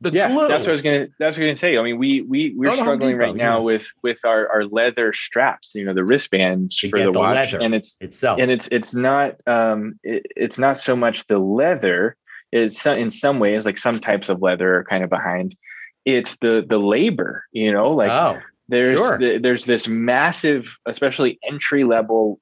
The 0.00 0.10
yeah, 0.10 0.28
glue. 0.28 0.48
that's 0.48 0.64
what 0.64 0.70
I 0.70 0.72
was 0.72 0.82
gonna. 0.82 1.06
That's 1.18 1.36
what 1.38 1.44
I 1.44 1.48
was 1.50 1.60
gonna 1.60 1.72
say. 1.72 1.78
I 1.78 1.82
mean, 1.82 1.98
we 1.98 2.20
we 2.22 2.52
we're 2.56 2.74
struggling 2.74 3.16
right 3.16 3.34
now 3.34 3.58
yeah. 3.58 3.64
with 3.64 3.90
with 4.02 4.24
our 4.24 4.48
our 4.50 4.64
leather 4.64 5.12
straps. 5.12 5.74
You 5.74 5.84
know, 5.84 5.94
the 5.94 6.04
wristbands 6.04 6.76
To 6.78 6.90
for 6.90 6.98
the 6.98 7.12
the 7.12 7.18
watch, 7.18 7.54
and 7.54 7.74
it's 7.74 7.96
itself. 8.00 8.40
and 8.40 8.50
it's 8.50 8.68
it's 8.72 8.94
not 8.94 9.36
um 9.46 9.98
it, 10.02 10.26
it's 10.36 10.58
not 10.58 10.76
so 10.78 10.94
much 10.96 11.26
the 11.28 11.38
leather 11.38 12.16
is 12.52 12.78
so- 12.78 12.92
in 12.94 13.10
some 13.10 13.38
ways 13.38 13.66
like 13.66 13.78
some 13.78 13.98
types 13.98 14.28
of 14.28 14.42
leather 14.42 14.74
are 14.76 14.84
kind 14.84 15.02
of 15.04 15.10
behind 15.10 15.56
it's 16.04 16.36
the 16.36 16.64
the 16.68 16.78
labor 16.78 17.42
you 17.52 17.72
know 17.72 17.88
like 17.88 18.10
oh, 18.10 18.38
there's 18.68 19.00
sure. 19.00 19.18
the, 19.18 19.38
there's 19.38 19.64
this 19.64 19.88
massive 19.88 20.76
especially 20.86 21.38
entry 21.48 21.82
level 21.84 22.38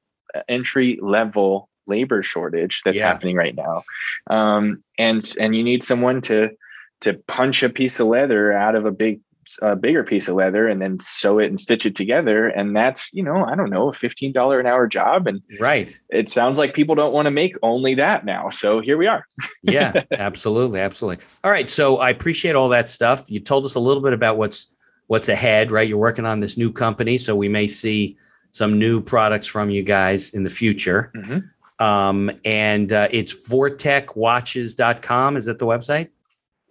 entry 0.49 0.99
level 1.01 1.69
labor 1.87 2.23
shortage 2.23 2.83
that's 2.85 2.99
Yeah. 3.01 3.07
happening 3.09 3.37
right 3.37 3.55
now 3.55 3.83
um 4.29 4.83
and 4.99 5.23
and 5.41 5.55
you 5.57 5.63
need 5.63 5.83
someone 5.83 6.21
to 6.23 6.51
to 7.03 7.15
punch 7.27 7.63
a 7.63 7.69
piece 7.69 8.01
of 8.01 8.07
leather 8.09 8.53
out 8.53 8.75
of 8.75 8.87
a 8.87 8.91
big 8.91 9.21
a 9.61 9.75
bigger 9.75 10.05
piece 10.05 10.29
of 10.29 10.37
leather 10.37 10.69
and 10.69 10.81
then 10.81 10.99
sew 11.01 11.41
it 11.41 11.47
and 11.47 11.59
stitch 11.59 11.85
it 11.85 11.97
together 11.97 12.47
and 12.47 12.77
that's 12.77 13.11
you 13.13 13.25
know 13.25 13.45
i 13.45 13.57
don't 13.57 13.71
know 13.71 13.89
a 13.89 13.93
$15 13.93 14.61
an 14.61 14.67
hour 14.67 14.87
job 14.87 15.27
and 15.27 15.43
right. 15.59 16.01
it 16.11 16.29
sounds 16.29 16.61
like 16.61 16.75
people 16.75 16.95
don't 16.95 17.13
want 17.13 17.27
to 17.27 17.31
make 17.31 17.57
only 17.63 17.95
that 17.97 18.25
now. 18.25 18.51
So 18.51 18.81
here 18.81 18.97
we 18.97 19.07
are. 19.07 19.27
Yeah, 19.65 20.03
absolutely, 20.11 20.81
absolutely. 20.81 21.25
All 21.45 21.51
right, 21.53 21.71
so 21.71 21.99
I 21.99 22.11
appreciate 22.11 22.57
all 22.57 22.69
that 22.71 22.89
stuff. 22.89 23.31
You 23.31 23.39
told 23.39 23.65
us 23.65 23.77
a 23.77 23.81
little 23.81 24.03
bit 24.03 24.13
about 24.13 24.37
what's 24.37 24.67
what's 25.07 25.29
ahead, 25.29 25.71
right? 25.71 25.87
You're 25.87 25.99
working 25.99 26.27
on 26.27 26.41
this 26.41 26.57
new 26.57 26.73
company, 26.73 27.17
so 27.17 27.37
we 27.37 27.49
may 27.49 27.69
see 27.69 28.17
some 28.51 28.77
new 28.77 29.01
products 29.01 29.47
from 29.47 29.71
you 29.71 29.85
guys 29.85 30.35
in 30.35 30.43
the 30.43 30.51
future. 30.51 31.13
Mhm. 31.15 31.45
Um, 31.81 32.31
and 32.45 32.93
uh, 32.93 33.07
it's 33.13 33.33
vortecwatches.com. 33.49 35.37
Is 35.37 35.45
that 35.45 35.61
the 35.61 35.67
website? 35.67 36.09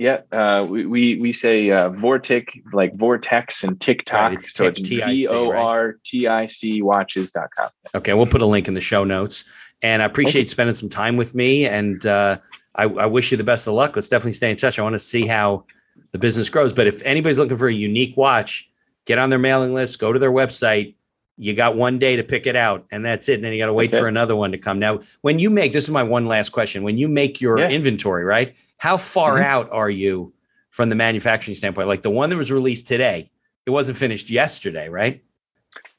Yeah, 0.02 0.22
uh, 0.32 0.66
we, 0.68 0.88
we 0.88 1.16
we 1.18 1.32
say 1.32 1.70
uh, 1.70 1.91
Vortic 1.91 2.60
like 2.74 2.95
Vortex 2.95 3.64
and 3.64 3.80
TikTok. 3.80 4.20
Right, 4.20 4.34
it's 4.34 4.52
so 4.52 4.66
it's 4.66 4.80
V 4.80 5.28
O 5.28 5.52
R 5.52 5.97
T 6.04 6.26
I 6.26 6.47
C 6.47 6.82
watches.com. 6.82 7.70
Okay, 7.93 8.12
we'll 8.16 8.26
put 8.26 8.41
a 8.41 8.47
link 8.47 8.68
in 8.68 8.74
the 8.74 8.82
show 8.82 9.04
notes. 9.04 9.43
And 9.84 10.02
I 10.02 10.06
appreciate 10.06 10.49
spending 10.49 10.74
some 10.74 10.89
time 10.89 11.18
with 11.18 11.36
me. 11.36 11.68
And 11.68 12.04
uh, 12.04 12.39
I, 12.74 12.86
I 12.86 13.06
wish 13.06 13.30
you 13.30 13.38
the 13.38 13.43
best 13.43 13.68
of 13.68 13.76
luck. 13.76 13.95
Let's 13.95 14.10
definitely 14.10 14.34
stay 14.34 14.49
in 14.49 14.58
touch. 14.58 14.80
I 14.80 14.82
want 14.82 14.93
to 14.93 14.99
see 14.99 15.28
how 15.28 15.66
the 16.14 16.18
business 16.18 16.49
grows. 16.49 16.74
But 16.74 16.88
if 16.88 17.04
anybody's 17.04 17.38
looking 17.38 17.58
for 17.58 17.68
a 17.68 17.74
unique 17.74 18.18
watch, 18.18 18.72
get 19.06 19.20
on 19.20 19.30
their 19.30 19.38
mailing 19.38 19.76
list, 19.76 19.99
go 19.99 20.12
to 20.12 20.18
their 20.18 20.32
website. 20.32 20.95
You 21.42 21.56
got 21.56 21.76
one 21.76 21.98
day 21.98 22.16
to 22.18 22.24
pick 22.24 22.46
it 22.46 22.56
out, 22.56 22.86
and 22.92 23.04
that's 23.04 23.28
it. 23.28 23.34
And 23.34 23.44
then 23.44 23.52
you 23.52 23.58
got 23.58 23.66
to 23.66 23.74
wait 23.74 23.89
That's 23.89 24.00
for 24.00 24.06
it. 24.06 24.10
another 24.10 24.36
one 24.36 24.52
to 24.52 24.60
come. 24.60 24.78
Now, 24.78 25.00
when 25.22 25.39
you 25.39 25.50
make 25.50 25.74
this 25.74 25.86
is 25.86 25.89
my 25.89 26.04
one 26.04 26.28
last 26.28 26.50
question. 26.50 26.84
When 26.84 26.98
you 26.98 27.08
make 27.10 27.42
your 27.42 27.58
Yeah. 27.58 27.70
inventory, 27.70 28.24
right? 28.24 28.54
How 28.78 28.96
far 28.96 29.39
Mhm. 29.39 29.44
out 29.46 29.70
are 29.72 29.89
you 29.89 30.32
from 30.70 30.89
the 30.89 30.96
manufacturing 30.96 31.56
standpoint? 31.56 31.88
Like 31.88 32.04
the 32.04 32.12
one 32.12 32.30
that 32.30 32.38
was 32.38 32.52
released 32.52 32.88
today, 32.88 33.32
it 33.66 33.72
wasn't 33.72 33.98
finished 33.98 34.30
yesterday, 34.30 34.88
right? 34.88 35.20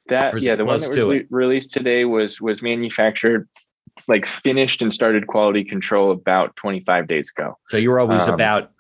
That 0.09 0.41
yeah, 0.41 0.55
the 0.55 0.65
one 0.65 0.79
that 0.79 0.97
was 0.97 1.09
le- 1.09 1.23
released 1.31 1.73
today 1.73 2.05
was 2.05 2.41
was 2.41 2.63
manufactured, 2.63 3.49
like 4.07 4.27
finished 4.27 4.81
and 4.81 4.95
started 4.95 5.27
quality 5.27 5.65
control 5.65 6.13
about 6.13 6.55
25 6.55 7.09
days 7.09 7.33
ago. 7.37 7.59
So 7.69 7.79
you're 7.79 7.99
always 7.99 8.29
Um, 8.29 8.35
about 8.35 8.71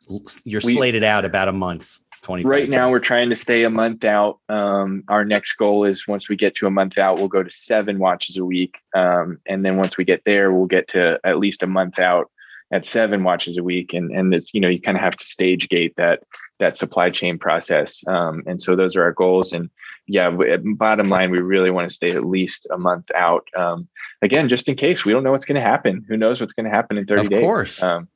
you're 0.44 0.60
we- 0.64 0.74
slated 0.74 1.02
out 1.02 1.24
about 1.24 1.48
a 1.48 1.52
month. 1.52 1.98
Twenty 2.22 2.44
Right 2.44 2.70
now, 2.70 2.88
we're 2.88 3.00
trying 3.00 3.30
to 3.30 3.36
stay 3.36 3.64
a 3.64 3.70
month 3.70 4.04
out. 4.04 4.38
Um, 4.48 5.02
our 5.08 5.24
next 5.24 5.54
goal 5.56 5.84
is 5.84 6.06
once 6.06 6.28
we 6.28 6.36
get 6.36 6.54
to 6.56 6.66
a 6.66 6.70
month 6.70 6.96
out, 6.98 7.18
we'll 7.18 7.26
go 7.28 7.42
to 7.42 7.50
seven 7.50 7.98
watches 7.98 8.36
a 8.36 8.44
week, 8.44 8.78
um, 8.94 9.38
and 9.46 9.64
then 9.64 9.76
once 9.76 9.96
we 9.98 10.04
get 10.04 10.22
there, 10.24 10.52
we'll 10.52 10.66
get 10.66 10.86
to 10.88 11.18
at 11.24 11.38
least 11.38 11.62
a 11.64 11.66
month 11.66 11.98
out 11.98 12.30
at 12.72 12.86
seven 12.86 13.24
watches 13.24 13.58
a 13.58 13.62
week. 13.64 13.92
And 13.92 14.12
and 14.12 14.32
it's 14.32 14.54
you 14.54 14.60
know 14.60 14.68
you 14.68 14.80
kind 14.80 14.96
of 14.96 15.02
have 15.02 15.16
to 15.16 15.24
stage 15.24 15.68
gate 15.68 15.94
that 15.96 16.22
that 16.60 16.76
supply 16.76 17.10
chain 17.10 17.38
process. 17.38 18.06
Um, 18.06 18.44
and 18.46 18.62
so 18.62 18.76
those 18.76 18.94
are 18.94 19.02
our 19.02 19.12
goals. 19.12 19.52
And 19.52 19.68
yeah, 20.06 20.30
w- 20.30 20.74
bottom 20.76 21.08
line, 21.08 21.32
we 21.32 21.38
really 21.40 21.70
want 21.72 21.88
to 21.88 21.94
stay 21.94 22.10
at 22.12 22.24
least 22.24 22.68
a 22.72 22.78
month 22.78 23.10
out. 23.16 23.48
Um, 23.56 23.88
again, 24.22 24.48
just 24.48 24.68
in 24.68 24.76
case 24.76 25.04
we 25.04 25.12
don't 25.12 25.24
know 25.24 25.32
what's 25.32 25.44
going 25.44 25.60
to 25.60 25.68
happen. 25.68 26.04
Who 26.08 26.16
knows 26.16 26.40
what's 26.40 26.52
going 26.52 26.66
to 26.66 26.70
happen 26.70 26.98
in 26.98 27.04
30 27.04 27.20
Of 27.20 27.30
days? 27.30 27.40
course. 27.42 27.82
Um, 27.82 28.06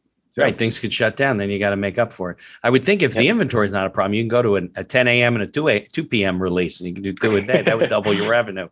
right. 0.44 0.56
Things 0.56 0.80
could 0.80 0.92
shut 0.92 1.16
down. 1.16 1.36
Then 1.38 1.50
you 1.50 1.58
got 1.58 1.70
to 1.70 1.76
make 1.76 1.98
up 1.98 2.12
for 2.12 2.30
it. 2.32 2.38
I 2.62 2.70
would 2.70 2.84
think 2.84 3.02
if 3.02 3.14
the 3.14 3.28
inventory 3.28 3.66
is 3.66 3.72
not 3.72 3.86
a 3.86 3.90
problem, 3.90 4.14
you 4.14 4.22
can 4.22 4.28
go 4.28 4.42
to 4.42 4.56
a, 4.56 4.62
a 4.76 4.84
10 4.84 5.08
a.m. 5.08 5.34
and 5.34 5.42
a 5.42 5.46
2 5.46 5.68
a 5.68 5.80
2 5.80 6.04
p.m. 6.04 6.42
release, 6.42 6.80
and 6.80 6.88
you 6.88 6.94
can 6.94 7.02
do 7.02 7.12
two 7.12 7.36
a 7.36 7.42
day. 7.42 7.62
That 7.62 7.78
would 7.78 7.88
double 7.88 8.12
your 8.12 8.28
revenue. 8.28 8.68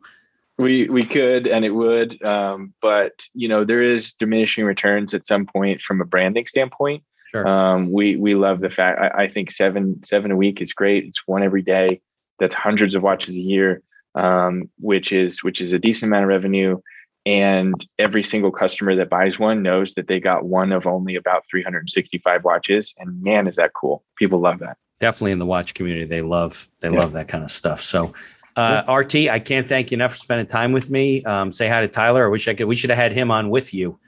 We 0.56 0.88
we 0.88 1.04
could 1.04 1.48
and 1.48 1.64
it 1.64 1.70
would, 1.70 2.22
um, 2.24 2.74
but 2.80 3.28
you 3.34 3.48
know 3.48 3.64
there 3.64 3.82
is 3.82 4.14
diminishing 4.14 4.64
returns 4.64 5.12
at 5.12 5.26
some 5.26 5.46
point 5.46 5.80
from 5.80 6.00
a 6.00 6.04
branding 6.04 6.46
standpoint. 6.46 7.02
Sure. 7.32 7.48
Um, 7.48 7.90
we 7.90 8.14
we 8.16 8.36
love 8.36 8.60
the 8.60 8.70
fact 8.70 9.00
I, 9.00 9.24
I 9.24 9.28
think 9.28 9.50
seven 9.50 10.00
seven 10.04 10.30
a 10.30 10.36
week 10.36 10.60
is 10.60 10.72
great. 10.72 11.06
It's 11.06 11.26
one 11.26 11.42
every 11.42 11.62
day. 11.62 12.00
That's 12.38 12.54
hundreds 12.54 12.94
of 12.94 13.02
watches 13.02 13.36
a 13.36 13.40
year, 13.40 13.82
um, 14.14 14.70
which 14.78 15.12
is 15.12 15.42
which 15.42 15.60
is 15.60 15.72
a 15.72 15.78
decent 15.80 16.10
amount 16.10 16.22
of 16.22 16.28
revenue. 16.28 16.78
And 17.26 17.74
every 17.98 18.22
single 18.22 18.50
customer 18.50 18.94
that 18.96 19.08
buys 19.08 19.38
one 19.38 19.62
knows 19.62 19.94
that 19.94 20.08
they 20.08 20.20
got 20.20 20.44
one 20.44 20.72
of 20.72 20.86
only 20.86 21.16
about 21.16 21.44
365 21.48 22.44
watches. 22.44 22.94
And 22.98 23.22
man, 23.22 23.46
is 23.46 23.56
that 23.56 23.72
cool! 23.74 24.04
People 24.16 24.40
love 24.40 24.58
that. 24.58 24.76
Definitely 25.00 25.32
in 25.32 25.38
the 25.38 25.46
watch 25.46 25.74
community, 25.74 26.04
they 26.06 26.22
love 26.22 26.68
they 26.80 26.90
Yeah. 26.90 26.98
love 26.98 27.12
that 27.12 27.28
kind 27.28 27.44
of 27.44 27.50
stuff. 27.50 27.82
So. 27.82 28.12
Uh, 28.56 28.84
RT, 28.88 29.28
I 29.28 29.40
can't 29.40 29.68
thank 29.68 29.90
you 29.90 29.96
enough 29.96 30.12
for 30.12 30.18
spending 30.18 30.46
time 30.46 30.70
with 30.70 30.88
me. 30.88 31.24
Um, 31.24 31.50
say 31.50 31.66
hi 31.66 31.80
to 31.80 31.88
Tyler. 31.88 32.24
I 32.24 32.28
wish 32.28 32.46
I 32.46 32.54
could. 32.54 32.66
We 32.68 32.76
should 32.76 32.90
have 32.90 32.98
had 33.00 33.10
him 33.10 33.32
on 33.32 33.50
with 33.50 33.74
you. 33.74 33.98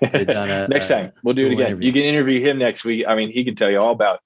Could 0.00 0.12
have 0.12 0.26
done 0.26 0.50
a- 0.50 0.68
next 0.68 0.88
time 0.88 1.10
we'll 1.22 1.32
do 1.32 1.46
it 1.46 1.52
again. 1.52 1.68
interview. 1.68 1.86
You 1.86 1.92
can 1.94 2.02
interview 2.02 2.46
him 2.46 2.58
next 2.58 2.84
week. 2.84 3.06
I 3.08 3.14
mean, 3.14 3.30
he 3.32 3.44
can 3.44 3.54
tell 3.54 3.70
you 3.70 3.78
all 3.80 3.92
about 3.92 4.20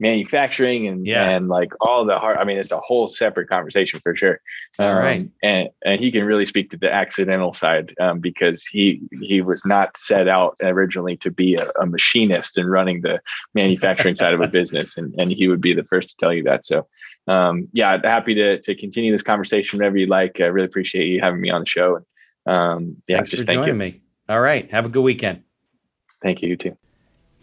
manufacturing 0.00 0.88
and 0.88 1.06
Yeah. 1.06 1.28
and 1.30 1.48
like 1.48 1.70
all 1.80 2.04
the 2.04 2.18
hard. 2.18 2.36
I 2.38 2.44
mean, 2.44 2.58
it's 2.58 2.72
a 2.72 2.80
whole 2.80 3.06
separate 3.08 3.48
conversation 3.48 4.00
for 4.00 4.14
sure. 4.16 4.40
All 4.78 4.88
Um, 4.90 4.96
right. 4.96 5.28
and 5.42 5.68
and 5.84 6.00
he 6.00 6.10
can 6.10 6.24
really 6.24 6.44
speak 6.44 6.70
to 6.70 6.76
the 6.76 6.92
accidental 6.92 7.54
side 7.54 7.94
um, 8.00 8.20
because 8.20 8.64
he 8.66 9.00
he 9.22 9.40
was 9.40 9.64
not 9.64 9.96
set 9.96 10.28
out 10.28 10.56
originally 10.62 11.16
to 11.18 11.30
be 11.30 11.54
a, 11.54 11.70
a 11.80 11.86
machinist 11.86 12.58
and 12.58 12.70
running 12.70 13.02
the 13.02 13.20
manufacturing 13.54 14.16
side 14.16 14.34
of 14.34 14.40
a 14.40 14.48
business, 14.60 14.96
and 14.98 15.14
and 15.18 15.30
he 15.32 15.48
would 15.48 15.60
be 15.60 15.74
the 15.74 15.84
first 15.84 16.08
to 16.10 16.16
tell 16.16 16.32
you 16.32 16.42
that. 16.44 16.64
So. 16.64 16.86
Um, 17.26 17.68
yeah, 17.72 17.96
happy 18.04 18.34
to 18.34 18.60
to 18.60 18.74
continue 18.74 19.10
this 19.10 19.22
conversation 19.22 19.78
whenever 19.78 19.96
you'd 19.96 20.10
like. 20.10 20.40
I 20.40 20.44
really 20.44 20.66
appreciate 20.66 21.06
you 21.06 21.22
having 21.22 21.40
me 21.40 21.48
on 21.48 21.62
the 21.62 21.66
show. 21.66 22.00
Um, 22.44 22.96
yeah, 23.08 23.16
Thanks 23.16 23.30
just 23.30 23.44
for 23.44 23.46
thank 23.46 23.60
joining 23.60 23.74
you. 23.76 23.78
me. 23.78 24.00
All 24.28 24.42
right. 24.42 24.70
Have 24.70 24.84
a 24.84 24.90
good 24.90 25.00
weekend. 25.00 25.42
Thank 26.22 26.42
you, 26.42 26.50
you 26.50 26.56
too. 26.58 26.76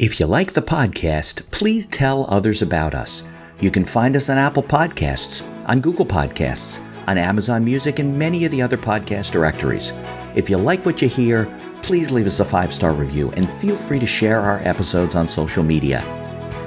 If 0.02 0.20
you 0.20 0.26
like 0.26 0.54
the 0.54 0.64
podcast, 0.64 1.48
please 1.52 1.86
tell 1.86 2.26
others 2.28 2.64
about 2.64 2.96
us. 2.96 3.24
You 3.60 3.70
can 3.70 3.86
find 3.86 4.16
us 4.16 4.32
on 4.32 4.38
Apple 4.40 4.64
Podcasts, 4.64 5.48
on 5.70 5.80
Google 5.80 6.08
Podcasts, 6.08 6.84
on 7.08 7.20
Amazon 7.20 7.64
Music, 7.64 8.00
and 8.00 8.18
many 8.18 8.44
of 8.44 8.50
the 8.50 8.64
other 8.64 8.78
podcast 8.78 9.30
directories. 9.30 9.94
If 10.36 10.50
you 10.50 10.58
like 10.58 10.88
what 10.88 11.04
you 11.04 11.08
hear, 11.08 11.46
please 11.84 12.10
leave 12.10 12.26
us 12.26 12.40
a 12.40 12.46
five 12.46 12.74
star 12.74 12.94
review 12.94 13.30
and 13.34 13.48
feel 13.48 13.78
free 13.78 14.00
to 14.00 14.08
share 14.08 14.40
our 14.40 14.58
episodes 14.68 15.14
on 15.14 15.30
social 15.30 15.62
media. 15.62 16.04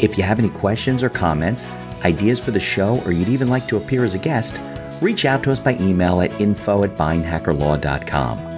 If 0.01 0.17
you 0.17 0.23
have 0.23 0.39
any 0.39 0.51
questions 0.51 1.03
or 1.03 1.11
comments, 1.11 1.69
ideas 2.05 2.39
for 2.39 2.53
the 2.53 2.61
show, 2.61 3.03
or 3.05 3.11
you'd 3.11 3.27
even 3.27 3.49
like 3.49 3.67
to 3.67 3.79
appear 3.79 4.05
as 4.05 4.15
a 4.15 4.19
guest, 4.19 4.61
reach 5.01 5.25
out 5.25 5.43
to 5.43 5.51
us 5.51 5.59
by 5.59 5.77
email 5.79 6.21
at 6.21 6.41
info 6.41 6.85
at 6.85 6.97
beinhackerlaw.com. 6.97 8.54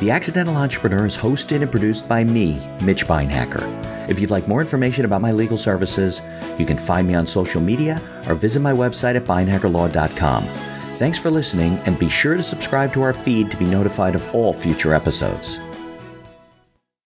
The 0.00 0.10
Accidental 0.10 0.56
Entrepreneur 0.56 1.06
is 1.06 1.16
hosted 1.16 1.62
and 1.62 1.70
produced 1.70 2.06
by 2.06 2.22
me, 2.22 2.60
Mitch 2.82 3.06
Beinhacker. 3.06 3.64
If 4.10 4.20
you'd 4.20 4.30
like 4.30 4.46
more 4.46 4.60
information 4.60 5.06
about 5.06 5.22
my 5.22 5.32
legal 5.32 5.56
services, 5.56 6.20
you 6.58 6.66
can 6.66 6.76
find 6.76 7.08
me 7.08 7.14
on 7.14 7.26
social 7.26 7.62
media 7.62 8.02
or 8.28 8.34
visit 8.34 8.60
my 8.60 8.72
website 8.72 9.16
at 9.16 9.24
beinhackerlaw.com. 9.24 10.42
Thanks 10.98 11.18
for 11.18 11.30
listening, 11.30 11.78
and 11.86 11.98
be 11.98 12.10
sure 12.10 12.36
to 12.36 12.42
subscribe 12.42 12.92
to 12.92 13.00
our 13.00 13.14
feed 13.14 13.50
to 13.50 13.56
be 13.56 13.64
notified 13.64 14.14
of 14.14 14.34
all 14.34 14.52
future 14.52 14.92
episodes. 14.92 15.60